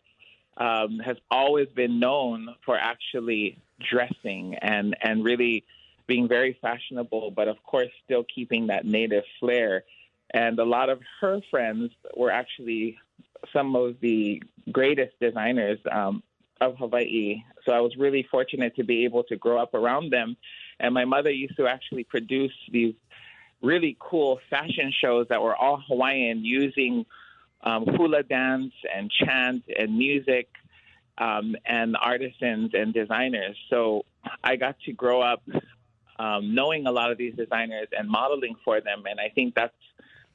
um, 0.58 0.99
has 1.03 1.18
always 1.30 1.68
been 1.70 1.99
known 1.99 2.56
for 2.66 2.78
actually 2.78 3.58
dressing 3.91 4.56
and, 4.62 4.95
and 5.01 5.24
really 5.24 5.66
being 6.08 6.28
very 6.28 6.58
fashionable, 6.62 7.32
but 7.32 7.47
of 7.47 7.62
course 7.64 7.89
still 8.03 8.24
keeping 8.34 8.68
that 8.68 8.86
native 8.86 9.24
flair. 9.39 9.84
And 10.34 10.60
a 10.60 10.66
lot 10.66 10.89
of 10.89 10.99
her 11.22 11.39
friends 11.49 11.91
were 12.16 12.32
actually 12.32 12.97
some 13.53 13.76
of 13.76 13.99
the 14.01 14.41
greatest 14.72 15.14
designers 15.20 15.80
um, 15.91 16.24
of 16.62 16.78
Hawaii. 16.78 17.43
So 17.66 17.72
I 17.72 17.80
was 17.80 17.95
really 17.97 18.28
fortunate 18.30 18.76
to 18.76 18.84
be 18.84 19.06
able 19.06 19.24
to 19.26 19.36
grow 19.36 19.58
up 19.62 19.74
around 19.74 20.12
them. 20.12 20.38
And 20.80 20.93
my 20.93 21.06
mother 21.06 21.30
used 21.30 21.58
to 21.58 21.68
actually 21.68 22.03
produce 22.03 22.53
these 22.72 22.95
really 23.62 23.95
cool 23.99 24.39
fashion 24.49 24.91
shows 25.01 25.28
that 25.30 25.41
were 25.41 25.56
all 25.56 25.82
Hawaiian 25.88 26.43
using 26.43 27.06
um, 27.64 27.86
hula 27.86 28.24
dance 28.24 28.74
and 28.93 29.12
chant 29.12 29.64
and 29.78 29.97
music 29.97 30.49
um, 31.18 31.56
and 31.66 31.95
artisans 31.99 32.72
and 32.74 32.93
designers. 32.93 33.58
So 33.70 34.06
I 34.43 34.56
got 34.56 34.76
to 34.86 34.93
grow 34.93 35.22
up 35.22 35.41
um, 36.18 36.55
knowing 36.55 36.88
a 36.88 36.91
lot 36.91 37.11
of 37.11 37.18
these 37.18 37.36
designers 37.36 37.88
and 37.97 38.09
modeling 38.09 38.55
for 38.63 38.82
them. 38.82 39.03
And 39.09 39.20
I 39.20 39.30
think 39.30 39.55
that's 39.55 39.74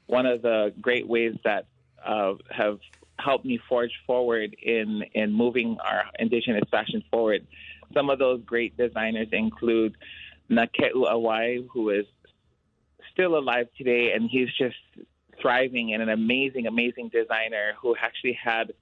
one 0.07 0.27
of 0.27 0.43
the 0.43 0.73
great 0.81 1.07
ways 1.07 1.37
that 1.45 1.67
uh, 2.05 2.35
have 2.51 2.79
helped 3.19 3.45
me 3.45 3.59
forge 3.69 3.93
forward 4.07 4.57
in, 4.63 5.03
in 5.15 5.33
moving 5.33 5.79
our 5.85 6.05
indigenous 6.19 6.69
fashion 6.71 7.03
forward. 7.11 7.47
Some 7.95 8.11
of 8.11 8.19
those 8.19 8.43
great 8.45 8.77
designers 8.77 9.29
include 9.33 9.97
Nakeu 10.51 10.95
Awai, 10.95 11.67
who 11.71 11.91
is 11.91 12.07
still 13.13 13.37
alive 13.37 13.69
today, 13.77 14.13
and 14.13 14.29
he's 14.31 14.49
just 14.57 14.77
thriving 15.41 15.93
and 15.93 16.03
an 16.03 16.09
amazing, 16.09 16.67
amazing 16.67 17.09
designer 17.09 17.73
who 17.81 17.97
actually 17.97 18.39
had 18.43 18.73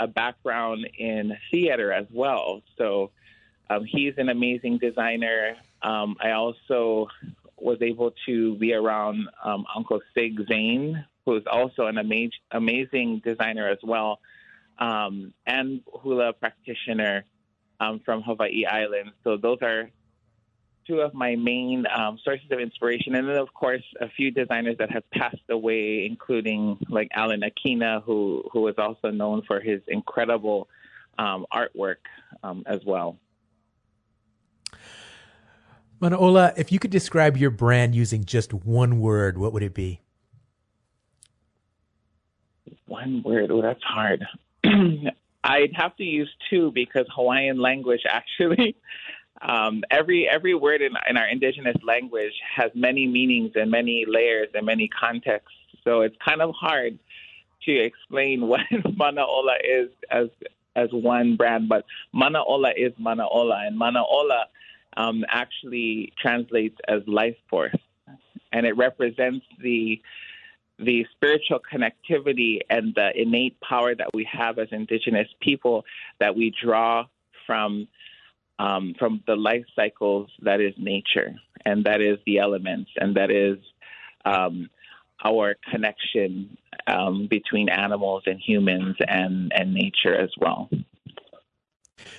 a 0.00 0.06
background 0.06 0.88
in 0.98 1.36
theater 1.50 1.92
as 1.92 2.06
well. 2.12 2.62
So 2.76 3.10
um, 3.70 3.84
he's 3.84 4.14
an 4.18 4.28
amazing 4.28 4.78
designer. 4.78 5.56
Um, 5.84 6.16
I 6.20 6.30
also 6.30 7.08
was 7.58 7.78
able 7.82 8.12
to 8.26 8.56
be 8.56 8.72
around 8.72 9.28
um, 9.44 9.66
Uncle 9.76 10.00
Sig 10.14 10.40
Zane, 10.48 11.04
who 11.24 11.36
is 11.36 11.44
also 11.46 11.86
an 11.86 11.98
amazing, 11.98 12.30
amazing 12.50 13.20
designer 13.24 13.68
as 13.68 13.78
well, 13.82 14.18
um, 14.78 15.34
and 15.46 15.82
hula 15.86 16.32
practitioner 16.32 17.24
um, 17.80 18.00
from 18.04 18.22
Hawaii 18.22 18.64
Island. 18.64 19.12
So 19.24 19.36
those 19.36 19.58
are 19.60 19.90
two 20.86 21.00
of 21.00 21.12
my 21.14 21.36
main 21.36 21.86
um, 21.94 22.18
sources 22.24 22.46
of 22.50 22.60
inspiration. 22.60 23.14
And 23.14 23.28
then, 23.28 23.36
of 23.36 23.52
course, 23.52 23.84
a 24.00 24.08
few 24.08 24.30
designers 24.30 24.76
that 24.78 24.90
have 24.90 25.08
passed 25.10 25.48
away, 25.50 26.06
including 26.06 26.78
like 26.88 27.08
Alan 27.12 27.42
Akina, 27.42 28.02
who, 28.02 28.44
who 28.52 28.68
is 28.68 28.74
also 28.78 29.10
known 29.10 29.42
for 29.46 29.60
his 29.60 29.80
incredible 29.88 30.68
um, 31.18 31.46
artwork 31.52 31.96
as 32.66 32.80
well. 32.84 33.18
Manaola, 36.00 36.52
if 36.56 36.72
you 36.72 36.78
could 36.78 36.90
describe 36.90 37.36
your 37.36 37.50
brand 37.50 37.94
using 37.94 38.24
just 38.24 38.52
one 38.52 39.00
word, 39.00 39.38
what 39.38 39.52
would 39.52 39.62
it 39.62 39.74
be? 39.74 40.00
One 42.86 43.22
word. 43.24 43.50
Oh, 43.50 43.62
that's 43.62 43.82
hard. 43.82 44.24
I'd 45.44 45.72
have 45.74 45.96
to 45.96 46.04
use 46.04 46.30
two 46.50 46.72
because 46.72 47.06
Hawaiian 47.14 47.58
language 47.58 48.02
actually 48.08 48.76
um, 49.42 49.82
every 49.90 50.28
every 50.28 50.54
word 50.54 50.80
in, 50.80 50.92
in 51.08 51.16
our 51.16 51.26
indigenous 51.26 51.76
language 51.82 52.32
has 52.56 52.70
many 52.74 53.06
meanings 53.06 53.52
and 53.54 53.70
many 53.70 54.04
layers 54.06 54.48
and 54.54 54.64
many 54.64 54.88
contexts. 54.88 55.56
So 55.82 56.00
it's 56.00 56.16
kind 56.24 56.40
of 56.40 56.54
hard 56.54 56.98
to 57.64 57.72
explain 57.72 58.46
what 58.48 58.60
Manaola 58.70 59.56
is 59.62 59.90
as 60.10 60.28
as 60.76 60.88
one 60.92 61.36
brand, 61.36 61.68
but 61.68 61.84
Manaola 62.14 62.72
is 62.76 62.92
Manaola, 62.94 63.66
and 63.66 63.78
Manaola 63.80 64.44
um, 64.96 65.24
actually 65.28 66.12
translates 66.20 66.76
as 66.88 67.02
life 67.06 67.36
force, 67.48 67.76
and 68.52 68.66
it 68.66 68.76
represents 68.76 69.46
the 69.62 70.00
the 70.78 71.06
spiritual 71.14 71.60
connectivity 71.72 72.58
and 72.68 72.94
the 72.96 73.10
innate 73.14 73.56
power 73.60 73.94
that 73.94 74.08
we 74.12 74.28
have 74.30 74.58
as 74.58 74.66
indigenous 74.72 75.28
people 75.40 75.84
that 76.18 76.34
we 76.34 76.52
draw 76.62 77.04
from 77.46 77.86
um, 78.58 78.94
from 78.98 79.22
the 79.26 79.36
life 79.36 79.64
cycles 79.76 80.30
that 80.42 80.60
is 80.60 80.74
nature 80.76 81.34
and 81.64 81.84
that 81.84 82.00
is 82.00 82.18
the 82.26 82.38
elements 82.38 82.90
and 82.96 83.16
that 83.16 83.30
is 83.30 83.58
um, 84.24 84.68
our 85.24 85.56
connection 85.70 86.56
um, 86.86 87.26
between 87.28 87.68
animals 87.68 88.24
and 88.26 88.40
humans 88.40 88.96
and, 89.06 89.52
and 89.54 89.72
nature 89.72 90.14
as 90.14 90.30
well. 90.38 90.68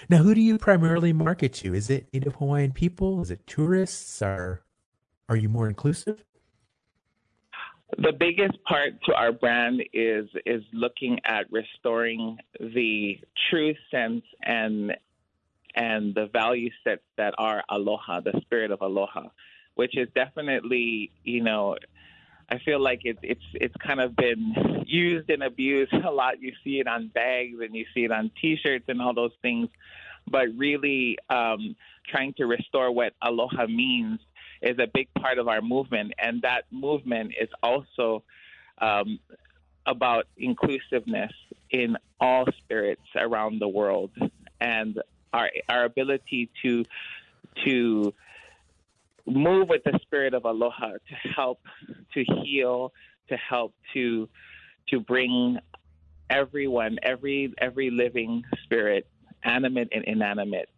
Now, 0.10 0.18
who 0.18 0.36
do 0.36 0.42
you 0.42 0.58
primarily 0.58 1.14
market 1.14 1.54
to? 1.56 1.74
Is 1.74 1.90
it 1.90 2.08
Native 2.14 2.36
Hawaiian 2.36 2.72
people? 2.72 3.22
Is 3.22 3.32
it 3.32 3.46
tourists? 3.48 4.22
Are 4.22 4.62
are 5.30 5.36
you 5.36 5.50
more 5.50 5.68
inclusive? 5.68 6.24
The 7.98 8.12
biggest 8.12 8.62
part 8.64 8.94
to 9.06 9.14
our 9.14 9.32
brand 9.32 9.82
is 9.94 10.28
is 10.46 10.64
looking 10.74 11.20
at 11.26 11.52
restoring 11.52 12.38
the 12.60 13.20
true 13.50 13.74
sense 13.92 14.24
and 14.42 14.96
and 15.76 16.16
the 16.16 16.28
value 16.32 16.70
sets 16.84 17.04
that 17.18 17.34
are 17.38 17.64
aloha, 17.70 18.22
the 18.22 18.40
spirit 18.42 18.72
of 18.72 18.82
aloha, 18.82 19.24
which 19.76 19.98
is 19.98 20.08
definitely, 20.16 21.12
you 21.24 21.44
know, 21.44 21.76
I 22.50 22.60
feel 22.60 22.80
like 22.80 23.02
it's 23.04 23.20
it's 23.24 23.44
it's 23.54 23.76
kind 23.78 24.00
of 24.00 24.16
been 24.16 24.84
used 24.86 25.30
and 25.30 25.44
abused 25.44 25.94
a 26.06 26.12
lot. 26.12 26.42
You 26.42 26.54
see 26.64 26.80
it 26.80 26.88
on 26.88 27.08
bags 27.08 27.58
and 27.62 27.76
you 27.76 27.86
see 27.94 28.06
it 28.06 28.12
on 28.12 28.32
T-shirts 28.42 28.86
and 28.88 29.02
all 29.02 29.14
those 29.14 29.34
things, 29.42 29.70
but 30.30 30.48
really 30.56 31.18
um, 31.30 31.76
trying 32.08 32.34
to 32.34 32.46
restore 32.46 32.92
what 32.92 33.14
aloha 33.22 33.66
means 33.68 34.20
is 34.62 34.78
a 34.80 34.88
big 34.88 35.08
part 35.16 35.38
of 35.38 35.48
our 35.48 35.62
movement, 35.62 36.14
and 36.18 36.42
that 36.44 36.64
movement 36.72 37.34
is 37.40 37.50
also 37.62 38.24
um, 38.80 39.20
about 39.86 40.28
inclusiveness 40.38 41.32
in 41.70 41.98
all 42.20 42.46
spirits 42.64 43.02
around 43.16 43.60
the 43.60 43.68
world. 43.68 44.12
And 44.62 45.02
our 45.34 45.50
our 45.68 45.84
ability 45.84 46.50
to 46.64 46.86
to 47.66 48.14
move 49.26 49.70
with 49.70 49.84
the 49.84 50.00
spirit 50.04 50.34
of 50.34 50.46
aloha 50.46 50.92
to 50.92 51.30
help 51.36 51.60
to 52.16 52.24
heal 52.44 52.92
to 53.30 53.38
help 53.38 53.74
to 53.94 54.28
to 54.90 55.00
bring 55.00 55.60
everyone 56.30 56.98
every 57.04 57.54
every 57.60 57.90
living 57.90 58.44
spirit 58.64 59.08
animate 59.44 59.90
and 59.92 60.04
inanimate 60.06 60.70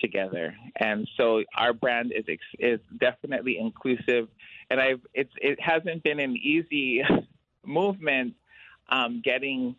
together. 0.00 0.54
And 0.76 1.08
so 1.16 1.42
our 1.56 1.72
brand 1.72 2.12
is 2.12 2.24
is 2.58 2.80
definitely 2.98 3.58
inclusive. 3.58 4.28
And 4.70 4.80
i've 4.80 5.00
it's 5.14 5.32
it 5.40 5.60
hasn't 5.60 6.02
been 6.02 6.20
an 6.20 6.36
easy 6.36 7.02
movement 7.66 8.34
um, 8.88 9.22
getting 9.24 9.76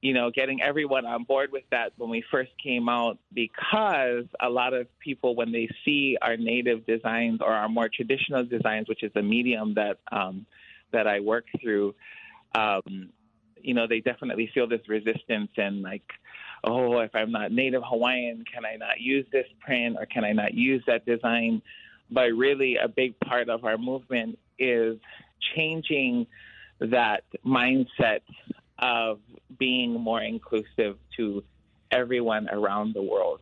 you 0.00 0.14
know, 0.14 0.30
getting 0.30 0.62
everyone 0.62 1.04
on 1.06 1.24
board 1.24 1.50
with 1.50 1.64
that 1.70 1.92
when 1.96 2.08
we 2.08 2.22
first 2.30 2.52
came 2.62 2.88
out 2.88 3.18
because 3.32 4.24
a 4.40 4.48
lot 4.48 4.72
of 4.72 4.86
people, 5.00 5.34
when 5.34 5.50
they 5.50 5.68
see 5.84 6.16
our 6.22 6.36
native 6.36 6.86
designs 6.86 7.40
or 7.40 7.52
our 7.52 7.68
more 7.68 7.88
traditional 7.88 8.44
designs, 8.44 8.88
which 8.88 9.02
is 9.02 9.10
the 9.14 9.22
medium 9.22 9.74
that 9.74 9.98
um, 10.12 10.46
that 10.92 11.06
I 11.06 11.20
work 11.20 11.46
through, 11.60 11.94
um, 12.54 13.10
you 13.60 13.74
know, 13.74 13.86
they 13.88 14.00
definitely 14.00 14.50
feel 14.54 14.68
this 14.68 14.88
resistance 14.88 15.50
and 15.56 15.82
like, 15.82 16.08
oh, 16.62 17.00
if 17.00 17.14
I'm 17.14 17.32
not 17.32 17.50
Native 17.50 17.82
Hawaiian, 17.84 18.44
can 18.52 18.64
I 18.64 18.76
not 18.76 19.00
use 19.00 19.26
this 19.32 19.46
print 19.60 19.96
or 19.98 20.06
can 20.06 20.24
I 20.24 20.32
not 20.32 20.54
use 20.54 20.82
that 20.86 21.04
design? 21.06 21.60
But 22.10 22.30
really, 22.34 22.76
a 22.76 22.88
big 22.88 23.18
part 23.20 23.48
of 23.48 23.64
our 23.64 23.76
movement 23.76 24.38
is 24.58 24.96
changing 25.56 26.26
that 26.80 27.24
mindset 27.44 28.20
of 28.78 29.20
being 29.58 29.92
more 29.92 30.22
inclusive 30.22 30.96
to 31.16 31.42
everyone 31.90 32.48
around 32.50 32.94
the 32.94 33.02
world. 33.02 33.40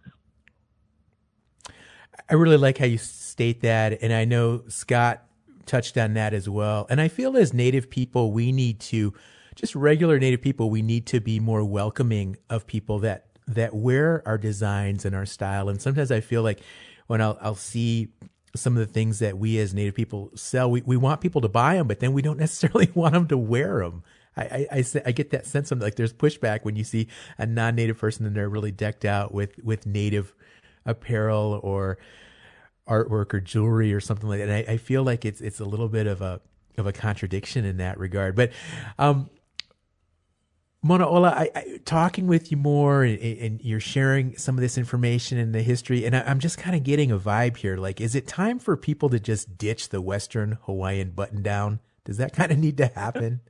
I 2.28 2.34
really 2.34 2.56
like 2.56 2.78
how 2.78 2.86
you 2.86 2.98
state 2.98 3.60
that. 3.60 3.98
And 4.02 4.12
I 4.12 4.24
know 4.24 4.62
Scott 4.68 5.22
touched 5.66 5.98
on 5.98 6.14
that 6.14 6.32
as 6.32 6.48
well. 6.48 6.86
And 6.88 7.00
I 7.00 7.08
feel 7.08 7.36
as 7.36 7.52
Native 7.52 7.90
people, 7.90 8.32
we 8.32 8.52
need 8.52 8.80
to, 8.80 9.12
just 9.54 9.74
regular 9.74 10.18
Native 10.18 10.40
people, 10.40 10.70
we 10.70 10.82
need 10.82 11.06
to 11.06 11.20
be 11.20 11.40
more 11.40 11.64
welcoming 11.64 12.36
of 12.48 12.66
people 12.66 13.00
that, 13.00 13.26
that 13.46 13.74
wear 13.74 14.22
our 14.26 14.38
designs 14.38 15.04
and 15.04 15.14
our 15.14 15.26
style. 15.26 15.68
And 15.68 15.80
sometimes 15.80 16.10
I 16.10 16.20
feel 16.20 16.42
like 16.42 16.60
when 17.06 17.20
I'll, 17.20 17.38
I'll 17.40 17.54
see 17.54 18.08
some 18.54 18.76
of 18.76 18.78
the 18.86 18.92
things 18.92 19.18
that 19.18 19.36
we 19.38 19.58
as 19.58 19.74
Native 19.74 19.94
people 19.94 20.30
sell, 20.34 20.70
we, 20.70 20.82
we 20.82 20.96
want 20.96 21.20
people 21.20 21.42
to 21.42 21.48
buy 21.48 21.74
them, 21.74 21.86
but 21.86 22.00
then 22.00 22.12
we 22.12 22.22
don't 22.22 22.38
necessarily 22.38 22.90
want 22.94 23.14
them 23.14 23.28
to 23.28 23.38
wear 23.38 23.80
them. 23.80 24.02
I, 24.36 24.66
I, 24.70 24.84
I, 25.06 25.12
get 25.12 25.30
that 25.30 25.46
sense 25.46 25.72
of 25.72 25.80
like 25.80 25.94
there's 25.94 26.12
pushback 26.12 26.60
when 26.62 26.76
you 26.76 26.84
see 26.84 27.08
a 27.38 27.46
non-native 27.46 27.98
person 27.98 28.26
and 28.26 28.36
they're 28.36 28.50
really 28.50 28.70
decked 28.70 29.06
out 29.06 29.32
with 29.32 29.58
with 29.64 29.86
native 29.86 30.34
apparel 30.84 31.58
or 31.62 31.96
artwork 32.86 33.32
or 33.32 33.40
jewelry 33.40 33.92
or 33.92 34.00
something 34.00 34.28
like 34.28 34.40
that. 34.40 34.48
And 34.48 34.68
I, 34.68 34.72
I 34.72 34.76
feel 34.76 35.02
like 35.02 35.24
it's 35.24 35.40
it's 35.40 35.60
a 35.60 35.64
little 35.64 35.88
bit 35.88 36.06
of 36.06 36.20
a 36.20 36.40
of 36.76 36.86
a 36.86 36.92
contradiction 36.92 37.64
in 37.64 37.78
that 37.78 37.98
regard. 37.98 38.36
But 38.36 38.52
um, 38.98 39.30
Manaola, 40.84 41.32
I, 41.32 41.50
I, 41.54 41.80
talking 41.84 42.26
with 42.26 42.50
you 42.50 42.56
more, 42.56 43.02
and, 43.02 43.18
and, 43.18 43.60
you're 43.62 43.80
sharing 43.80 44.36
some 44.36 44.56
of 44.56 44.60
this 44.60 44.78
information 44.78 45.38
and 45.38 45.54
the 45.54 45.62
history, 45.62 46.04
and 46.04 46.14
I, 46.14 46.30
am 46.30 46.38
just 46.38 46.58
kind 46.58 46.76
of 46.76 46.84
getting 46.84 47.10
a 47.10 47.18
vibe 47.18 47.56
here. 47.56 47.76
Like, 47.76 48.00
is 48.00 48.14
it 48.14 48.28
time 48.28 48.58
for 48.58 48.76
people 48.76 49.08
to 49.08 49.18
just 49.18 49.58
ditch 49.58 49.88
the 49.88 50.00
Western 50.00 50.58
Hawaiian 50.62 51.10
button 51.10 51.42
down? 51.42 51.80
Does 52.04 52.18
that 52.18 52.32
kind 52.34 52.52
of 52.52 52.58
need 52.58 52.76
to 52.76 52.86
happen? 52.86 53.40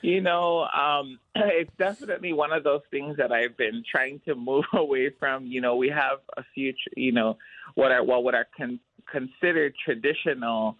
You 0.00 0.20
know, 0.20 0.64
um, 0.64 1.18
it's 1.34 1.70
definitely 1.78 2.32
one 2.32 2.52
of 2.52 2.64
those 2.64 2.82
things 2.90 3.16
that 3.16 3.32
I've 3.32 3.56
been 3.56 3.82
trying 3.90 4.20
to 4.26 4.34
move 4.34 4.64
away 4.72 5.10
from. 5.18 5.46
You 5.46 5.60
know, 5.60 5.76
we 5.76 5.88
have 5.88 6.20
a 6.36 6.44
few, 6.54 6.74
you 6.96 7.12
know, 7.12 7.38
what 7.74 7.92
are 7.92 8.04
well, 8.04 8.22
what 8.22 8.34
are 8.34 8.46
con- 8.56 8.80
considered 9.10 9.74
traditional 9.84 10.76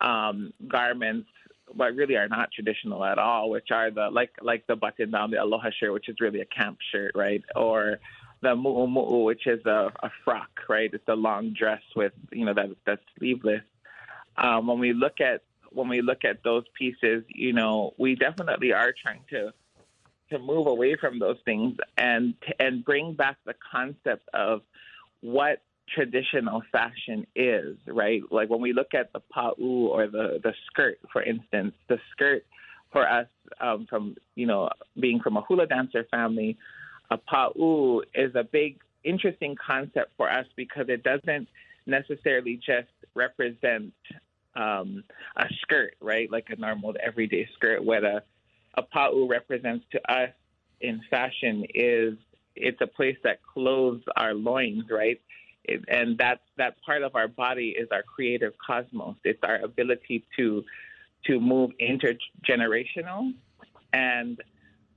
um, 0.00 0.52
garments, 0.68 1.28
but 1.74 1.94
really 1.94 2.16
are 2.16 2.28
not 2.28 2.50
traditional 2.52 3.04
at 3.04 3.18
all. 3.18 3.50
Which 3.50 3.70
are 3.70 3.90
the 3.90 4.10
like 4.10 4.32
like 4.40 4.66
the 4.66 4.76
button 4.76 5.10
down, 5.10 5.30
the 5.30 5.42
aloha 5.42 5.70
shirt, 5.78 5.92
which 5.92 6.08
is 6.08 6.16
really 6.20 6.40
a 6.40 6.46
camp 6.46 6.78
shirt, 6.92 7.12
right? 7.14 7.42
Or 7.56 7.98
the 8.42 8.56
mu'u 8.56 9.24
which 9.24 9.46
is 9.46 9.64
a, 9.66 9.92
a 10.02 10.10
frock, 10.24 10.50
right? 10.68 10.90
It's 10.92 11.08
a 11.08 11.14
long 11.14 11.54
dress 11.58 11.82
with 11.96 12.12
you 12.32 12.44
know 12.44 12.54
that 12.54 12.70
that's 12.86 13.02
sleeveless. 13.18 13.62
Um, 14.36 14.66
when 14.66 14.78
we 14.78 14.92
look 14.92 15.20
at 15.20 15.42
when 15.74 15.88
we 15.88 16.02
look 16.02 16.24
at 16.24 16.42
those 16.42 16.64
pieces, 16.78 17.24
you 17.28 17.52
know, 17.52 17.94
we 17.98 18.14
definitely 18.14 18.72
are 18.72 18.92
trying 19.00 19.24
to 19.30 19.52
to 20.30 20.38
move 20.38 20.66
away 20.66 20.96
from 20.96 21.18
those 21.18 21.36
things 21.44 21.76
and 21.96 22.34
and 22.58 22.84
bring 22.84 23.14
back 23.14 23.36
the 23.44 23.54
concept 23.70 24.28
of 24.32 24.62
what 25.20 25.62
traditional 25.88 26.62
fashion 26.72 27.26
is, 27.36 27.76
right? 27.86 28.22
Like 28.30 28.48
when 28.48 28.60
we 28.60 28.72
look 28.72 28.94
at 28.94 29.12
the 29.12 29.20
pa'u 29.34 29.88
or 29.88 30.06
the 30.06 30.40
the 30.42 30.54
skirt, 30.66 30.98
for 31.12 31.22
instance, 31.22 31.74
the 31.88 31.98
skirt 32.12 32.44
for 32.92 33.08
us 33.08 33.26
um, 33.60 33.86
from 33.88 34.16
you 34.34 34.46
know 34.46 34.70
being 34.98 35.20
from 35.20 35.36
a 35.36 35.42
hula 35.42 35.66
dancer 35.66 36.06
family, 36.10 36.56
a 37.10 37.18
pa'u 37.18 38.02
is 38.14 38.34
a 38.34 38.44
big 38.44 38.78
interesting 39.04 39.56
concept 39.56 40.12
for 40.16 40.30
us 40.30 40.46
because 40.56 40.86
it 40.88 41.02
doesn't 41.02 41.48
necessarily 41.86 42.56
just 42.56 42.88
represent 43.14 43.92
um, 44.54 45.04
a 45.36 45.46
skirt, 45.62 45.94
right? 46.00 46.30
Like 46.30 46.48
a 46.50 46.56
normal 46.56 46.94
everyday 47.02 47.48
skirt. 47.54 47.84
What 47.84 48.04
a, 48.04 48.22
a 48.74 48.82
pa'u 48.82 49.28
represents 49.28 49.84
to 49.92 50.12
us 50.12 50.30
in 50.80 51.00
fashion 51.10 51.64
is 51.74 52.14
it's 52.54 52.80
a 52.80 52.86
place 52.86 53.16
that 53.24 53.40
clothes 53.42 54.02
our 54.16 54.34
loins, 54.34 54.84
right? 54.90 55.20
It, 55.64 55.84
and 55.88 56.18
that's 56.18 56.42
that 56.56 56.74
part 56.84 57.02
of 57.02 57.14
our 57.14 57.28
body 57.28 57.74
is 57.78 57.88
our 57.92 58.02
creative 58.02 58.52
cosmos. 58.64 59.16
It's 59.24 59.42
our 59.42 59.56
ability 59.56 60.24
to 60.36 60.64
to 61.26 61.38
move 61.40 61.70
intergenerational 61.80 63.32
and 63.92 64.42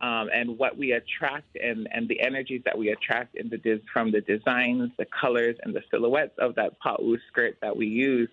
um, 0.01 0.29
and 0.33 0.57
what 0.57 0.77
we 0.77 0.91
attract 0.91 1.55
and, 1.55 1.87
and 1.91 2.07
the 2.09 2.19
energies 2.19 2.61
that 2.65 2.77
we 2.77 2.89
attract 2.89 3.35
in 3.35 3.49
the 3.49 3.81
from 3.93 4.11
the 4.11 4.21
designs, 4.21 4.91
the 4.97 5.05
colors, 5.05 5.55
and 5.63 5.73
the 5.73 5.81
silhouettes 5.89 6.37
of 6.37 6.55
that 6.55 6.73
pa'u 6.81 7.17
skirt 7.29 7.57
that 7.61 7.75
we 7.75 7.87
use, 7.87 8.29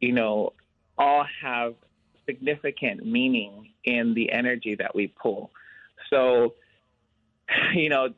you 0.00 0.12
know, 0.12 0.52
all 0.96 1.24
have 1.42 1.74
significant 2.26 3.04
meaning 3.04 3.70
in 3.84 4.14
the 4.14 4.30
energy 4.32 4.74
that 4.74 4.94
we 4.94 5.08
pull. 5.08 5.50
So, 6.10 6.54
you 7.74 7.88
know, 7.88 8.08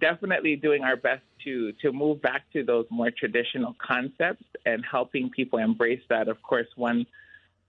definitely 0.00 0.56
doing 0.56 0.82
our 0.82 0.96
best 0.96 1.22
to 1.44 1.72
to 1.82 1.92
move 1.92 2.20
back 2.22 2.42
to 2.52 2.64
those 2.64 2.86
more 2.90 3.10
traditional 3.10 3.76
concepts 3.84 4.44
and 4.66 4.84
helping 4.88 5.30
people 5.30 5.58
embrace 5.58 6.02
that. 6.08 6.28
Of 6.28 6.42
course, 6.42 6.66
one 6.76 7.06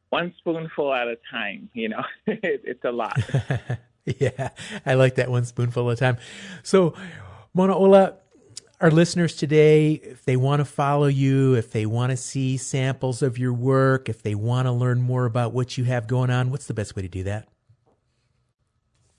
one 0.10 0.34
spoonful 0.38 0.94
at 0.94 1.08
a 1.08 1.18
time. 1.32 1.70
You 1.74 1.90
know, 1.90 2.04
it, 2.28 2.62
it's 2.64 2.84
a 2.84 2.92
lot. 2.92 3.20
yeah, 4.06 4.50
I 4.86 4.94
like 4.94 5.16
that 5.16 5.30
one 5.30 5.46
spoonful 5.46 5.90
at 5.92 5.98
a 5.98 6.00
time. 6.00 6.18
So, 6.64 6.94
Manaola, 7.56 8.16
our 8.82 8.92
listeners 8.92 9.36
today, 9.36 9.94
if 9.94 10.26
they 10.26 10.36
want 10.36 10.60
to 10.60 10.66
follow 10.66 11.08
you, 11.08 11.56
if 11.56 11.72
they 11.72 11.86
want 11.86 12.12
to 12.12 12.18
see 12.18 12.58
samples 12.58 13.22
of 13.22 13.38
your 13.38 13.54
work, 13.54 14.10
if 14.10 14.22
they 14.22 14.36
want 14.36 14.66
to 14.66 14.72
learn 14.72 15.02
more 15.02 15.26
about 15.26 15.54
what 15.54 15.78
you 15.78 15.86
have 15.86 16.08
going 16.08 16.30
on, 16.30 16.52
what's 16.52 16.68
the 16.68 16.74
best 16.74 16.96
way 16.96 17.02
to 17.02 17.08
do 17.08 17.24
that? 17.24 17.48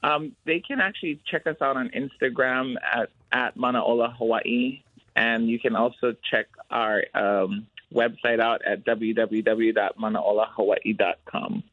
Um, 0.02 0.36
they 0.44 0.60
can 0.60 0.80
actually 0.80 1.20
check 1.26 1.46
us 1.46 1.56
out 1.60 1.76
on 1.76 1.90
Instagram 1.90 2.76
at, 2.82 3.10
at 3.32 3.56
Manaola 3.56 4.14
Hawaii. 4.16 4.82
And 5.16 5.48
you 5.48 5.58
can 5.58 5.74
also 5.74 6.14
check 6.30 6.46
our 6.70 7.02
um, 7.14 7.66
website 7.92 8.40
out 8.40 8.62
at 8.64 8.84
www.manaolahawaii.com. 8.84 11.64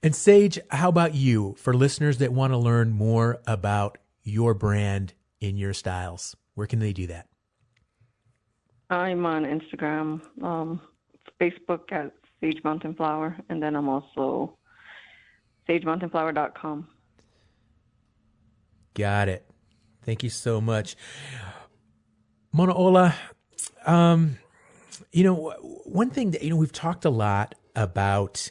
And 0.00 0.14
Sage, 0.14 0.60
how 0.70 0.88
about 0.88 1.14
you 1.14 1.56
for 1.58 1.74
listeners 1.74 2.18
that 2.18 2.32
want 2.32 2.52
to 2.52 2.56
learn 2.56 2.92
more 2.92 3.40
about 3.46 3.98
your 4.22 4.54
brand 4.54 5.12
in 5.40 5.56
your 5.56 5.72
styles? 5.72 6.36
Where 6.54 6.66
can 6.66 6.78
they 6.78 6.92
do 6.92 7.06
that? 7.08 7.26
I'm 8.90 9.26
on 9.26 9.44
Instagram, 9.44 10.22
um, 10.42 10.80
Facebook 11.40 11.92
at 11.92 12.12
Sage 12.40 12.62
Mountain 12.64 12.94
Flower, 12.94 13.36
and 13.48 13.62
then 13.62 13.76
I'm 13.76 13.88
also 13.88 14.56
sagemountainflower.com. 15.68 16.88
Got 18.94 19.28
it. 19.28 19.46
Thank 20.02 20.22
you 20.22 20.30
so 20.30 20.60
much. 20.60 20.96
Manaola, 22.54 23.14
um, 23.86 24.38
you 25.12 25.22
know, 25.22 25.50
one 25.84 26.10
thing 26.10 26.30
that, 26.30 26.42
you 26.42 26.50
know, 26.50 26.56
we've 26.56 26.72
talked 26.72 27.04
a 27.04 27.10
lot 27.10 27.54
about 27.76 28.50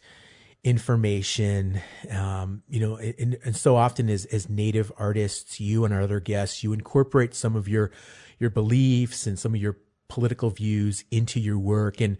information, 0.63 1.81
um, 2.11 2.63
you 2.67 2.79
know, 2.79 2.97
and, 2.97 3.37
and 3.43 3.55
so 3.55 3.75
often 3.75 4.09
as, 4.09 4.25
as 4.25 4.49
native 4.49 4.91
artists, 4.97 5.59
you 5.59 5.85
and 5.85 5.93
our 5.93 6.01
other 6.01 6.19
guests, 6.19 6.63
you 6.63 6.73
incorporate 6.73 7.33
some 7.33 7.55
of 7.55 7.67
your, 7.67 7.91
your 8.39 8.49
beliefs 8.49 9.27
and 9.27 9.39
some 9.39 9.53
of 9.53 9.61
your 9.61 9.77
political 10.09 10.49
views 10.49 11.05
into 11.11 11.39
your 11.39 11.59
work. 11.59 12.01
And 12.01 12.17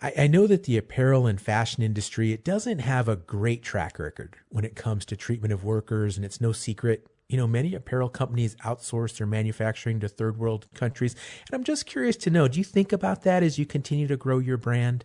I, 0.00 0.12
I 0.18 0.26
know 0.26 0.46
that 0.46 0.64
the 0.64 0.76
apparel 0.76 1.26
and 1.26 1.40
fashion 1.40 1.82
industry, 1.82 2.32
it 2.32 2.44
doesn't 2.44 2.80
have 2.80 3.08
a 3.08 3.16
great 3.16 3.62
track 3.62 3.98
record 3.98 4.36
when 4.48 4.64
it 4.64 4.76
comes 4.76 5.04
to 5.06 5.16
treatment 5.16 5.52
of 5.52 5.62
workers. 5.62 6.16
And 6.16 6.24
it's 6.24 6.40
no 6.40 6.52
secret 6.52 7.06
you 7.28 7.38
know, 7.38 7.46
many 7.46 7.74
apparel 7.74 8.08
companies 8.08 8.54
outsource 8.56 9.16
their 9.16 9.26
manufacturing 9.26 9.98
to 10.00 10.08
third 10.08 10.36
world 10.38 10.66
countries. 10.74 11.14
And 11.48 11.54
I'm 11.54 11.64
just 11.64 11.86
curious 11.86 12.16
to 12.18 12.30
know, 12.30 12.48
do 12.48 12.58
you 12.58 12.64
think 12.64 12.92
about 12.92 13.22
that 13.22 13.42
as 13.42 13.58
you 13.58 13.66
continue 13.66 14.06
to 14.08 14.16
grow 14.16 14.38
your 14.38 14.58
brand? 14.58 15.04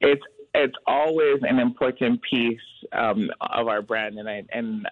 It's 0.00 0.22
it's 0.54 0.76
always 0.86 1.38
an 1.42 1.58
important 1.58 2.20
piece 2.22 2.60
um, 2.92 3.30
of 3.40 3.68
our 3.68 3.82
brand, 3.82 4.18
and 4.18 4.28
I 4.28 4.44
and 4.52 4.86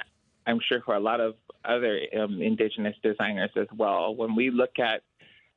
I'm 0.47 0.61
sure 0.67 0.81
for 0.85 0.95
a 0.95 1.01
lot 1.01 1.21
of 1.21 1.35
other 1.65 2.01
um, 2.19 2.41
indigenous 2.41 2.97
designers 3.03 3.51
as 3.57 3.67
well. 3.77 4.15
When 4.15 4.35
we 4.35 4.51
look 4.51 4.79
at 4.79 5.03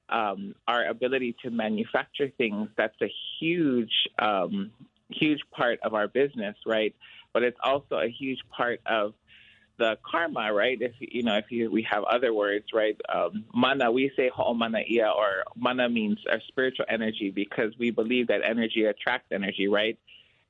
um, 0.09 0.55
our 0.67 0.85
ability 0.85 1.35
to 1.43 1.49
manufacture 1.49 2.29
things, 2.37 2.69
that's 2.77 2.99
a 3.01 3.11
huge 3.39 3.93
um, 4.19 4.71
huge 5.09 5.39
part 5.51 5.79
of 5.83 5.93
our 5.93 6.07
business, 6.07 6.55
right? 6.65 6.93
But 7.33 7.43
it's 7.43 7.59
also 7.63 7.95
a 7.95 8.09
huge 8.09 8.39
part 8.49 8.81
of 8.85 9.13
the 9.77 9.97
karma, 10.09 10.53
right? 10.53 10.77
If 10.79 10.93
you 10.99 11.23
know, 11.23 11.37
if 11.37 11.45
you, 11.49 11.71
we 11.71 11.85
have 11.89 12.03
other 12.03 12.33
words, 12.33 12.65
right? 12.73 12.99
Um, 13.13 13.45
mana, 13.53 13.91
we 13.91 14.11
say 14.15 14.29
ho'omana 14.33 14.89
ia, 14.89 15.09
or 15.09 15.43
mana 15.55 15.89
means 15.89 16.19
our 16.31 16.39
spiritual 16.47 16.85
energy 16.89 17.31
because 17.31 17.73
we 17.79 17.91
believe 17.91 18.27
that 18.27 18.41
energy 18.43 18.85
attracts 18.85 19.31
energy, 19.31 19.67
right? 19.67 19.97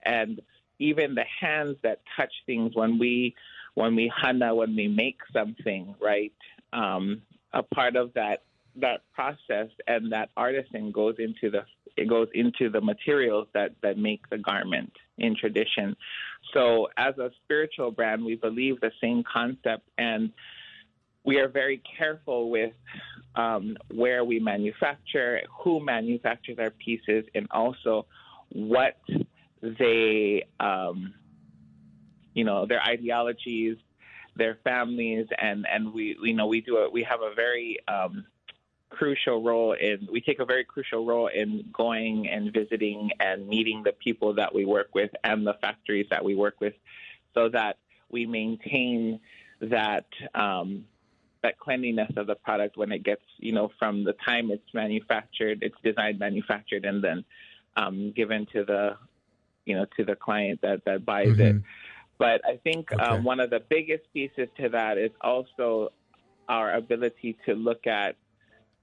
And 0.03 0.41
even 0.79 1.15
the 1.15 1.25
hands 1.39 1.77
that 1.83 2.01
touch 2.17 2.33
things 2.45 2.75
when 2.75 2.99
we 2.99 3.35
when 3.75 3.95
we 3.95 4.11
hana, 4.15 4.53
when 4.53 4.75
we 4.75 4.87
make 4.87 5.19
something, 5.31 5.95
right? 6.01 6.33
Um, 6.73 7.21
a 7.53 7.63
part 7.63 7.95
of 7.95 8.13
that 8.13 8.43
that 8.75 9.01
process 9.13 9.69
and 9.87 10.11
that 10.11 10.29
artisan 10.35 10.91
goes 10.91 11.15
into 11.19 11.51
the 11.51 11.61
it 11.95 12.09
goes 12.09 12.27
into 12.33 12.69
the 12.69 12.81
materials 12.81 13.47
that 13.53 13.75
that 13.81 13.97
make 13.97 14.27
the 14.29 14.37
garment 14.37 14.91
in 15.17 15.35
tradition. 15.35 15.95
So, 16.53 16.87
as 16.97 17.17
a 17.17 17.31
spiritual 17.43 17.91
brand, 17.91 18.23
we 18.23 18.35
believe 18.35 18.79
the 18.81 18.91
same 19.01 19.23
concept, 19.31 19.87
and 19.97 20.31
we 21.23 21.37
are 21.39 21.47
very 21.47 21.81
careful 21.97 22.49
with 22.49 22.73
um, 23.35 23.77
where 23.91 24.23
we 24.23 24.39
manufacture, 24.39 25.41
who 25.63 25.83
manufactures 25.83 26.57
our 26.59 26.71
pieces, 26.71 27.25
and 27.33 27.47
also 27.51 28.05
what 28.49 28.97
they, 29.61 30.45
um, 30.59 31.13
you 32.33 32.43
know, 32.43 32.65
their 32.65 32.81
ideologies, 32.81 33.77
their 34.35 34.57
families, 34.63 35.27
and 35.39 35.65
and 35.71 35.93
we, 35.93 36.17
you 36.23 36.33
know, 36.33 36.47
we 36.47 36.61
do 36.61 36.77
a, 36.77 36.89
we 36.89 37.03
have 37.03 37.21
a 37.21 37.33
very 37.35 37.77
um, 37.87 38.25
crucial 38.93 39.41
role 39.41 39.73
in 39.73 40.07
we 40.11 40.21
take 40.21 40.39
a 40.39 40.45
very 40.45 40.63
crucial 40.63 41.05
role 41.05 41.27
in 41.27 41.65
going 41.73 42.27
and 42.27 42.53
visiting 42.53 43.09
and 43.19 43.47
meeting 43.47 43.81
the 43.83 43.91
people 43.93 44.33
that 44.35 44.53
we 44.53 44.65
work 44.65 44.93
with 44.93 45.11
and 45.23 45.45
the 45.45 45.55
factories 45.61 46.07
that 46.09 46.23
we 46.23 46.35
work 46.35 46.61
with 46.61 46.73
so 47.33 47.49
that 47.49 47.77
we 48.09 48.25
maintain 48.25 49.19
that 49.61 50.05
um, 50.35 50.85
that 51.41 51.59
cleanliness 51.59 52.11
of 52.15 52.27
the 52.27 52.35
product 52.35 52.77
when 52.77 52.91
it 52.91 53.03
gets 53.03 53.23
you 53.37 53.51
know 53.51 53.71
from 53.79 54.03
the 54.03 54.13
time 54.25 54.51
it's 54.51 54.73
manufactured 54.73 55.59
it's 55.61 55.75
designed 55.83 56.19
manufactured 56.19 56.85
and 56.85 57.03
then 57.03 57.25
um, 57.75 58.13
given 58.15 58.45
to 58.53 58.63
the 58.63 58.95
you 59.65 59.75
know 59.75 59.85
to 59.97 60.05
the 60.05 60.15
client 60.15 60.59
that 60.61 60.85
that 60.85 61.05
buys 61.05 61.27
mm-hmm. 61.27 61.57
it 61.57 61.63
but 62.17 62.41
i 62.45 62.57
think 62.57 62.91
okay. 62.91 63.03
um, 63.03 63.23
one 63.23 63.39
of 63.39 63.49
the 63.49 63.61
biggest 63.69 64.03
pieces 64.13 64.47
to 64.57 64.69
that 64.69 64.97
is 64.97 65.11
also 65.21 65.89
our 66.47 66.73
ability 66.73 67.37
to 67.45 67.53
look 67.53 67.87
at 67.87 68.15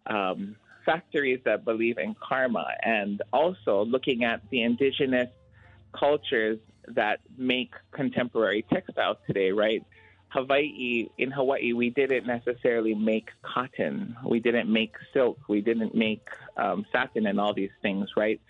um, 0.06 0.56
factories 0.84 1.40
that 1.44 1.64
believe 1.64 1.98
in 1.98 2.14
karma 2.14 2.66
and 2.82 3.22
also 3.32 3.84
looking 3.84 4.24
at 4.24 4.40
the 4.50 4.62
indigenous 4.62 5.28
cultures 5.92 6.58
that 6.88 7.20
make 7.36 7.72
contemporary 7.92 8.64
textiles 8.72 9.16
today, 9.26 9.50
right? 9.50 9.84
Hawaii, 10.28 11.08
in 11.18 11.30
Hawaii, 11.30 11.72
we 11.72 11.90
didn't 11.90 12.26
necessarily 12.26 12.94
make 12.94 13.30
cotton. 13.42 14.16
We 14.24 14.38
didn't 14.38 14.72
make 14.72 14.94
silk. 15.12 15.38
We 15.48 15.60
didn't 15.60 15.94
make 15.94 16.26
um, 16.56 16.86
satin 16.92 17.26
and 17.26 17.40
all 17.40 17.52
these 17.52 17.70
things, 17.82 18.08
right? 18.16 18.40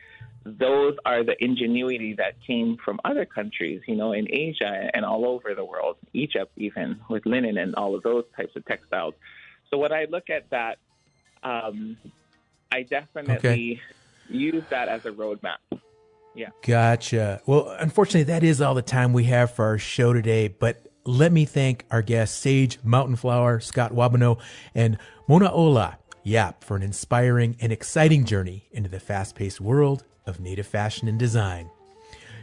Those 0.44 0.96
are 1.05 1.24
the 1.24 1.42
ingenuity 1.42 2.14
that 2.14 2.34
came 2.46 2.76
from 2.84 3.01
other 3.05 3.24
countries, 3.24 3.82
you 3.86 3.96
know, 3.96 4.12
in 4.12 4.26
Asia 4.30 4.90
and 4.92 5.05
all 5.05 5.26
over 5.26 5.55
the 5.55 5.64
world, 5.64 5.96
Egypt 6.12 6.53
even, 6.57 7.01
with 7.09 7.24
linen 7.26 7.57
and 7.59 7.74
all 7.74 7.94
of 7.94 8.03
those 8.03 8.24
types 8.36 8.55
of 8.57 8.64
textiles. 8.66 9.14
So 9.70 9.78
when 9.78 9.92
I 9.92 10.07
look 10.11 10.30
at 10.30 10.51
that 10.51 10.78
um, 11.43 11.97
I 12.72 12.82
definitely 12.82 13.36
okay. 13.36 13.80
use 14.28 14.64
that 14.70 14.88
as 14.88 15.07
a 15.07 15.11
roadmap. 15.11 15.59
Yeah. 16.34 16.51
Gotcha. 16.62 17.41
Well, 17.47 17.74
unfortunately, 17.78 18.24
that 18.24 18.45
is 18.45 18.61
all 18.61 18.74
the 18.74 18.82
time 18.82 19.12
we 19.12 19.24
have 19.24 19.53
for 19.53 19.64
our 19.64 19.78
show 19.78 20.12
today. 20.12 20.49
But 20.49 20.86
let 21.05 21.32
me 21.32 21.45
thank 21.45 21.84
our 21.91 22.03
guests, 22.03 22.38
Sage 22.38 22.78
Mountain 22.84 23.16
Flower, 23.16 23.59
Scott 23.61 23.93
Wabano, 23.93 24.38
and 24.74 24.99
Manaola 25.28 25.97
Yap 26.22 26.62
for 26.62 26.76
an 26.76 26.82
inspiring 26.82 27.57
and 27.61 27.72
exciting 27.72 28.24
journey 28.24 28.68
into 28.72 28.88
the 28.88 29.01
fast 29.01 29.34
paced 29.34 29.61
world 29.61 30.05
of 30.26 30.38
native 30.38 30.66
fashion 30.66 31.09
and 31.09 31.18
design. 31.18 31.70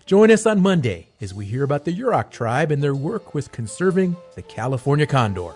Join 0.05 0.31
us 0.31 0.45
on 0.45 0.61
Monday 0.61 1.09
as 1.21 1.33
we 1.33 1.45
hear 1.45 1.63
about 1.63 1.85
the 1.85 1.93
Yurok 1.93 2.31
tribe 2.31 2.71
and 2.71 2.81
their 2.81 2.95
work 2.95 3.33
with 3.33 3.51
conserving 3.51 4.15
the 4.35 4.41
California 4.41 5.05
condor. 5.05 5.53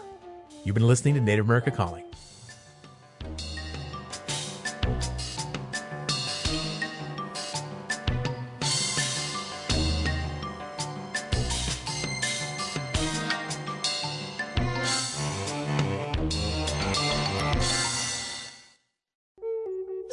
You've 0.63 0.75
been 0.75 0.87
listening 0.87 1.15
to 1.15 1.21
Native 1.21 1.45
America 1.45 1.71
Calling. 1.71 2.03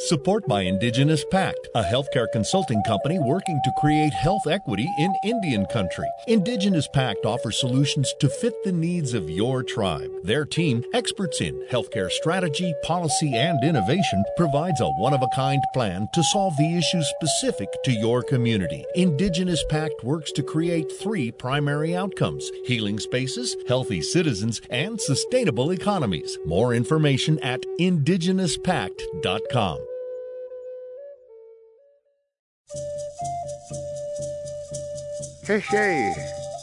Support 0.09 0.49
by 0.49 0.63
Indigenous 0.63 1.23
Pact, 1.31 1.69
a 1.75 1.83
healthcare 1.83 2.33
consulting 2.33 2.83
company 2.85 3.19
working 3.19 3.61
to 3.63 3.71
create 3.77 4.15
health 4.15 4.47
equity 4.47 4.89
in 4.99 5.15
Indian 5.23 5.67
country. 5.67 6.09
Indigenous 6.27 6.89
Pact 6.89 7.27
offers 7.27 7.61
solutions 7.61 8.15
to 8.21 8.31
fit 8.31 8.55
the 8.65 8.73
needs 8.73 9.13
of 9.13 9.29
your 9.29 9.63
tribe. 9.63 10.11
Their 10.23 10.47
team, 10.47 10.83
experts 10.95 11.43
in 11.43 11.63
healthcare 11.71 12.11
strategy, 12.11 12.73
policy, 12.85 13.35
and 13.35 13.63
innovation, 13.63 14.25
provides 14.39 14.81
a 14.81 14.89
one 14.93 15.13
of 15.13 15.21
a 15.21 15.29
kind 15.35 15.63
plan 15.75 16.09
to 16.15 16.23
solve 16.23 16.57
the 16.57 16.79
issues 16.79 17.07
specific 17.21 17.69
to 17.85 17.93
your 17.93 18.23
community. 18.23 18.87
Indigenous 18.95 19.63
Pact 19.69 20.03
works 20.05 20.33
to 20.33 20.43
create 20.43 20.91
three 20.91 21.31
primary 21.31 21.95
outcomes 21.95 22.51
healing 22.65 22.99
spaces, 22.99 23.55
healthy 23.69 24.01
citizens, 24.01 24.63
and 24.71 24.99
sustainable 24.99 25.71
economies. 25.71 26.39
More 26.47 26.73
information 26.73 27.39
at 27.41 27.61
indigenouspact.com. 27.79 29.79
Hei 35.49 35.65
hei, 35.73 36.15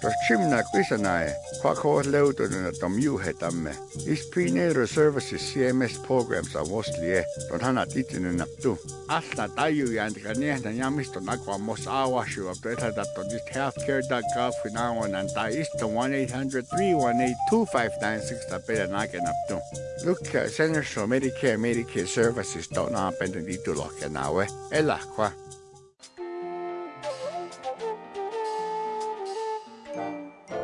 tos 0.01 0.13
chimna 0.27 0.63
kwisanai, 0.63 1.29
kwa 1.61 1.75
ko 1.75 2.01
leutu 2.05 2.43
tom 2.79 2.99
juhe 3.01 3.33
tamme. 3.33 3.71
Is 4.05 4.29
prenatal 4.29 4.87
services 4.87 5.41
CMS 5.41 5.97
programs 6.05 6.55
are 6.55 6.69
mostly 6.69 7.17
e, 7.17 7.23
ton 7.49 7.59
hana 7.59 7.85
titine 7.85 8.31
naptu. 8.37 8.77
Asna 9.09 9.47
taju 9.55 9.93
jant 9.93 10.23
ka 10.23 10.33
niehna 10.33 10.71
jamisto 10.77 11.19
nakwa 11.19 11.57
mos 11.59 11.87
awashu 11.87 12.49
ab 12.49 12.57
tueta 12.61 12.91
dat 12.95 13.15
ton 13.15 13.29
just 13.29 13.49
healthcare.gov 13.49 14.53
finawan 14.61 15.15
and 15.19 15.29
ta 15.33 15.49
1-800-318-2596 15.49 18.49
ta 18.49 18.59
pera 18.59 18.87
nake 18.87 19.17
naptu. 19.17 19.61
Look, 20.05 20.35
uh, 20.35 20.47
Centers 20.49 20.87
for 20.87 21.07
Medicare 21.07 21.57
Medicare 21.57 22.07
Services 22.07 22.67
don't 22.67 22.91
na 22.91 23.11
pendendito 23.11 23.73
lo 23.73 23.89